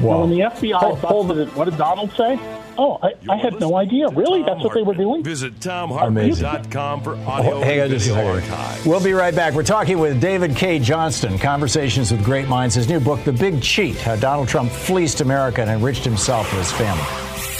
Wow. 0.00 0.20
when 0.20 0.30
the 0.30 0.40
FBI 0.40 0.74
hold, 0.78 1.00
busted 1.02 1.48
it, 1.48 1.56
what 1.56 1.64
did 1.66 1.78
Donald 1.78 2.12
say? 2.16 2.38
Oh, 2.78 2.98
I, 3.02 3.14
I 3.30 3.36
had 3.36 3.58
no 3.58 3.76
idea. 3.76 4.08
Really? 4.08 4.42
That's 4.42 4.62
what 4.62 4.74
they 4.74 4.82
were 4.82 4.94
doing? 4.94 5.22
Visit 5.22 5.58
ThomHartmann.com 5.60 7.02
for 7.02 7.16
audio 7.16 7.60
Hang 7.60 7.80
on 7.80 7.88
just 7.88 8.10
archive. 8.10 8.86
We'll 8.86 9.02
be 9.02 9.12
right 9.12 9.34
back. 9.34 9.54
We're 9.54 9.62
talking 9.62 9.98
with 9.98 10.20
David 10.20 10.54
Cay 10.54 10.78
Johnston, 10.78 11.38
Conversations 11.38 12.12
with 12.12 12.22
Great 12.24 12.48
Minds, 12.48 12.74
his 12.74 12.88
new 12.88 13.00
book, 13.00 13.24
The 13.24 13.32
Big 13.32 13.62
Cheat, 13.62 13.96
How 13.96 14.16
Donald 14.16 14.48
Trump 14.48 14.70
Fleeced 14.70 15.22
America 15.22 15.62
and 15.62 15.70
Enriched 15.70 16.04
Himself 16.04 16.50
and 16.50 16.58
His 16.58 16.72
Family. 16.72 17.55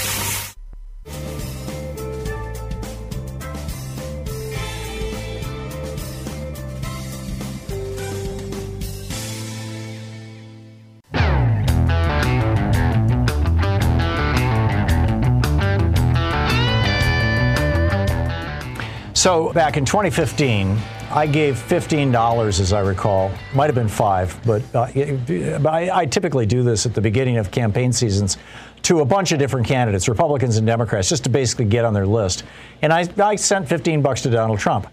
So 19.27 19.53
back 19.53 19.77
in 19.77 19.85
2015, 19.85 20.79
I 21.11 21.27
gave 21.27 21.57
$15, 21.57 22.61
as 22.61 22.73
I 22.73 22.79
recall. 22.79 23.33
Might 23.57 23.67
have 23.67 23.75
been 23.75 23.89
five, 23.89 24.41
but 24.47 24.63
uh, 24.73 24.83
I, 25.69 25.91
I, 25.93 26.07
typically 26.07 26.47
do 26.47 26.63
this 26.63 26.87
at 26.87 26.95
the 26.95 27.01
beginning 27.01 27.37
of 27.37 27.51
campaign 27.51 27.93
seasons 27.93 28.39
to 28.83 29.01
a 29.01 29.05
bunch 29.05 29.33
of 29.33 29.41
different 29.41 29.67
candidates, 29.67 30.09
Republicans 30.09 30.59
and 30.59 30.65
Democrats, 30.65 31.09
just 31.09 31.25
to 31.25 31.29
basically 31.29 31.65
get 31.65 31.85
on 31.85 31.93
their 31.93 32.07
list. 32.07 32.45
And 32.83 32.93
I, 32.93 33.09
I 33.19 33.35
sent 33.35 33.69
15 33.69 34.01
bucks 34.01 34.23
to 34.23 34.31
Donald 34.31 34.61
Trump. 34.61 34.87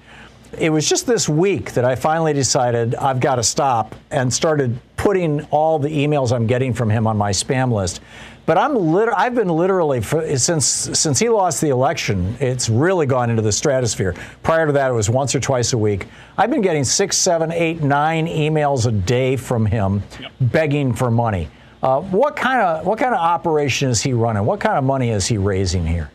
It 0.57 0.71
was 0.71 0.89
just 0.89 1.05
this 1.05 1.29
week 1.29 1.73
that 1.73 1.85
I 1.85 1.93
finally 1.93 2.33
decided 2.33 2.95
I've 2.95 3.19
got 3.19 3.35
to 3.35 3.43
stop 3.43 3.93
and 4.09 4.33
started 4.33 4.79
putting 5.03 5.41
all 5.51 5.77
the 5.79 5.89
emails 5.89 6.31
I'm 6.31 6.47
getting 6.47 6.73
from 6.73 6.89
him 6.89 7.07
on 7.07 7.17
my 7.17 7.31
spam 7.31 7.73
list. 7.73 7.99
But 8.45 8.57
I'm 8.57 8.73
lit- 8.73 9.09
I've 9.13 9.35
been 9.35 9.49
literally 9.49 9.99
for, 9.99 10.37
since 10.37 10.65
since 10.65 11.19
he 11.19 11.27
lost 11.27 11.59
the 11.59 11.69
election, 11.69 12.37
it's 12.39 12.69
really 12.69 13.05
gone 13.05 13.29
into 13.29 13.41
the 13.41 13.51
stratosphere. 13.51 14.15
Prior 14.43 14.65
to 14.65 14.71
that, 14.71 14.89
it 14.89 14.93
was 14.93 15.09
once 15.09 15.35
or 15.35 15.41
twice 15.41 15.73
a 15.73 15.77
week. 15.77 16.07
I've 16.37 16.49
been 16.49 16.61
getting 16.61 16.85
six, 16.85 17.17
seven, 17.17 17.51
eight, 17.51 17.83
nine 17.83 18.27
emails 18.27 18.87
a 18.87 18.93
day 18.93 19.35
from 19.35 19.65
him, 19.65 20.03
yep. 20.21 20.31
begging 20.39 20.93
for 20.93 21.11
money. 21.11 21.49
Uh, 21.81 21.99
what 21.99 22.37
kind 22.37 22.61
of 22.61 22.85
what 22.85 22.97
kind 22.97 23.13
of 23.13 23.19
operation 23.19 23.89
is 23.89 24.01
he 24.01 24.13
running? 24.13 24.45
What 24.45 24.61
kind 24.61 24.77
of 24.77 24.85
money 24.85 25.09
is 25.09 25.27
he 25.27 25.37
raising 25.37 25.85
here? 25.85 26.09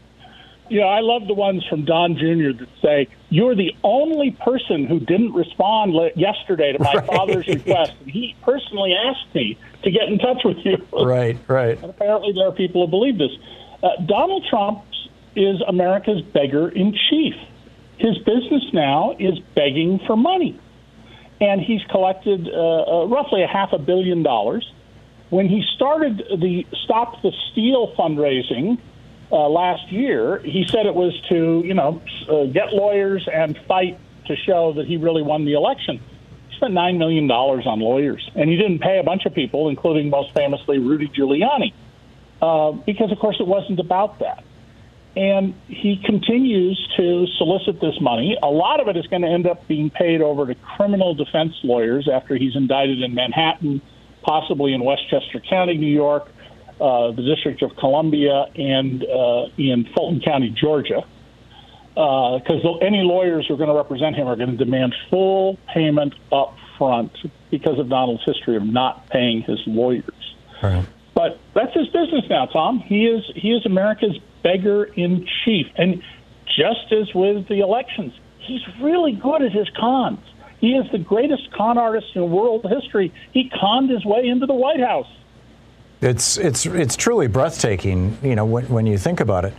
Yeah, 0.71 0.85
I 0.85 1.01
love 1.01 1.27
the 1.27 1.35
ones 1.35 1.65
from 1.67 1.85
Don 1.85 2.17
Jr. 2.17 2.53
that 2.59 2.69
say, 2.83 3.09
You're 3.31 3.55
the 3.55 3.75
only 3.83 4.33
person 4.33 4.87
who 4.87 5.01
didn't 5.01 5.33
respond 5.33 5.95
yesterday 6.15 6.73
to 6.73 6.83
my 6.83 6.95
right. 6.95 7.07
father's 7.07 7.47
request. 7.47 7.95
And 8.01 8.11
he 8.11 8.37
personally 8.43 8.95
asked 8.95 9.35
me 9.35 9.59
to 9.83 9.91
get 9.91 10.05
in 10.09 10.19
touch 10.19 10.43
with 10.45 10.59
you. 10.65 10.87
Right, 10.93 11.39
right. 11.49 11.81
And 11.81 11.91
apparently 11.91 12.33
there 12.33 12.49
are 12.49 12.53
people 12.53 12.85
who 12.85 12.91
believe 12.91 13.19
this. 13.19 13.31
Uh, 13.83 13.91
Donald 14.07 14.45
Trump 14.49 14.85
is 15.35 15.61
America's 15.67 16.21
beggar 16.21 16.69
in 16.69 16.97
chief. 17.09 17.35
His 17.99 18.19
business 18.19 18.65
now 18.73 19.17
is 19.19 19.39
begging 19.55 20.01
for 20.07 20.17
money. 20.17 20.59
And 21.41 21.61
he's 21.61 21.83
collected 21.85 22.49
uh, 22.49 22.53
uh, 22.53 23.07
roughly 23.07 23.43
a 23.43 23.47
half 23.47 23.73
a 23.73 23.79
billion 23.79 24.23
dollars. 24.23 24.71
When 25.31 25.49
he 25.49 25.63
started 25.77 26.19
the 26.19 26.67
Stop 26.85 27.23
the 27.23 27.33
Steal 27.51 27.95
fundraising, 27.95 28.79
uh, 29.31 29.49
last 29.49 29.91
year, 29.93 30.39
he 30.39 30.67
said 30.69 30.87
it 30.87 30.95
was 30.95 31.19
to, 31.29 31.63
you 31.65 31.75
know, 31.75 32.01
uh, 32.29 32.45
get 32.47 32.73
lawyers 32.73 33.29
and 33.33 33.59
fight 33.69 33.99
to 34.27 34.37
show 34.37 34.73
that 34.75 34.87
he 34.87 34.97
really 34.97 35.23
won 35.23 35.45
the 35.45 35.53
election. 35.53 36.01
He 36.49 36.57
spent 36.57 36.75
$9 36.75 36.99
million 36.99 37.31
on 37.31 37.81
lawyers, 37.81 38.31
and 38.35 38.49
he 38.49 38.57
didn't 38.57 38.79
pay 38.79 38.99
a 38.99 39.03
bunch 39.03 39.27
of 39.27 39.35
people, 39.35 39.69
including 39.69 40.09
most 40.09 40.33
famously 40.35 40.79
Rudy 40.79 41.09
Giuliani, 41.09 41.75
uh, 42.41 42.73
because, 42.73 43.13
of 43.13 43.19
course, 43.19 43.37
it 43.41 43.47
wasn't 43.47 43.81
about 43.81 44.21
that. 44.21 44.45
And 45.17 45.55
he 45.67 46.01
continues 46.05 46.79
to 46.97 47.27
solicit 47.39 47.81
this 47.81 48.01
money. 48.01 48.39
A 48.43 48.47
lot 48.47 48.81
of 48.81 48.89
it 48.89 48.97
is 48.97 49.07
going 49.09 49.23
to 49.23 49.29
end 49.29 49.47
up 49.47 49.67
being 49.67 49.91
paid 49.91 50.23
over 50.23 50.47
to 50.47 50.55
criminal 50.55 51.15
defense 51.15 51.55
lawyers 51.65 52.09
after 52.11 52.37
he's 52.37 52.55
indicted 52.55 53.03
in 53.03 53.15
Manhattan, 53.15 53.83
possibly 54.23 54.75
in 54.75 54.85
Westchester 54.85 55.41
County, 55.41 55.77
New 55.77 55.93
York, 55.93 56.31
uh, 56.81 57.13
the 57.13 57.23
District 57.23 57.63
of 57.63 57.77
Columbia, 57.77 58.47
and 58.55 59.05
uh, 59.05 59.47
in 59.57 59.89
Fulton 59.95 60.21
County, 60.21 60.51
Georgia. 60.51 61.05
Because 61.95 62.65
uh, 62.65 62.77
any 62.77 63.03
lawyers 63.03 63.47
who 63.49 63.55
are 63.55 63.57
going 63.57 63.71
to 63.71 63.75
represent 63.75 64.15
him 64.15 64.29
are 64.29 64.37
going 64.37 64.57
to 64.57 64.65
demand 64.65 64.95
full 65.11 65.59
payment 65.75 66.15
up 66.31 66.55
front 66.79 67.13
because 67.51 67.79
of 67.79 67.89
Donald's 67.89 68.23
history 68.25 68.57
of 68.57 68.63
not 68.63 69.09
paying 69.11 69.43
his 69.43 69.59
lawyers. 69.67 70.37
Right. 70.63 70.87
But 71.15 71.41
that's 71.55 71.75
his 71.75 71.89
business 71.89 72.25
now, 72.31 72.47
Thom. 72.47 72.79
He 72.79 73.07
is 73.07 73.25
he 73.35 73.51
is 73.51 73.67
America's 73.67 74.17
beggar 74.45 74.85
in 74.85 75.27
chief, 75.45 75.67
and 75.77 76.01
just 76.47 76.93
as 76.93 77.13
with 77.13 77.49
the 77.49 77.59
elections, 77.59 78.13
he's 78.39 78.61
really 78.81 79.13
good 79.13 79.43
at 79.43 79.51
his 79.51 79.69
cons. 79.77 80.21
He 80.61 80.75
is 80.75 80.91
the 80.93 80.99
greatest 80.99 81.53
con 81.53 81.79
artist 81.79 82.07
in 82.15 82.31
world 82.31 82.65
history. 82.69 83.13
He 83.33 83.51
conned 83.61 83.91
his 83.91 84.05
way 84.05 84.27
into 84.27 84.47
the 84.47 84.55
White 84.55 84.81
House. 84.81 85.09
It's 86.01 86.39
it's 86.39 86.65
it's 86.65 86.97
truly 86.97 87.27
breathtaking, 87.27 88.17
you 88.23 88.37
know, 88.37 88.45
when, 88.45 88.69
when 88.69 88.87
you 88.87 88.99
think 88.99 89.21
about 89.21 89.45
it. 89.45 89.55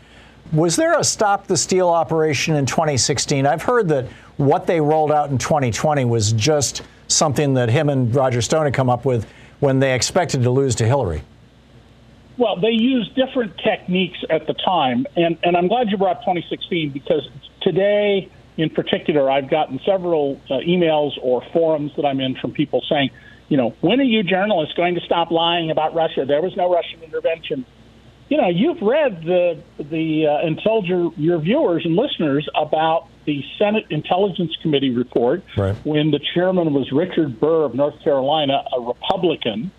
Was 0.53 0.75
there 0.75 0.97
a 0.97 1.03
stop 1.03 1.47
the 1.47 1.57
steal 1.57 1.89
operation 1.89 2.55
in 2.55 2.65
2016? 2.65 3.45
I've 3.45 3.61
heard 3.61 3.89
that 3.89 4.07
what 4.37 4.65
they 4.65 4.79
rolled 4.79 5.11
out 5.11 5.29
in 5.29 5.37
2020 5.37 6.05
was 6.05 6.31
just 6.33 6.81
something 7.07 7.53
that 7.55 7.69
him 7.69 7.89
and 7.89 8.13
Roger 8.15 8.41
Stone 8.41 8.65
had 8.65 8.73
come 8.73 8.89
up 8.89 9.05
with 9.05 9.27
when 9.59 9.79
they 9.79 9.93
expected 9.93 10.41
to 10.43 10.49
lose 10.49 10.75
to 10.75 10.85
Hillary. 10.85 11.21
Well, 12.37 12.55
they 12.55 12.69
used 12.69 13.15
different 13.15 13.57
techniques 13.57 14.17
at 14.29 14.47
the 14.47 14.53
time, 14.53 15.05
and, 15.17 15.37
and 15.43 15.57
I'm 15.57 15.67
glad 15.67 15.89
you 15.89 15.97
brought 15.97 16.21
2016 16.21 16.91
because 16.91 17.29
today, 17.59 18.29
in 18.55 18.69
particular, 18.69 19.29
I've 19.29 19.49
gotten 19.49 19.79
several 19.85 20.39
uh, 20.49 20.59
emails 20.59 21.11
or 21.21 21.43
forums 21.51 21.91
that 21.97 22.05
I'm 22.05 22.21
in 22.21 22.35
from 22.35 22.53
people 22.53 22.81
saying, 22.87 23.09
you 23.49 23.57
know, 23.57 23.75
when 23.81 23.99
are 23.99 24.03
you 24.03 24.23
journalists 24.23 24.75
going 24.75 24.95
to 24.95 25.01
stop 25.01 25.31
lying 25.31 25.71
about 25.71 25.95
Russia? 25.95 26.23
There 26.25 26.41
was 26.41 26.55
no 26.55 26.71
Russian 26.71 27.01
intervention. 27.03 27.65
You 28.29 28.37
know, 28.37 28.47
you've 28.47 28.81
read 28.81 29.23
the 29.23 29.61
the 29.79 30.27
uh, 30.27 30.45
and 30.45 30.61
told 30.63 30.85
your 30.85 31.11
your 31.17 31.39
viewers 31.39 31.83
and 31.83 31.95
listeners 31.95 32.47
about 32.55 33.07
the 33.25 33.43
Senate 33.57 33.87
Intelligence 33.89 34.55
Committee 34.61 34.91
report 34.91 35.43
right. 35.57 35.75
when 35.83 36.11
the 36.11 36.19
chairman 36.33 36.73
was 36.73 36.91
Richard 36.91 37.39
Burr 37.39 37.65
of 37.65 37.73
North 37.73 38.01
Carolina, 38.03 38.63
a 38.75 38.81
Republican, 38.81 39.71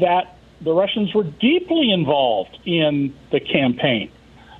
that 0.00 0.36
the 0.60 0.72
Russians 0.72 1.14
were 1.14 1.24
deeply 1.24 1.92
involved 1.92 2.58
in 2.66 3.14
the 3.30 3.38
campaign. 3.40 4.10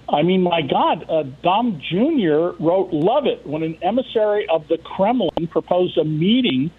I 0.09 0.23
mean, 0.23 0.43
my 0.43 0.63
God, 0.63 1.09
uh, 1.09 1.25
Don 1.43 1.81
Jr. 1.81 2.63
wrote 2.63 2.93
"Love 2.93 3.27
It" 3.27 3.45
when 3.45 3.65
an 3.65 3.77
emissary 3.83 4.49
of 4.49 4.69
the 4.69 4.79
Kremlin 4.79 5.49
proposed 5.49 5.99
a 5.99 6.05
meeting 6.05 6.71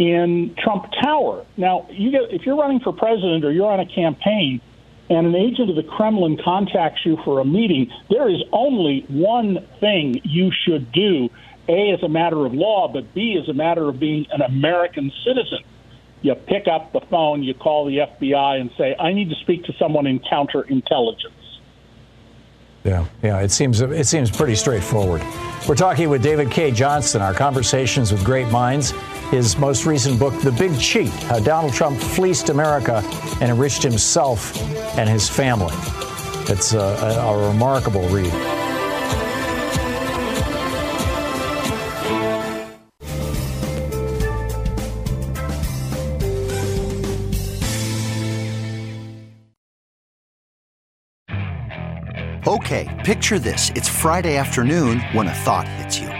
in 0.00 0.54
Trump 0.56 0.86
Tower. 1.02 1.44
Now, 1.58 1.86
you 1.90 2.10
get 2.10 2.32
if 2.32 2.46
you're 2.46 2.56
running 2.56 2.80
for 2.80 2.90
president 2.90 3.44
or 3.44 3.52
you're 3.52 3.70
on 3.70 3.80
a 3.80 3.86
campaign, 3.86 4.62
and 5.10 5.26
an 5.26 5.34
agent 5.34 5.68
of 5.68 5.76
the 5.76 5.82
Kremlin 5.82 6.38
contacts 6.42 7.04
you 7.04 7.18
for 7.22 7.38
a 7.38 7.44
meeting, 7.44 7.92
there 8.08 8.28
is 8.28 8.42
only 8.50 9.04
one 9.08 9.58
thing 9.78 10.22
you 10.24 10.50
should 10.64 10.90
do 10.90 11.28
A, 11.68 11.90
as 11.90 12.02
a 12.02 12.08
matter 12.08 12.46
of 12.46 12.54
law, 12.54 12.88
but 12.88 13.12
B, 13.12 13.38
as 13.40 13.48
a 13.50 13.52
matter 13.52 13.88
of 13.88 14.00
being 14.00 14.26
an 14.32 14.40
American 14.40 15.12
citizen. 15.22 15.58
You 16.22 16.34
pick 16.34 16.66
up 16.66 16.92
the 16.92 17.00
phone, 17.00 17.42
you 17.42 17.52
call 17.52 17.84
the 17.84 17.98
FBI, 17.98 18.60
and 18.60 18.70
say, 18.78 18.96
I 18.98 19.12
need 19.12 19.28
to 19.30 19.36
speak 19.36 19.64
to 19.64 19.74
someone 19.78 20.06
in 20.06 20.20
counterintelligence. 20.20 21.32
Yeah, 22.84 23.04
yeah, 23.22 23.40
it 23.40 23.50
seems 23.50 23.82
it 23.82 24.06
seems 24.06 24.30
pretty 24.30 24.54
straightforward. 24.54 25.22
We're 25.68 25.74
talking 25.74 26.08
with 26.08 26.22
David 26.22 26.50
Cay 26.50 26.70
Johnston, 26.70 27.20
our 27.20 27.34
conversations 27.34 28.10
with 28.10 28.24
great 28.24 28.48
minds. 28.48 28.94
His 29.30 29.56
most 29.56 29.86
recent 29.86 30.18
book, 30.18 30.38
The 30.40 30.50
Big 30.50 30.76
Cheat: 30.78 31.08
How 31.08 31.38
Donald 31.38 31.72
Trump 31.72 32.00
Fleeced 32.00 32.48
America 32.48 33.00
and 33.40 33.50
Enriched 33.50 33.82
Himself 33.82 34.60
and 34.98 35.08
His 35.08 35.28
Family. 35.28 35.74
It's 36.52 36.74
a, 36.74 36.78
a, 36.78 37.32
a 37.32 37.48
remarkable 37.48 38.08
read. 38.08 38.32
Okay, 52.46 52.88
picture 53.04 53.38
this. 53.38 53.70
It's 53.76 53.88
Friday 53.88 54.36
afternoon 54.36 55.00
when 55.12 55.28
a 55.28 55.34
thought 55.34 55.68
hits 55.68 56.00
you. 56.00 56.19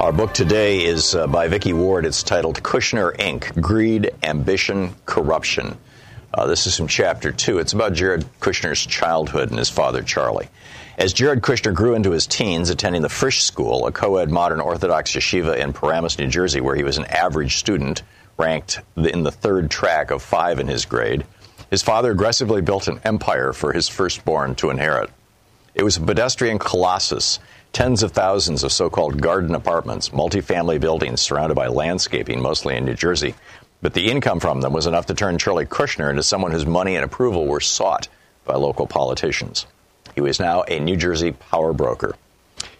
Our 0.00 0.12
book 0.12 0.34
today 0.34 0.84
is 0.84 1.14
uh, 1.14 1.28
by 1.28 1.46
Vicky 1.46 1.72
Ward. 1.72 2.04
It's 2.04 2.24
titled 2.24 2.60
Kushner 2.64 3.16
Inc. 3.16 3.58
Greed, 3.60 4.10
Ambition, 4.24 4.92
Corruption. 5.06 5.78
Uh, 6.34 6.46
this 6.46 6.66
is 6.66 6.76
from 6.76 6.88
chapter 6.88 7.30
two. 7.30 7.58
It's 7.58 7.72
about 7.72 7.92
Jared 7.92 8.26
Kushner's 8.40 8.84
childhood 8.84 9.50
and 9.50 9.58
his 9.58 9.70
father, 9.70 10.02
Charlie. 10.02 10.48
As 10.98 11.12
Jared 11.12 11.42
Kushner 11.42 11.72
grew 11.72 11.94
into 11.94 12.10
his 12.10 12.26
teens, 12.26 12.70
attending 12.70 13.02
the 13.02 13.08
Frisch 13.08 13.44
School, 13.44 13.86
a 13.86 13.92
co 13.92 14.16
ed 14.16 14.30
modern 14.30 14.60
Orthodox 14.60 15.12
yeshiva 15.12 15.56
in 15.56 15.72
Paramus, 15.72 16.18
New 16.18 16.26
Jersey, 16.26 16.60
where 16.60 16.74
he 16.74 16.84
was 16.84 16.98
an 16.98 17.04
average 17.04 17.56
student, 17.58 18.02
ranked 18.36 18.80
in 18.96 19.22
the 19.22 19.30
third 19.30 19.70
track 19.70 20.10
of 20.10 20.22
five 20.22 20.58
in 20.58 20.66
his 20.66 20.84
grade, 20.84 21.24
his 21.70 21.82
father 21.82 22.10
aggressively 22.10 22.62
built 22.62 22.88
an 22.88 23.00
empire 23.04 23.52
for 23.52 23.72
his 23.72 23.88
firstborn 23.88 24.56
to 24.56 24.70
inherit. 24.70 25.08
It 25.74 25.84
was 25.84 25.96
a 25.96 26.00
pedestrian 26.00 26.58
colossus, 26.58 27.38
tens 27.74 28.04
of 28.04 28.12
thousands 28.12 28.62
of 28.62 28.72
so 28.72 28.88
called 28.88 29.20
garden 29.20 29.52
apartments, 29.54 30.10
multifamily 30.10 30.80
buildings 30.80 31.20
surrounded 31.20 31.56
by 31.56 31.66
landscaping, 31.66 32.40
mostly 32.40 32.76
in 32.76 32.84
New 32.84 32.94
Jersey. 32.94 33.34
But 33.82 33.94
the 33.94 34.10
income 34.10 34.38
from 34.38 34.60
them 34.60 34.72
was 34.72 34.86
enough 34.86 35.06
to 35.06 35.14
turn 35.14 35.38
Charlie 35.38 35.66
Kushner 35.66 36.08
into 36.08 36.22
someone 36.22 36.52
whose 36.52 36.64
money 36.64 36.94
and 36.94 37.04
approval 37.04 37.46
were 37.46 37.60
sought 37.60 38.06
by 38.44 38.54
local 38.54 38.86
politicians. 38.86 39.66
He 40.14 40.20
was 40.20 40.38
now 40.38 40.62
a 40.62 40.78
New 40.78 40.96
Jersey 40.96 41.32
power 41.32 41.72
broker. 41.72 42.14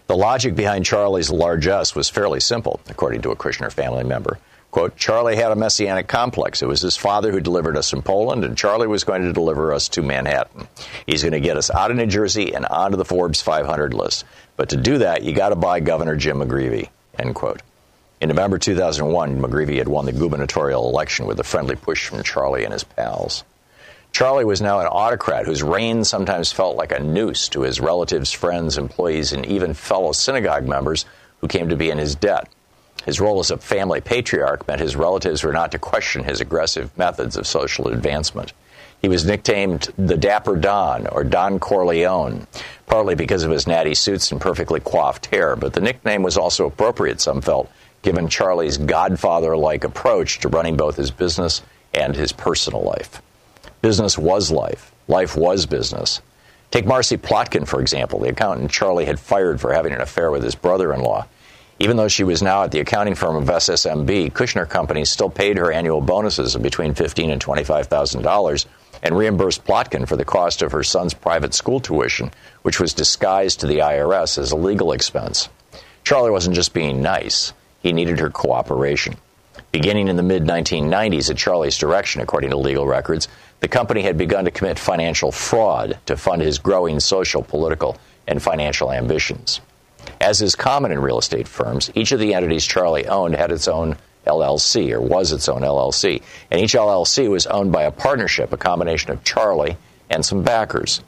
The 0.07 0.15
logic 0.15 0.55
behind 0.55 0.85
Charlie's 0.85 1.29
largesse 1.29 1.93
was 1.93 2.09
fairly 2.09 2.39
simple, 2.39 2.79
according 2.87 3.21
to 3.23 3.31
a 3.31 3.35
Kushner 3.35 3.71
family 3.71 4.05
member. 4.05 4.39
Quote, 4.75 4.97
Charlie 4.97 5.37
had 5.37 5.53
a 5.53 5.55
messianic 5.55 6.07
complex. 6.07 6.61
It 6.61 6.67
was 6.67 6.81
his 6.81 6.97
father 6.97 7.31
who 7.31 7.39
delivered 7.39 7.77
us 7.77 7.89
from 7.89 8.01
Poland, 8.01 8.43
and 8.43 8.57
Charlie 8.57 8.87
was 8.87 9.05
going 9.05 9.21
to 9.21 9.31
deliver 9.31 9.73
us 9.73 9.87
to 9.89 10.01
Manhattan. 10.01 10.67
He's 11.05 11.23
going 11.23 11.31
to 11.31 11.39
get 11.39 11.55
us 11.55 11.71
out 11.71 11.91
of 11.91 11.97
New 11.97 12.07
Jersey 12.07 12.53
and 12.53 12.65
onto 12.65 12.97
the 12.97 13.05
Forbes 13.05 13.41
500 13.41 13.93
list. 13.93 14.25
But 14.57 14.69
to 14.69 14.77
do 14.77 14.99
that, 14.99 15.23
you 15.23 15.33
got 15.33 15.49
to 15.49 15.55
buy 15.55 15.79
Governor 15.79 16.15
Jim 16.15 16.37
McGreevey, 16.37 16.89
end 17.19 17.35
quote. 17.35 17.61
In 18.21 18.29
November 18.29 18.57
2001, 18.57 19.39
McGreevey 19.39 19.77
had 19.77 19.87
won 19.87 20.05
the 20.05 20.13
gubernatorial 20.13 20.89
election 20.89 21.25
with 21.25 21.39
a 21.39 21.43
friendly 21.43 21.75
push 21.75 22.07
from 22.07 22.23
Charlie 22.23 22.63
and 22.63 22.71
his 22.71 22.83
pals. 22.83 23.43
Charlie 24.13 24.45
was 24.45 24.61
now 24.61 24.79
an 24.79 24.87
autocrat 24.87 25.45
whose 25.45 25.61
reign 25.61 26.05
sometimes 26.05 26.53
felt 26.53 26.77
like 26.77 26.93
a 26.93 27.01
noose 27.01 27.49
to 27.49 27.63
his 27.63 27.81
relatives, 27.81 28.31
friends, 28.31 28.77
employees, 28.77 29.33
and 29.33 29.45
even 29.45 29.73
fellow 29.73 30.13
synagogue 30.13 30.65
members 30.65 31.05
who 31.41 31.49
came 31.49 31.67
to 31.67 31.75
be 31.75 31.89
in 31.89 31.97
his 31.97 32.15
debt. 32.15 32.47
His 33.05 33.19
role 33.19 33.39
as 33.41 33.51
a 33.51 33.57
family 33.57 33.99
patriarch 33.99 34.65
meant 34.69 34.79
his 34.79 34.95
relatives 34.95 35.43
were 35.43 35.51
not 35.51 35.73
to 35.73 35.79
question 35.79 36.23
his 36.23 36.39
aggressive 36.39 36.97
methods 36.97 37.35
of 37.35 37.45
social 37.45 37.89
advancement. 37.89 38.53
He 39.01 39.09
was 39.09 39.25
nicknamed 39.25 39.93
the 39.97 40.17
Dapper 40.17 40.55
Don 40.55 41.07
or 41.07 41.23
Don 41.23 41.59
Corleone, 41.59 42.47
partly 42.87 43.15
because 43.15 43.43
of 43.43 43.51
his 43.51 43.67
natty 43.67 43.93
suits 43.93 44.31
and 44.31 44.41
perfectly 44.41 44.79
coiffed 44.79 45.27
hair, 45.27 45.55
but 45.55 45.73
the 45.73 45.81
nickname 45.81 46.23
was 46.23 46.37
also 46.37 46.65
appropriate, 46.65 47.21
some 47.21 47.41
felt, 47.41 47.69
given 48.01 48.27
Charlie's 48.27 48.77
godfather 48.77 49.55
like 49.55 49.83
approach 49.83 50.39
to 50.39 50.49
running 50.49 50.77
both 50.77 50.95
his 50.95 51.11
business 51.11 51.61
and 51.93 52.15
his 52.15 52.31
personal 52.31 52.81
life. 52.81 53.21
Business 53.81 54.17
was 54.17 54.49
life, 54.49 54.91
life 55.07 55.35
was 55.35 55.65
business. 55.65 56.21
Take 56.71 56.85
Marcy 56.85 57.17
Plotkin, 57.17 57.67
for 57.67 57.81
example, 57.81 58.19
the 58.19 58.29
accountant 58.29 58.71
Charlie 58.71 59.05
had 59.05 59.19
fired 59.19 59.61
for 59.61 59.73
having 59.73 59.93
an 59.93 60.01
affair 60.01 60.31
with 60.31 60.43
his 60.43 60.55
brother 60.55 60.93
in 60.93 61.01
law. 61.01 61.27
Even 61.77 61.97
though 61.97 62.07
she 62.07 62.23
was 62.23 62.41
now 62.41 62.63
at 62.63 62.71
the 62.71 62.79
accounting 62.79 63.15
firm 63.15 63.35
of 63.35 63.45
SSMB, 63.45 64.31
Kushner 64.31 64.67
Company 64.67 65.03
still 65.05 65.29
paid 65.29 65.57
her 65.57 65.71
annual 65.71 66.01
bonuses 66.01 66.55
of 66.55 66.61
between 66.61 66.93
$15 66.93 67.31
and 67.31 67.43
$25,000 67.43 68.65
and 69.05 69.15
reimbursed 69.15 69.63
Plotkin 69.63 70.07
for 70.07 70.17
the 70.17 70.25
cost 70.25 70.63
of 70.63 70.71
her 70.71 70.81
son's 70.81 71.13
private 71.13 71.53
school 71.53 71.79
tuition, 71.79 72.31
which 72.63 72.79
was 72.79 72.91
disguised 72.91 73.59
to 73.59 73.67
the 73.67 73.77
IRS 73.77 74.39
as 74.39 74.51
a 74.51 74.57
legal 74.57 74.91
expense. 74.91 75.47
Charlie 76.03 76.31
wasn't 76.31 76.55
just 76.55 76.73
being 76.73 77.03
nice, 77.03 77.53
he 77.83 77.93
needed 77.93 78.17
her 78.17 78.31
cooperation. 78.31 79.15
Beginning 79.71 80.07
in 80.07 80.15
the 80.15 80.23
mid 80.23 80.43
1990s 80.43 81.29
at 81.29 81.37
Charlie's 81.37 81.77
direction, 81.77 82.19
according 82.19 82.49
to 82.49 82.57
legal 82.57 82.87
records, 82.87 83.27
the 83.59 83.67
company 83.67 84.01
had 84.01 84.17
begun 84.17 84.45
to 84.45 84.51
commit 84.51 84.79
financial 84.79 85.31
fraud 85.31 85.99
to 86.07 86.17
fund 86.17 86.41
his 86.41 86.57
growing 86.57 86.99
social, 86.99 87.43
political, 87.43 87.97
and 88.27 88.41
financial 88.41 88.91
ambitions. 88.91 89.61
As 90.19 90.41
is 90.41 90.55
common 90.55 90.91
in 90.91 90.99
real 90.99 91.19
estate 91.19 91.47
firms, 91.47 91.91
each 91.93 92.11
of 92.11 92.19
the 92.19 92.33
entities 92.33 92.65
Charlie 92.65 93.07
owned 93.07 93.35
had 93.35 93.51
its 93.51 93.67
own 93.67 93.97
LLC, 94.25 94.91
or 94.91 95.01
was 95.01 95.31
its 95.31 95.47
own 95.49 95.61
LLC. 95.61 96.21
And 96.51 96.61
each 96.61 96.73
LLC 96.73 97.29
was 97.29 97.47
owned 97.47 97.71
by 97.71 97.83
a 97.83 97.91
partnership, 97.91 98.51
a 98.53 98.57
combination 98.57 99.11
of 99.11 99.23
Charlie 99.23 99.77
and 100.09 100.25
some 100.25 100.43
backers. 100.43 101.01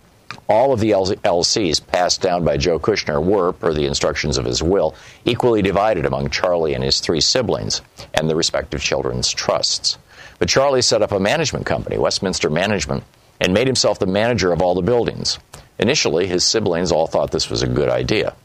All 0.50 0.74
of 0.74 0.80
the 0.80 0.92
LLCs 0.92 1.86
passed 1.88 2.22
down 2.22 2.44
by 2.44 2.58
Joe 2.58 2.80
Kushner 2.80 3.24
were, 3.24 3.54
per 3.54 3.74
the 3.74 3.86
instructions 3.86 4.38
of 4.38 4.46
his 4.46 4.64
will, 4.64 4.96
equally 5.26 5.62
divided 5.62 6.06
among 6.06 6.30
Charlie 6.30 6.74
and 6.74 6.84
his 6.84 7.00
three 7.00 7.22
siblings 7.22 7.82
and 8.14 8.30
the 8.30 8.36
respective 8.36 8.82
children's 8.82 9.32
trusts. 9.32 9.98
But 10.40 10.50
Charlie 10.50 10.82
set 10.82 11.02
up 11.02 11.12
a 11.12 11.20
management 11.20 11.66
company, 11.66 11.98
Westminster 11.98 12.50
Management, 12.50 13.04
and 13.40 13.54
made 13.54 13.68
himself 13.68 14.00
the 14.00 14.06
manager 14.06 14.52
of 14.52 14.62
all 14.62 14.76
the 14.76 14.82
buildings. 14.82 15.40
Initially, 15.80 16.28
his 16.28 16.44
siblings 16.44 16.92
all 16.92 17.08
thought 17.08 17.32
this 17.32 17.50
was 17.50 17.62
a 17.62 17.68
good 17.68 17.90
idea. 17.90 18.36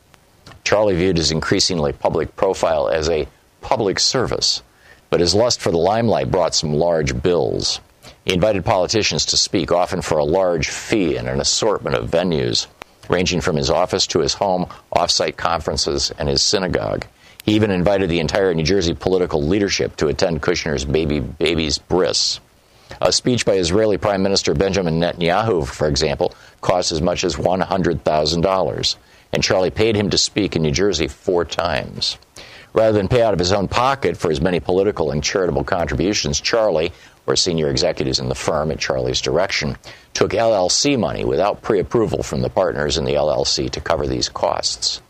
Charlie 0.64 0.94
viewed 0.94 1.16
his 1.16 1.30
increasingly 1.30 1.92
public 1.92 2.34
profile 2.36 2.88
as 2.88 3.08
a 3.08 3.26
public 3.62 3.98
service, 3.98 4.62
but 5.08 5.20
his 5.20 5.34
lust 5.34 5.60
for 5.60 5.70
the 5.70 5.78
limelight 5.78 6.30
brought 6.30 6.54
some 6.54 6.74
large 6.74 7.22
bills. 7.22 7.80
He 8.24 8.34
invited 8.34 8.64
politicians 8.64 9.24
to 9.26 9.36
speak, 9.36 9.72
often 9.72 10.02
for 10.02 10.18
a 10.18 10.24
large 10.24 10.68
fee 10.68 11.16
in 11.16 11.28
an 11.28 11.40
assortment 11.40 11.96
of 11.96 12.10
venues, 12.10 12.66
ranging 13.08 13.40
from 13.40 13.56
his 13.56 13.70
office 13.70 14.06
to 14.08 14.20
his 14.20 14.34
home, 14.34 14.66
off-site 14.92 15.36
conferences, 15.36 16.12
and 16.18 16.28
his 16.28 16.42
synagogue. 16.42 17.06
He 17.44 17.54
even 17.54 17.70
invited 17.70 18.10
the 18.10 18.20
entire 18.20 18.54
New 18.54 18.62
Jersey 18.62 18.94
political 18.94 19.42
leadership 19.42 19.96
to 19.96 20.08
attend 20.08 20.42
Kushner's 20.42 20.84
baby 20.84 21.20
baby's 21.20 21.78
bris. 21.78 22.40
A 23.00 23.10
speech 23.10 23.46
by 23.46 23.54
Israeli 23.54 23.98
Prime 23.98 24.22
Minister 24.22 24.54
Benjamin 24.54 25.00
Netanyahu, 25.00 25.66
for 25.66 25.88
example, 25.88 26.34
cost 26.60 26.92
as 26.92 27.00
much 27.00 27.24
as 27.24 27.36
$100,000 27.36 28.96
and 29.32 29.42
Charlie 29.42 29.70
paid 29.70 29.96
him 29.96 30.10
to 30.10 30.18
speak 30.18 30.54
in 30.54 30.62
New 30.62 30.70
Jersey 30.70 31.08
four 31.08 31.44
times. 31.44 32.18
Rather 32.74 32.96
than 32.96 33.08
pay 33.08 33.22
out 33.22 33.34
of 33.34 33.38
his 33.38 33.52
own 33.52 33.68
pocket 33.68 34.16
for 34.16 34.30
his 34.30 34.40
many 34.40 34.58
political 34.58 35.10
and 35.10 35.22
charitable 35.22 35.64
contributions, 35.64 36.40
Charlie, 36.40 36.92
or 37.26 37.36
senior 37.36 37.68
executives 37.68 38.18
in 38.18 38.28
the 38.28 38.34
firm 38.34 38.70
at 38.70 38.78
Charlie's 38.78 39.20
direction, 39.20 39.76
took 40.14 40.32
LLC 40.32 40.98
money 40.98 41.24
without 41.24 41.62
pre 41.62 41.78
approval 41.80 42.22
from 42.22 42.40
the 42.40 42.50
partners 42.50 42.96
in 42.96 43.04
the 43.04 43.14
LLC 43.14 43.70
to 43.70 43.80
cover 43.80 44.06
these 44.06 44.28
costs. 44.28 45.02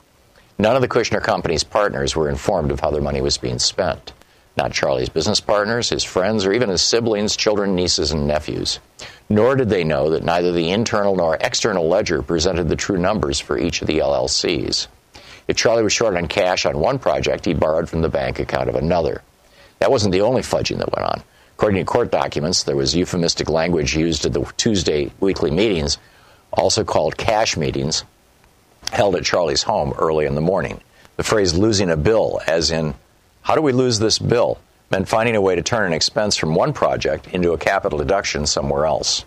None 0.59 0.77
of 0.77 0.83
the 0.83 0.89
Kushner 0.89 1.23
Company's 1.23 1.65
partners 1.65 2.15
were 2.15 2.29
informed 2.29 2.71
of 2.71 2.81
how 2.81 2.91
their 2.91 3.01
money 3.01 3.21
was 3.21 3.39
being 3.39 3.59
spent. 3.59 4.13
Not 4.57 4.73
Charlie's 4.73 5.09
business 5.09 5.41
partners, 5.41 5.89
his 5.89 6.05
friends, 6.05 6.45
or 6.45 6.53
even 6.53 6.69
his 6.69 6.83
siblings, 6.83 7.37
children, 7.37 7.75
nieces, 7.75 8.13
and 8.13 8.27
nephews. 8.27 8.81
Nor 9.31 9.57
did 9.57 9.71
they 9.71 9.83
know 9.83 10.11
that 10.11 10.25
neither 10.25 10.53
the 10.53 10.71
internal 10.71 11.17
nor 11.17 11.37
external 11.37 11.89
ledger 11.89 12.21
presented 12.23 12.69
the 12.69 12.77
true 12.77 12.99
numbers 12.99 13.41
for 13.41 13.57
each 13.57 13.81
of 13.81 13.87
the 13.87 14.01
LLCs. 14.01 14.89
If 15.49 15.57
Charlie 15.57 15.83
was 15.83 15.93
short 15.93 16.17
on 16.17 16.29
cash 16.29 16.67
on 16.67 16.79
one 16.79 16.99
project, 16.99 17.45
he 17.45 17.55
borrowed 17.55 17.89
from 17.89 18.03
the 18.03 18.09
bank 18.09 18.39
account 18.39 18.69
of 18.69 18.75
another. 18.77 19.23
That 19.81 19.91
wasn't 19.91 20.13
the 20.13 20.21
only 20.21 20.43
fudging 20.43 20.79
that 20.79 20.93
went 20.93 21.09
on. 21.09 21.23
According 21.57 21.85
to 21.85 21.91
court 21.91 22.11
documents, 22.11 22.63
there 22.63 22.77
was 22.77 22.95
euphemistic 22.95 23.49
language 23.49 23.97
used 23.97 24.25
at 24.25 24.33
the 24.33 24.45
Tuesday 24.57 25.11
weekly 25.21 25.51
meetings, 25.51 25.99
also 26.53 26.85
called 26.85 27.17
cash 27.17 27.57
meetings, 27.57 28.05
held 28.93 29.17
at 29.17 29.25
Charlie's 29.25 29.63
home 29.63 29.93
early 29.99 30.27
in 30.27 30.35
the 30.35 30.41
morning. 30.41 30.81
The 31.17 31.23
phrase 31.23 31.55
losing 31.55 31.91
a 31.91 31.97
bill, 31.97 32.41
as 32.47 32.71
in, 32.71 32.95
how 33.43 33.55
do 33.55 33.63
we 33.63 33.73
lose 33.73 33.99
this 33.99 34.19
bill, 34.19 34.59
meant 34.91 35.09
finding 35.09 35.37
a 35.37 35.41
way 35.41 35.55
to 35.55 35.63
turn 35.63 35.87
an 35.87 35.93
expense 35.93 36.37
from 36.37 36.55
one 36.55 36.73
project 36.73 37.29
into 37.29 37.53
a 37.53 37.59
capital 37.59 37.99
deduction 37.99 38.47
somewhere 38.47 38.87
else. 38.87 39.25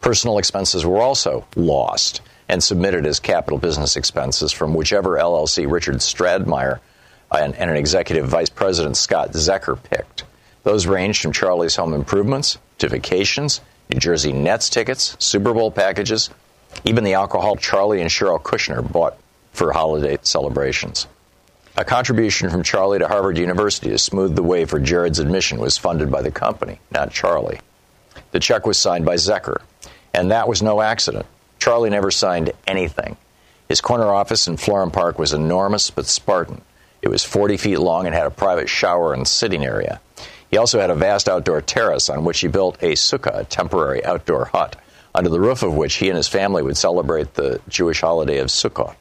Personal 0.00 0.38
expenses 0.38 0.86
were 0.86 1.00
also 1.00 1.46
lost 1.56 2.20
and 2.48 2.62
submitted 2.62 3.06
as 3.06 3.20
capital 3.20 3.58
business 3.58 3.96
expenses 3.96 4.52
from 4.52 4.74
whichever 4.74 5.16
LLC 5.16 5.70
Richard 5.70 5.96
Stadtmauer 5.96 6.80
and, 7.32 7.54
and 7.56 7.70
an 7.70 7.76
executive 7.76 8.28
vice 8.28 8.50
president 8.50 8.96
Scott 8.96 9.32
Zecker 9.32 9.82
picked. 9.82 10.24
Those 10.62 10.86
ranged 10.86 11.22
from 11.22 11.32
Charlie's 11.32 11.76
home 11.76 11.92
improvements 11.92 12.58
to 12.78 12.88
vacations, 12.88 13.60
New 13.90 13.98
Jersey 13.98 14.32
Nets 14.32 14.68
tickets, 14.68 15.16
Super 15.18 15.52
Bowl 15.52 15.70
packages, 15.70 16.30
even 16.84 17.04
the 17.04 17.14
alcohol 17.14 17.56
Charlie 17.56 18.00
and 18.00 18.10
Cheryl 18.10 18.40
Kushner 18.40 18.82
bought 18.90 19.16
for 19.52 19.72
holiday 19.72 20.18
celebrations. 20.22 21.06
A 21.76 21.84
contribution 21.84 22.50
from 22.50 22.62
Charlie 22.62 22.98
to 22.98 23.08
Harvard 23.08 23.38
University 23.38 23.90
to 23.90 23.98
smooth 23.98 24.34
the 24.34 24.42
way 24.42 24.64
for 24.64 24.80
Jared's 24.80 25.18
admission 25.18 25.58
was 25.58 25.76
funded 25.76 26.10
by 26.10 26.22
the 26.22 26.30
company, 26.30 26.80
not 26.90 27.12
Charlie. 27.12 27.60
The 28.30 28.40
check 28.40 28.66
was 28.66 28.78
signed 28.78 29.04
by 29.04 29.16
Zecker, 29.16 29.60
and 30.14 30.30
that 30.30 30.48
was 30.48 30.62
no 30.62 30.80
accident. 30.80 31.26
Charlie 31.66 31.90
never 31.90 32.12
signed 32.12 32.52
anything. 32.68 33.16
His 33.68 33.80
corner 33.80 34.06
office 34.06 34.46
in 34.46 34.56
Florham 34.56 34.92
Park 34.92 35.18
was 35.18 35.32
enormous 35.32 35.90
but 35.90 36.06
Spartan. 36.06 36.60
It 37.02 37.08
was 37.08 37.24
40 37.24 37.56
feet 37.56 37.78
long 37.78 38.06
and 38.06 38.14
had 38.14 38.28
a 38.28 38.30
private 38.30 38.68
shower 38.68 39.12
and 39.12 39.26
sitting 39.26 39.64
area. 39.64 40.00
He 40.48 40.58
also 40.58 40.78
had 40.78 40.90
a 40.90 40.94
vast 40.94 41.28
outdoor 41.28 41.62
terrace 41.62 42.08
on 42.08 42.24
which 42.24 42.38
he 42.38 42.46
built 42.46 42.80
a 42.84 42.92
sukkah, 42.92 43.40
a 43.40 43.42
temporary 43.42 44.04
outdoor 44.04 44.44
hut, 44.44 44.76
under 45.12 45.28
the 45.28 45.40
roof 45.40 45.64
of 45.64 45.74
which 45.74 45.94
he 45.94 46.08
and 46.08 46.16
his 46.16 46.28
family 46.28 46.62
would 46.62 46.76
celebrate 46.76 47.34
the 47.34 47.60
Jewish 47.68 48.00
holiday 48.00 48.38
of 48.38 48.46
Sukkot. 48.46 48.94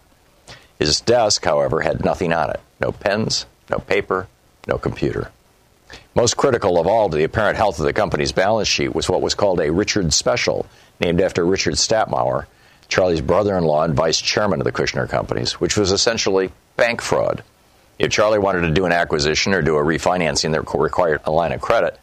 His 0.80 1.01
desk, 1.01 1.45
however, 1.45 1.82
had 1.82 2.03
nothing 2.03 2.34
on 2.34 2.49
it 2.49 2.61
no 2.82 2.91
pens, 2.91 3.45
no 3.70 3.78
paper, 3.78 4.28
no 4.68 4.80
computer. 4.80 5.30
Most 6.16 6.36
critical 6.36 6.80
of 6.80 6.88
all 6.88 7.11
to 7.11 7.16
the 7.16 7.26
apparent 7.26 7.57
health 7.57 7.78
of 7.78 7.86
the 7.86 7.93
company's 7.93 8.32
balance 8.32 8.68
sheet 8.68 8.95
was 8.95 9.07
what 9.07 9.22
was 9.22 9.36
called 9.36 9.59
a 9.59 9.72
Richard 9.72 10.11
Special, 10.13 10.66
named 10.99 11.22
after 11.22 11.45
Richard 11.45 11.76
Stadtmauer, 11.76 12.47
Charlie's 12.88 13.22
brother 13.22 13.58
in 13.58 13.64
law 13.64 13.84
and 13.84 13.94
vice 13.94 14.22
chairman 14.22 14.62
of 14.62 14.66
the 14.66 14.72
Kushner 14.72 15.10
Companies, 15.10 15.54
which 15.54 15.78
was 15.78 15.92
essentially 15.92 16.52
bank 16.78 17.02
fraud. 17.02 17.44
If 17.98 18.12
Charlie 18.12 18.40
wanted 18.40 18.62
to 18.62 18.72
do 18.72 18.86
an 18.86 18.92
acquisition 18.92 19.54
or 19.54 19.62
do 19.62 19.78
a 19.78 19.84
refinancing 19.84 20.52
that 20.52 20.78
required 20.78 21.22
a 21.24 21.32
line 21.32 21.52
of 21.54 21.62
credit, 21.62 22.00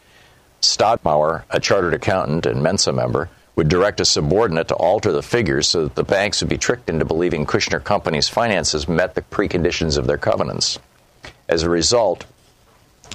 Stadtmauer, 0.63 1.43
a 1.51 1.61
chartered 1.61 1.95
accountant 1.95 2.47
and 2.47 2.63
Mensa 2.63 2.93
member, 2.93 3.29
would 3.57 3.69
direct 3.69 4.01
a 4.01 4.05
subordinate 4.05 4.69
to 4.69 4.75
alter 4.75 5.13
the 5.13 5.23
figures 5.23 5.69
so 5.69 5.85
that 5.85 5.95
the 5.95 6.05
banks 6.05 6.41
would 6.41 6.49
be 6.49 6.57
tricked 6.57 6.89
into 6.89 7.05
believing 7.05 7.45
Kushner 7.45 7.83
Company's 7.83 8.29
finances 8.29 8.89
met 8.89 9.15
the 9.15 9.23
preconditions 9.23 9.99
of 9.99 10.07
their 10.07 10.17
covenants. 10.17 10.79
As 11.49 11.63
a 11.63 11.69
result, 11.69 12.25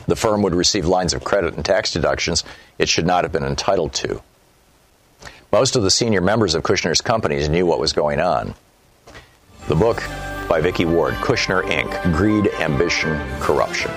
the 0.05 0.15
firm 0.15 0.43
would 0.43 0.53
receive 0.53 0.85
lines 0.85 1.13
of 1.13 1.23
credit 1.23 1.55
and 1.55 1.65
tax 1.65 1.91
deductions 1.91 2.43
it 2.77 2.87
should 2.87 3.07
not 3.07 3.23
have 3.23 3.31
been 3.31 3.43
entitled 3.43 3.93
to. 3.93 4.21
Most 5.51 5.77
of 5.77 5.83
the 5.83 5.91
senior 5.91 6.19
members 6.19 6.55
of 6.55 6.63
Kushner's 6.63 6.99
companies 6.99 7.47
knew 7.47 7.65
what 7.65 7.79
was 7.79 7.93
going 7.93 8.19
on. 8.19 8.53
The 9.69 9.75
book 9.75 10.03
by 10.49 10.59
Vicky 10.59 10.83
Ward, 10.83 11.13
Kushner 11.15 11.63
Inc. 11.63 12.13
Greed, 12.13 12.47
Ambition, 12.55 13.17
Corruption. 13.39 13.91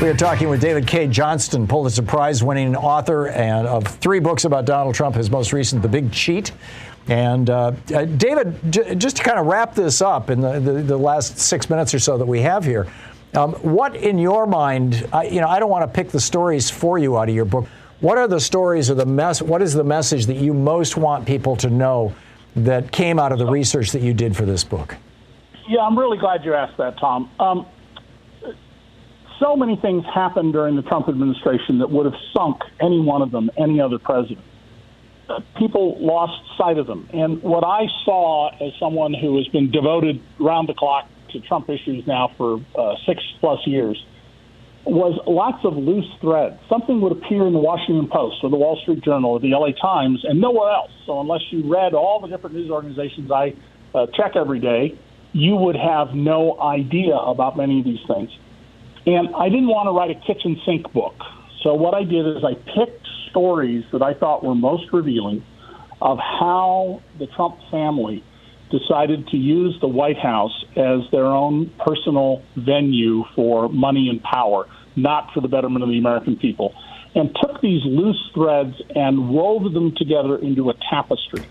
We 0.00 0.08
are 0.08 0.16
talking 0.16 0.48
with 0.48 0.60
David 0.60 0.86
Cay 0.86 1.08
Johnston, 1.08 1.66
Pulitzer 1.66 2.02
Prize 2.02 2.42
winning 2.42 2.74
author 2.74 3.28
and 3.28 3.66
of 3.66 3.86
three 3.86 4.20
books 4.20 4.44
about 4.46 4.64
Donald 4.64 4.94
Trump. 4.94 5.16
His 5.16 5.28
most 5.28 5.52
recent, 5.52 5.82
The 5.82 5.88
Big 5.88 6.10
Cheat. 6.12 6.52
And 7.08 7.48
uh, 7.48 7.72
uh, 7.94 8.04
David, 8.04 8.54
j- 8.70 8.94
just 8.94 9.16
to 9.16 9.22
kind 9.22 9.38
of 9.38 9.46
wrap 9.46 9.74
this 9.74 10.02
up 10.02 10.28
in 10.28 10.40
the, 10.40 10.60
the, 10.60 10.72
the, 10.82 10.96
last 10.96 11.38
six 11.38 11.70
minutes 11.70 11.94
or 11.94 11.98
so 11.98 12.18
that 12.18 12.26
we 12.26 12.42
have 12.42 12.64
here, 12.64 12.86
um, 13.34 13.54
what 13.54 13.96
in 13.96 14.18
your 14.18 14.46
mind, 14.46 15.08
uh, 15.12 15.20
you 15.20 15.40
know, 15.40 15.48
I 15.48 15.58
don't 15.58 15.70
want 15.70 15.90
to 15.90 15.94
pick 15.94 16.10
the 16.10 16.20
stories 16.20 16.68
for 16.68 16.98
you 16.98 17.16
out 17.16 17.28
of 17.28 17.34
your 17.34 17.46
book. 17.46 17.66
What 18.00 18.18
are 18.18 18.28
the 18.28 18.40
stories 18.40 18.90
or 18.90 18.94
the 18.94 19.06
mess? 19.06 19.40
What 19.40 19.62
is 19.62 19.72
the 19.72 19.84
message 19.84 20.26
that 20.26 20.36
you 20.36 20.52
most 20.52 20.96
want 20.96 21.26
people 21.26 21.56
to 21.56 21.70
know 21.70 22.14
that 22.56 22.92
came 22.92 23.18
out 23.18 23.32
of 23.32 23.38
the 23.38 23.46
research 23.46 23.92
that 23.92 24.02
you 24.02 24.12
did 24.12 24.36
for 24.36 24.44
this 24.44 24.62
book? 24.62 24.96
Yeah, 25.66 25.80
I'm 25.80 25.98
really 25.98 26.18
glad 26.18 26.44
you 26.44 26.54
asked 26.54 26.76
that, 26.76 26.98
Thom. 26.98 27.30
Um, 27.40 27.66
so 29.40 29.56
many 29.56 29.76
things 29.76 30.04
happened 30.12 30.52
during 30.52 30.76
the 30.76 30.82
Trump 30.82 31.08
administration 31.08 31.78
that 31.78 31.90
would 31.90 32.06
have 32.06 32.20
sunk 32.36 32.62
any 32.80 33.00
one 33.00 33.22
of 33.22 33.30
them, 33.30 33.50
any 33.56 33.80
other 33.80 33.98
president. 33.98 34.44
People 35.58 35.96
lost 36.00 36.40
sight 36.56 36.78
of 36.78 36.86
them. 36.86 37.08
And 37.12 37.42
what 37.42 37.64
I 37.64 37.86
saw 38.04 38.50
as 38.64 38.72
someone 38.80 39.14
who 39.14 39.36
has 39.36 39.46
been 39.48 39.70
devoted 39.70 40.20
round 40.38 40.68
the 40.68 40.74
clock 40.74 41.08
to 41.32 41.40
Trump 41.40 41.68
issues 41.68 42.06
now 42.06 42.32
for 42.36 42.60
uh, 42.76 42.94
six 43.06 43.22
plus 43.40 43.60
years 43.66 44.02
was 44.84 45.20
lots 45.26 45.64
of 45.64 45.76
loose 45.76 46.08
threads. 46.20 46.56
Something 46.68 47.00
would 47.02 47.12
appear 47.12 47.46
in 47.46 47.52
the 47.52 47.58
Washington 47.58 48.08
Post 48.08 48.36
or 48.42 48.48
the 48.48 48.56
Wall 48.56 48.78
Street 48.82 49.04
Journal 49.04 49.32
or 49.32 49.40
the 49.40 49.50
LA 49.50 49.72
Times 49.72 50.24
and 50.24 50.40
nowhere 50.40 50.70
else. 50.70 50.90
So 51.04 51.20
unless 51.20 51.42
you 51.50 51.70
read 51.70 51.92
all 51.92 52.20
the 52.20 52.28
different 52.28 52.56
news 52.56 52.70
organizations 52.70 53.30
I 53.30 53.54
uh, 53.94 54.06
check 54.16 54.32
every 54.34 54.60
day, 54.60 54.98
you 55.32 55.56
would 55.56 55.76
have 55.76 56.14
no 56.14 56.58
idea 56.60 57.16
about 57.16 57.56
many 57.56 57.80
of 57.80 57.84
these 57.84 58.00
things. 58.06 58.30
And 59.04 59.34
I 59.34 59.48
didn't 59.48 59.68
want 59.68 59.88
to 59.88 59.92
write 59.92 60.10
a 60.10 60.20
kitchen 60.26 60.60
sink 60.64 60.90
book. 60.92 61.16
So 61.62 61.74
what 61.74 61.94
I 61.94 62.04
did 62.04 62.26
is 62.26 62.44
I 62.44 62.54
picked 62.54 63.07
stories 63.30 63.84
that 63.92 64.02
I 64.02 64.14
thought 64.14 64.44
were 64.44 64.54
most 64.54 64.92
revealing 64.92 65.44
of 66.00 66.18
how 66.18 67.02
the 67.18 67.26
Trump 67.26 67.58
family 67.70 68.24
decided 68.70 69.26
to 69.28 69.36
use 69.36 69.76
the 69.80 69.88
White 69.88 70.18
House 70.18 70.64
as 70.76 71.00
their 71.10 71.26
own 71.26 71.72
personal 71.84 72.42
venue 72.56 73.24
for 73.34 73.68
money 73.68 74.08
and 74.08 74.22
power, 74.22 74.66
not 74.96 75.32
for 75.32 75.40
the 75.40 75.48
betterment 75.48 75.82
of 75.82 75.88
the 75.88 75.98
American 75.98 76.36
people, 76.36 76.74
and 77.14 77.34
took 77.40 77.60
these 77.60 77.82
loose 77.84 78.30
threads 78.34 78.74
and 78.94 79.30
wove 79.30 79.72
them 79.72 79.94
together 79.96 80.36
into 80.36 80.70
a 80.70 80.74
tapestry. 80.90 81.46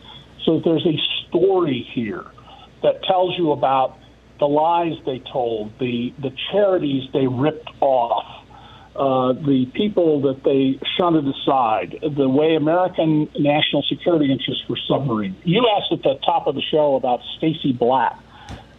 So 0.45 0.61
there's 0.63 0.85
a 0.85 0.97
story 1.27 1.87
here 1.93 2.25
that 2.83 3.03
tells 3.03 3.37
you 3.37 3.51
about 3.51 3.97
the 4.39 4.45
lies 4.45 4.93
they 5.05 5.19
told, 5.31 5.77
the, 5.79 6.13
the 6.19 6.31
charities 6.51 7.09
they 7.11 7.25
ripped 7.27 7.69
off, 7.81 8.45
uh, 8.97 9.33
the 9.33 9.69
people 9.73 10.21
that 10.21 10.43
they 10.43 10.79
shunted 10.97 11.27
aside, 11.27 11.99
the 12.01 12.27
way 12.27 12.55
American 12.55 13.29
national 13.37 13.83
security 13.83 14.31
interests 14.31 14.63
were 14.67 14.79
submarine. 14.87 15.35
You 15.43 15.69
asked 15.77 15.91
at 15.91 16.01
the 16.01 16.15
top 16.25 16.47
of 16.47 16.55
the 16.55 16.63
show 16.71 16.95
about 16.95 17.21
Stacy 17.37 17.73
Blatt. 17.73 18.19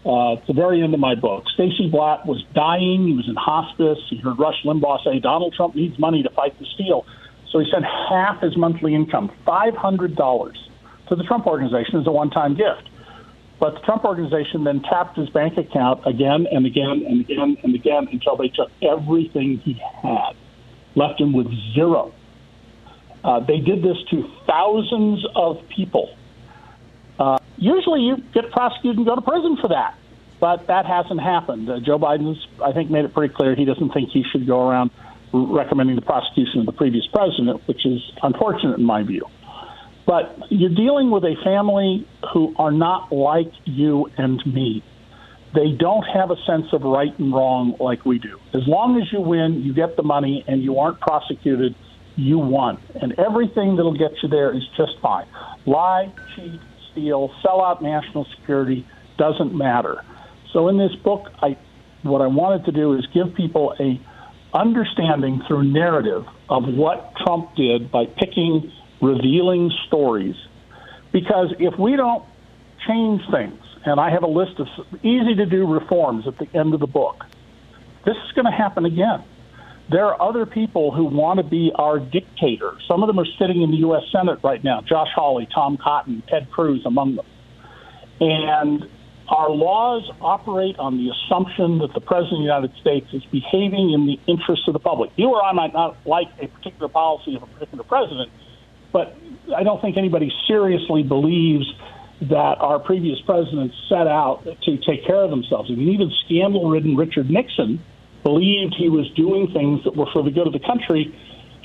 Uh, 0.05 0.35
at 0.35 0.47
the 0.47 0.55
very 0.55 0.83
end 0.83 0.95
of 0.95 1.01
my 1.01 1.15
book, 1.15 1.45
Stacy 1.55 1.89
Blatt 1.89 2.27
was 2.27 2.43
dying. 2.55 3.07
He 3.07 3.15
was 3.15 3.29
in 3.29 3.37
hospice. 3.37 3.99
He 4.09 4.17
heard 4.17 4.39
Rush 4.39 4.63
Limbaugh 4.65 5.05
say 5.05 5.19
Donald 5.19 5.55
Trump 5.55 5.75
needs 5.75 5.99
money 5.99 6.23
to 6.23 6.31
fight 6.31 6.59
the 6.59 6.67
steal. 6.75 7.05
So 7.51 7.59
he 7.61 7.71
sent 7.71 7.85
half 7.85 8.41
his 8.41 8.57
monthly 8.57 8.95
income, 8.95 9.31
$500, 9.47 10.53
to 11.09 11.15
the 11.15 11.25
Trump 11.25 11.47
organization 11.47 12.01
as 12.01 12.07
a 12.07 12.13
one 12.13 12.31
time 12.31 12.55
gift. 12.55 12.89
But 13.61 13.75
the 13.75 13.81
Trump 13.81 14.05
organization 14.05 14.65
then 14.65 14.83
tapped 14.83 15.17
his 15.17 15.29
bank 15.31 15.59
account 15.59 16.07
again 16.07 16.47
and 16.51 16.65
again 16.65 17.05
and 17.07 17.21
again 17.21 17.57
and 17.63 17.75
again 17.75 18.09
until 18.13 18.37
they 18.37 18.49
took 18.49 18.71
everything 18.83 19.59
he 19.59 19.73
had, 20.03 20.35
left 20.95 21.21
him 21.21 21.33
with 21.33 21.49
zero. 21.75 22.13
Uh, 23.25 23.41
they 23.41 23.59
did 23.59 23.83
this 23.83 23.97
to 24.11 24.31
thousands 24.47 25.27
of 25.35 25.61
people. 25.69 26.15
Uh, 27.19 27.39
usually 27.57 28.03
you 28.03 28.17
get 28.33 28.51
prosecuted 28.53 28.99
and 28.99 29.07
go 29.07 29.17
to 29.17 29.23
prison 29.23 29.57
for 29.61 29.69
that, 29.69 29.99
but 30.39 30.69
that 30.69 30.87
hasn't 30.87 31.21
happened. 31.21 31.69
Uh, 31.69 31.81
Joe 31.81 31.99
Biden's, 31.99 32.47
I 32.65 32.73
think, 32.73 32.91
made 32.91 33.05
it 33.05 33.13
pretty 33.13 33.35
clear 33.35 33.57
he 33.57 33.65
doesn't 33.65 33.93
think 33.93 34.11
he 34.11 34.23
should 34.31 34.47
go 34.47 34.69
around 34.69 34.93
recommending 35.33 35.97
the 35.97 36.03
prosecution 36.03 36.61
of 36.61 36.67
the 36.67 36.73
previous 36.73 37.07
president, 37.09 37.67
which 37.67 37.85
is 37.85 38.01
unfortunate 38.23 38.79
in 38.79 38.85
my 38.85 39.03
view. 39.03 39.27
But 40.09 40.39
you're 40.49 40.75
dealing 40.75 41.11
with 41.11 41.23
a 41.25 41.35
family 41.45 42.09
who 42.33 42.55
are 42.57 42.73
not 42.73 43.13
like 43.13 43.53
you 43.67 44.11
and 44.17 44.41
me. 44.47 44.83
They 45.55 45.73
don't 45.79 46.03
have 46.05 46.31
a 46.31 46.37
sense 46.47 46.65
of 46.73 46.81
right 46.81 47.17
and 47.19 47.31
wrong 47.31 47.77
like 47.79 48.07
we 48.07 48.19
do. 48.19 48.39
As 48.55 48.63
long 48.67 48.99
as 48.99 49.13
you 49.13 49.21
win, 49.21 49.63
you 49.63 49.75
get 49.75 49.97
the 49.97 50.03
money, 50.03 50.45
and 50.49 50.63
you 50.63 50.79
aren't 50.79 50.99
prosecuted, 50.99 51.75
you 52.17 52.39
won. 52.39 52.81
And 52.95 53.19
everything 53.19 53.77
that'll 53.77 53.99
get 53.99 54.13
you 54.23 54.31
there 54.31 54.57
is 54.57 54.63
just 54.79 54.93
fine. 55.03 55.27
Lie, 55.67 56.11
cheat, 56.35 56.59
steal, 56.91 57.31
sell 57.43 57.63
out 57.63 57.83
national 57.83 58.27
security 58.39 58.87
doesn't 59.19 59.55
matter. 59.55 60.03
So 60.55 60.69
in 60.69 60.79
this 60.79 60.95
book, 61.05 61.27
I 61.43 61.59
what 62.03 62.23
I 62.23 62.29
wanted 62.29 62.65
to 62.65 62.73
do 62.73 62.95
is 62.95 63.07
give 63.13 63.35
people 63.35 63.75
a 63.79 64.01
understanding 64.57 65.43
through 65.47 65.65
narrative 65.65 66.25
of 66.49 66.63
what 66.65 67.13
Trump 67.17 67.55
did 67.57 67.91
by 67.91 68.07
picking 68.07 68.73
revealing 69.01 69.71
stories. 69.87 70.37
Because 71.13 71.55
if 71.59 71.79
we 71.79 71.97
don't 71.97 72.25
change 72.87 73.23
things, 73.31 73.61
and 73.85 74.01
I 74.01 74.11
have 74.11 74.23
a 74.23 74.29
list 74.29 74.59
of 74.59 74.67
easy 75.03 75.35
to 75.37 75.47
do 75.47 75.67
reforms 75.67 76.27
at 76.27 76.39
the 76.39 76.49
end 76.59 76.75
of 76.75 76.81
the 76.81 76.87
book, 76.87 77.25
this 78.05 78.17
is 78.17 78.33
going 78.33 78.45
to 78.45 78.57
happen 78.57 78.85
again. 78.85 79.25
There 79.91 80.05
are 80.05 80.21
other 80.21 80.45
people 80.45 80.93
who 80.93 81.05
want 81.05 81.39
to 81.39 81.45
be 81.45 81.73
our 81.75 81.99
dictator. 81.99 82.73
Some 82.87 83.03
of 83.03 83.07
them 83.07 83.19
are 83.19 83.27
sitting 83.39 83.63
in 83.63 83.71
the 83.71 83.79
U.S. 83.79 84.03
Senate 84.13 84.39
right 84.45 84.63
now 84.63 84.83
Josh 84.83 85.09
Hawley, 85.15 85.49
Tom 85.55 85.79
Cotton, 85.79 86.23
Ted 86.29 86.51
Cruz 86.51 86.85
among 86.85 87.17
them. 87.17 87.27
And 88.21 88.85
our 89.29 89.51
laws 89.51 90.11
operate 90.21 90.79
on 90.79 90.97
the 90.97 91.11
assumption 91.11 91.79
that 91.79 91.95
the 91.95 92.01
President 92.01 92.33
of 92.33 92.39
the 92.39 92.45
United 92.45 92.73
States 92.81 93.07
is 93.13 93.25
behaving 93.31 93.93
in 93.93 94.07
the 94.07 94.19
interests 94.27 94.67
of 94.67 94.73
the 94.75 94.79
public. 94.79 95.11
You 95.17 95.29
or 95.29 95.43
I 95.43 95.53
might 95.53 95.73
not 95.73 95.97
like 96.07 96.29
a 96.41 96.49
particular 96.49 96.89
policy 96.89 97.37
of 97.37 97.43
a 97.43 97.47
particular 97.47 97.85
president, 97.85 98.31
but 98.93 99.17
I 99.55 99.63
don't 99.63 99.81
think 99.81 99.97
anybody 99.97 100.33
seriously 100.47 101.03
believes 101.03 101.67
that 102.21 102.59
our 102.61 102.79
previous 102.79 103.21
presidents 103.21 103.77
set 103.89 104.07
out 104.07 104.45
to 104.45 104.77
take 104.79 105.07
care 105.07 105.23
of 105.23 105.31
themselves. 105.31 105.71
I 105.71 105.75
mean, 105.75 105.91
even 105.91 106.11
scandal 106.25 106.69
ridden 106.69 106.97
Richard 106.97 107.31
Nixon 107.31 107.83
believed 108.25 108.75
he 108.77 108.89
was 108.89 109.09
doing 109.13 109.53
things 109.53 109.85
that 109.85 109.95
were 109.95 110.07
for 110.13 110.23
the 110.23 110.31
good 110.31 110.47
of 110.47 110.53
the 110.53 110.61
country, 110.61 111.15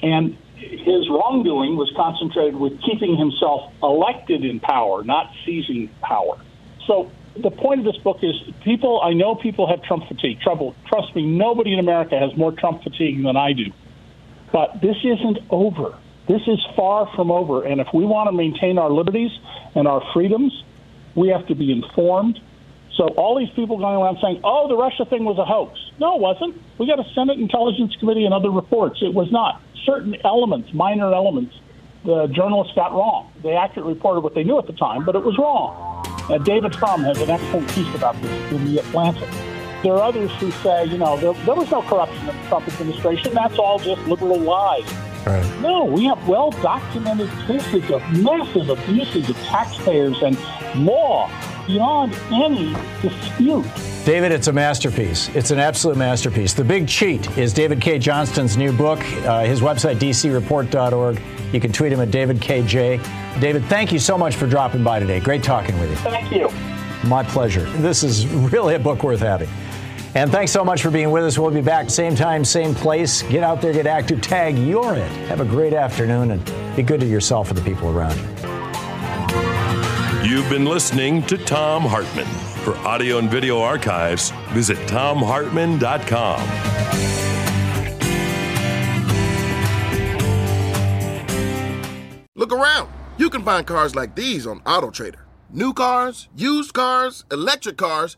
and 0.02 0.38
his 0.56 1.10
wrongdoing 1.10 1.76
was 1.76 1.92
concentrated 1.96 2.56
with 2.56 2.74
keeping 2.82 3.18
himself 3.18 3.74
elected 3.82 4.46
in 4.46 4.60
power, 4.60 5.04
not 5.04 5.32
seizing 5.46 5.90
power. 6.02 6.40
So 6.88 7.12
the 7.42 7.50
point 7.50 7.80
of 7.80 7.86
this 7.86 8.02
book 8.04 8.20
is 8.22 8.36
people, 8.64 9.02
I 9.02 9.14
know 9.14 9.36
people 9.36 9.68
have 9.68 9.82
Trump 9.84 10.08
fatigue. 10.08 10.40
Trouble, 10.42 10.76
trust 10.88 11.16
me, 11.16 11.26
nobody 11.26 11.74
in 11.74 11.80
America 11.80 12.18
has 12.20 12.36
more 12.38 12.52
Trump 12.52 12.84
fatigue 12.84 13.24
than 13.24 13.36
I 13.36 13.54
do. 13.54 13.66
But 14.52 14.82
this 14.82 14.98
isn't 15.04 15.40
over. 15.50 15.98
This 16.28 16.42
is 16.48 16.60
far 16.76 17.10
from 17.16 17.32
over. 17.32 17.64
And 17.64 17.82
if 17.82 17.88
we 17.94 18.06
want 18.06 18.28
to 18.28 18.32
maintain 18.32 18.78
our 18.78 18.90
liberties 18.90 19.32
and 19.76 19.88
our 19.88 20.02
freedoms, 20.14 20.54
we 21.16 21.30
have 21.30 21.48
to 21.48 21.56
be 21.56 21.72
informed. 21.72 22.40
So 22.96 23.08
all 23.18 23.38
these 23.38 23.50
people 23.56 23.78
going 23.78 23.96
around 23.96 24.20
saying, 24.22 24.42
oh, 24.44 24.68
the 24.68 24.78
Russia 24.78 25.06
thing 25.06 25.26
was 25.26 25.38
a 25.38 25.46
hoax. 25.46 25.80
No, 26.00 26.16
it 26.16 26.22
wasn't. 26.22 26.62
We 26.78 26.88
got 26.88 27.00
a 27.00 27.14
Senate 27.14 27.40
Intelligence 27.40 27.96
Committee 28.00 28.26
and 28.26 28.34
other 28.34 28.52
reports. 28.52 29.00
It 29.02 29.14
was 29.14 29.32
not. 29.32 29.62
Certain 29.84 30.16
elements, 30.24 30.74
minor 30.74 31.12
elements, 31.14 31.56
the 32.06 32.28
journalists 32.28 32.74
got 32.76 32.94
wrong. 32.94 33.32
They 33.42 33.56
accurately 33.56 33.94
reported 33.94 34.22
what 34.22 34.36
they 34.36 34.44
knew 34.44 34.60
at 34.60 34.68
the 34.68 34.74
time, 34.74 35.06
but 35.06 35.16
it 35.16 35.24
was 35.24 35.38
wrong. 35.38 36.04
David 36.44 36.76
Frum 36.76 37.04
has 37.04 37.20
an 37.20 37.30
excellent 37.30 37.68
piece 37.72 37.94
about 37.96 38.22
this 38.22 38.52
in 38.52 38.74
The 38.74 38.80
Atlantic. 38.80 39.30
There 39.84 39.94
are 39.94 40.02
others 40.02 40.32
who 40.40 40.52
say, 40.52 40.86
you 40.86 40.98
know, 40.98 41.18
there, 41.18 41.34
there 41.46 41.56
was 41.56 41.70
no 41.70 41.82
corruption 41.82 42.30
in 42.30 42.38
the 42.38 42.48
Trump 42.48 42.68
administration. 42.68 43.34
That's 43.34 43.58
all 43.58 43.80
just 43.80 44.02
liberal 44.08 44.40
lies. 44.40 44.90
Right. 45.26 45.62
No, 45.62 45.86
we 45.86 46.06
have 46.06 46.28
well 46.28 46.52
documented 46.52 47.30
cases 47.48 47.90
of 47.92 48.02
massive 48.12 48.70
abuses 48.70 49.30
of 49.30 49.38
taxpayers 49.44 50.22
and 50.22 50.38
law 50.76 51.30
beyond 51.66 52.14
any 52.32 52.74
dispute. 53.02 53.66
David, 54.06 54.34
it's 54.34 54.48
a 54.48 54.54
masterpiece. 54.54 55.30
It's 55.30 55.52
an 55.52 55.60
absolute 55.60 55.96
masterpiece. 55.96 56.54
The 56.54 56.64
Big 56.64 56.90
Cheat 56.90 57.38
is 57.38 57.54
David 57.54 57.80
Cay 57.80 58.00
Johnston's 58.00 58.58
new 58.58 58.74
book. 58.74 59.00
Uh, 59.24 59.46
his 59.46 59.62
website, 59.62 59.96
dcreport.org. 59.96 61.22
You 61.54 61.60
can 61.62 61.72
tweet 61.72 61.94
him 61.94 62.02
at 62.02 62.10
DavidCayJ. 62.10 63.40
David, 63.40 63.64
thank 63.66 63.94
you 63.94 64.00
so 64.00 64.18
much 64.18 64.36
for 64.36 64.46
dropping 64.46 64.84
by 64.84 65.00
today. 65.00 65.22
Great 65.22 65.42
talking 65.42 65.80
with 65.80 65.90
you. 65.90 65.96
Thank 65.98 66.32
you. 66.34 66.50
My 67.08 67.24
pleasure. 67.24 67.64
This 67.78 68.04
is 68.04 68.28
really 68.28 68.76
a 68.76 68.80
book 68.80 69.04
worth 69.04 69.22
having. 69.22 69.50
And 70.16 70.32
thanks 70.32 70.52
so 70.52 70.64
much 70.64 70.84
for 70.84 70.92
being 70.92 71.10
with 71.10 71.24
us. 71.24 71.40
We'll 71.40 71.50
be 71.50 71.62
back 71.62 71.90
same 71.90 72.16
time, 72.16 72.46
same 72.46 72.76
place. 72.76 73.24
Get 73.24 73.44
out 73.44 73.62
there, 73.62 73.74
get 73.74 73.88
active, 73.88 74.22
tag 74.22 74.58
you're 74.58 74.94
it. 74.94 75.12
Have 75.28 75.42
a 75.42 75.46
great 75.46 75.74
afternoon 75.74 76.32
and 76.32 76.76
be 76.76 76.84
good 76.84 77.00
to 77.00 77.08
yourself 77.08 77.50
and 77.50 77.58
the 77.58 77.64
people 77.64 77.90
around 77.90 78.16
you. 78.18 78.28
You've 80.30 80.50
been 80.50 80.66
listening 80.66 81.24
to 81.24 81.38
Thom 81.38 81.84
Hartmann. 81.84 82.28
For 82.64 82.78
audio 82.88 83.18
and 83.18 83.30
video 83.30 83.60
archives, 83.60 84.32
visit 84.52 84.78
thomhartmann.com. 84.88 86.40
Look 92.36 92.54
around. 92.54 92.90
You 93.18 93.30
can 93.30 93.44
find 93.44 93.66
cars 93.66 93.96
like 93.96 94.16
these 94.16 94.46
on 94.46 94.60
AutoTrader. 94.62 95.20
New 95.50 95.74
cars, 95.74 96.30
used 96.36 96.74
cars, 96.74 97.26
electric 97.32 97.78
cars, 97.78 98.18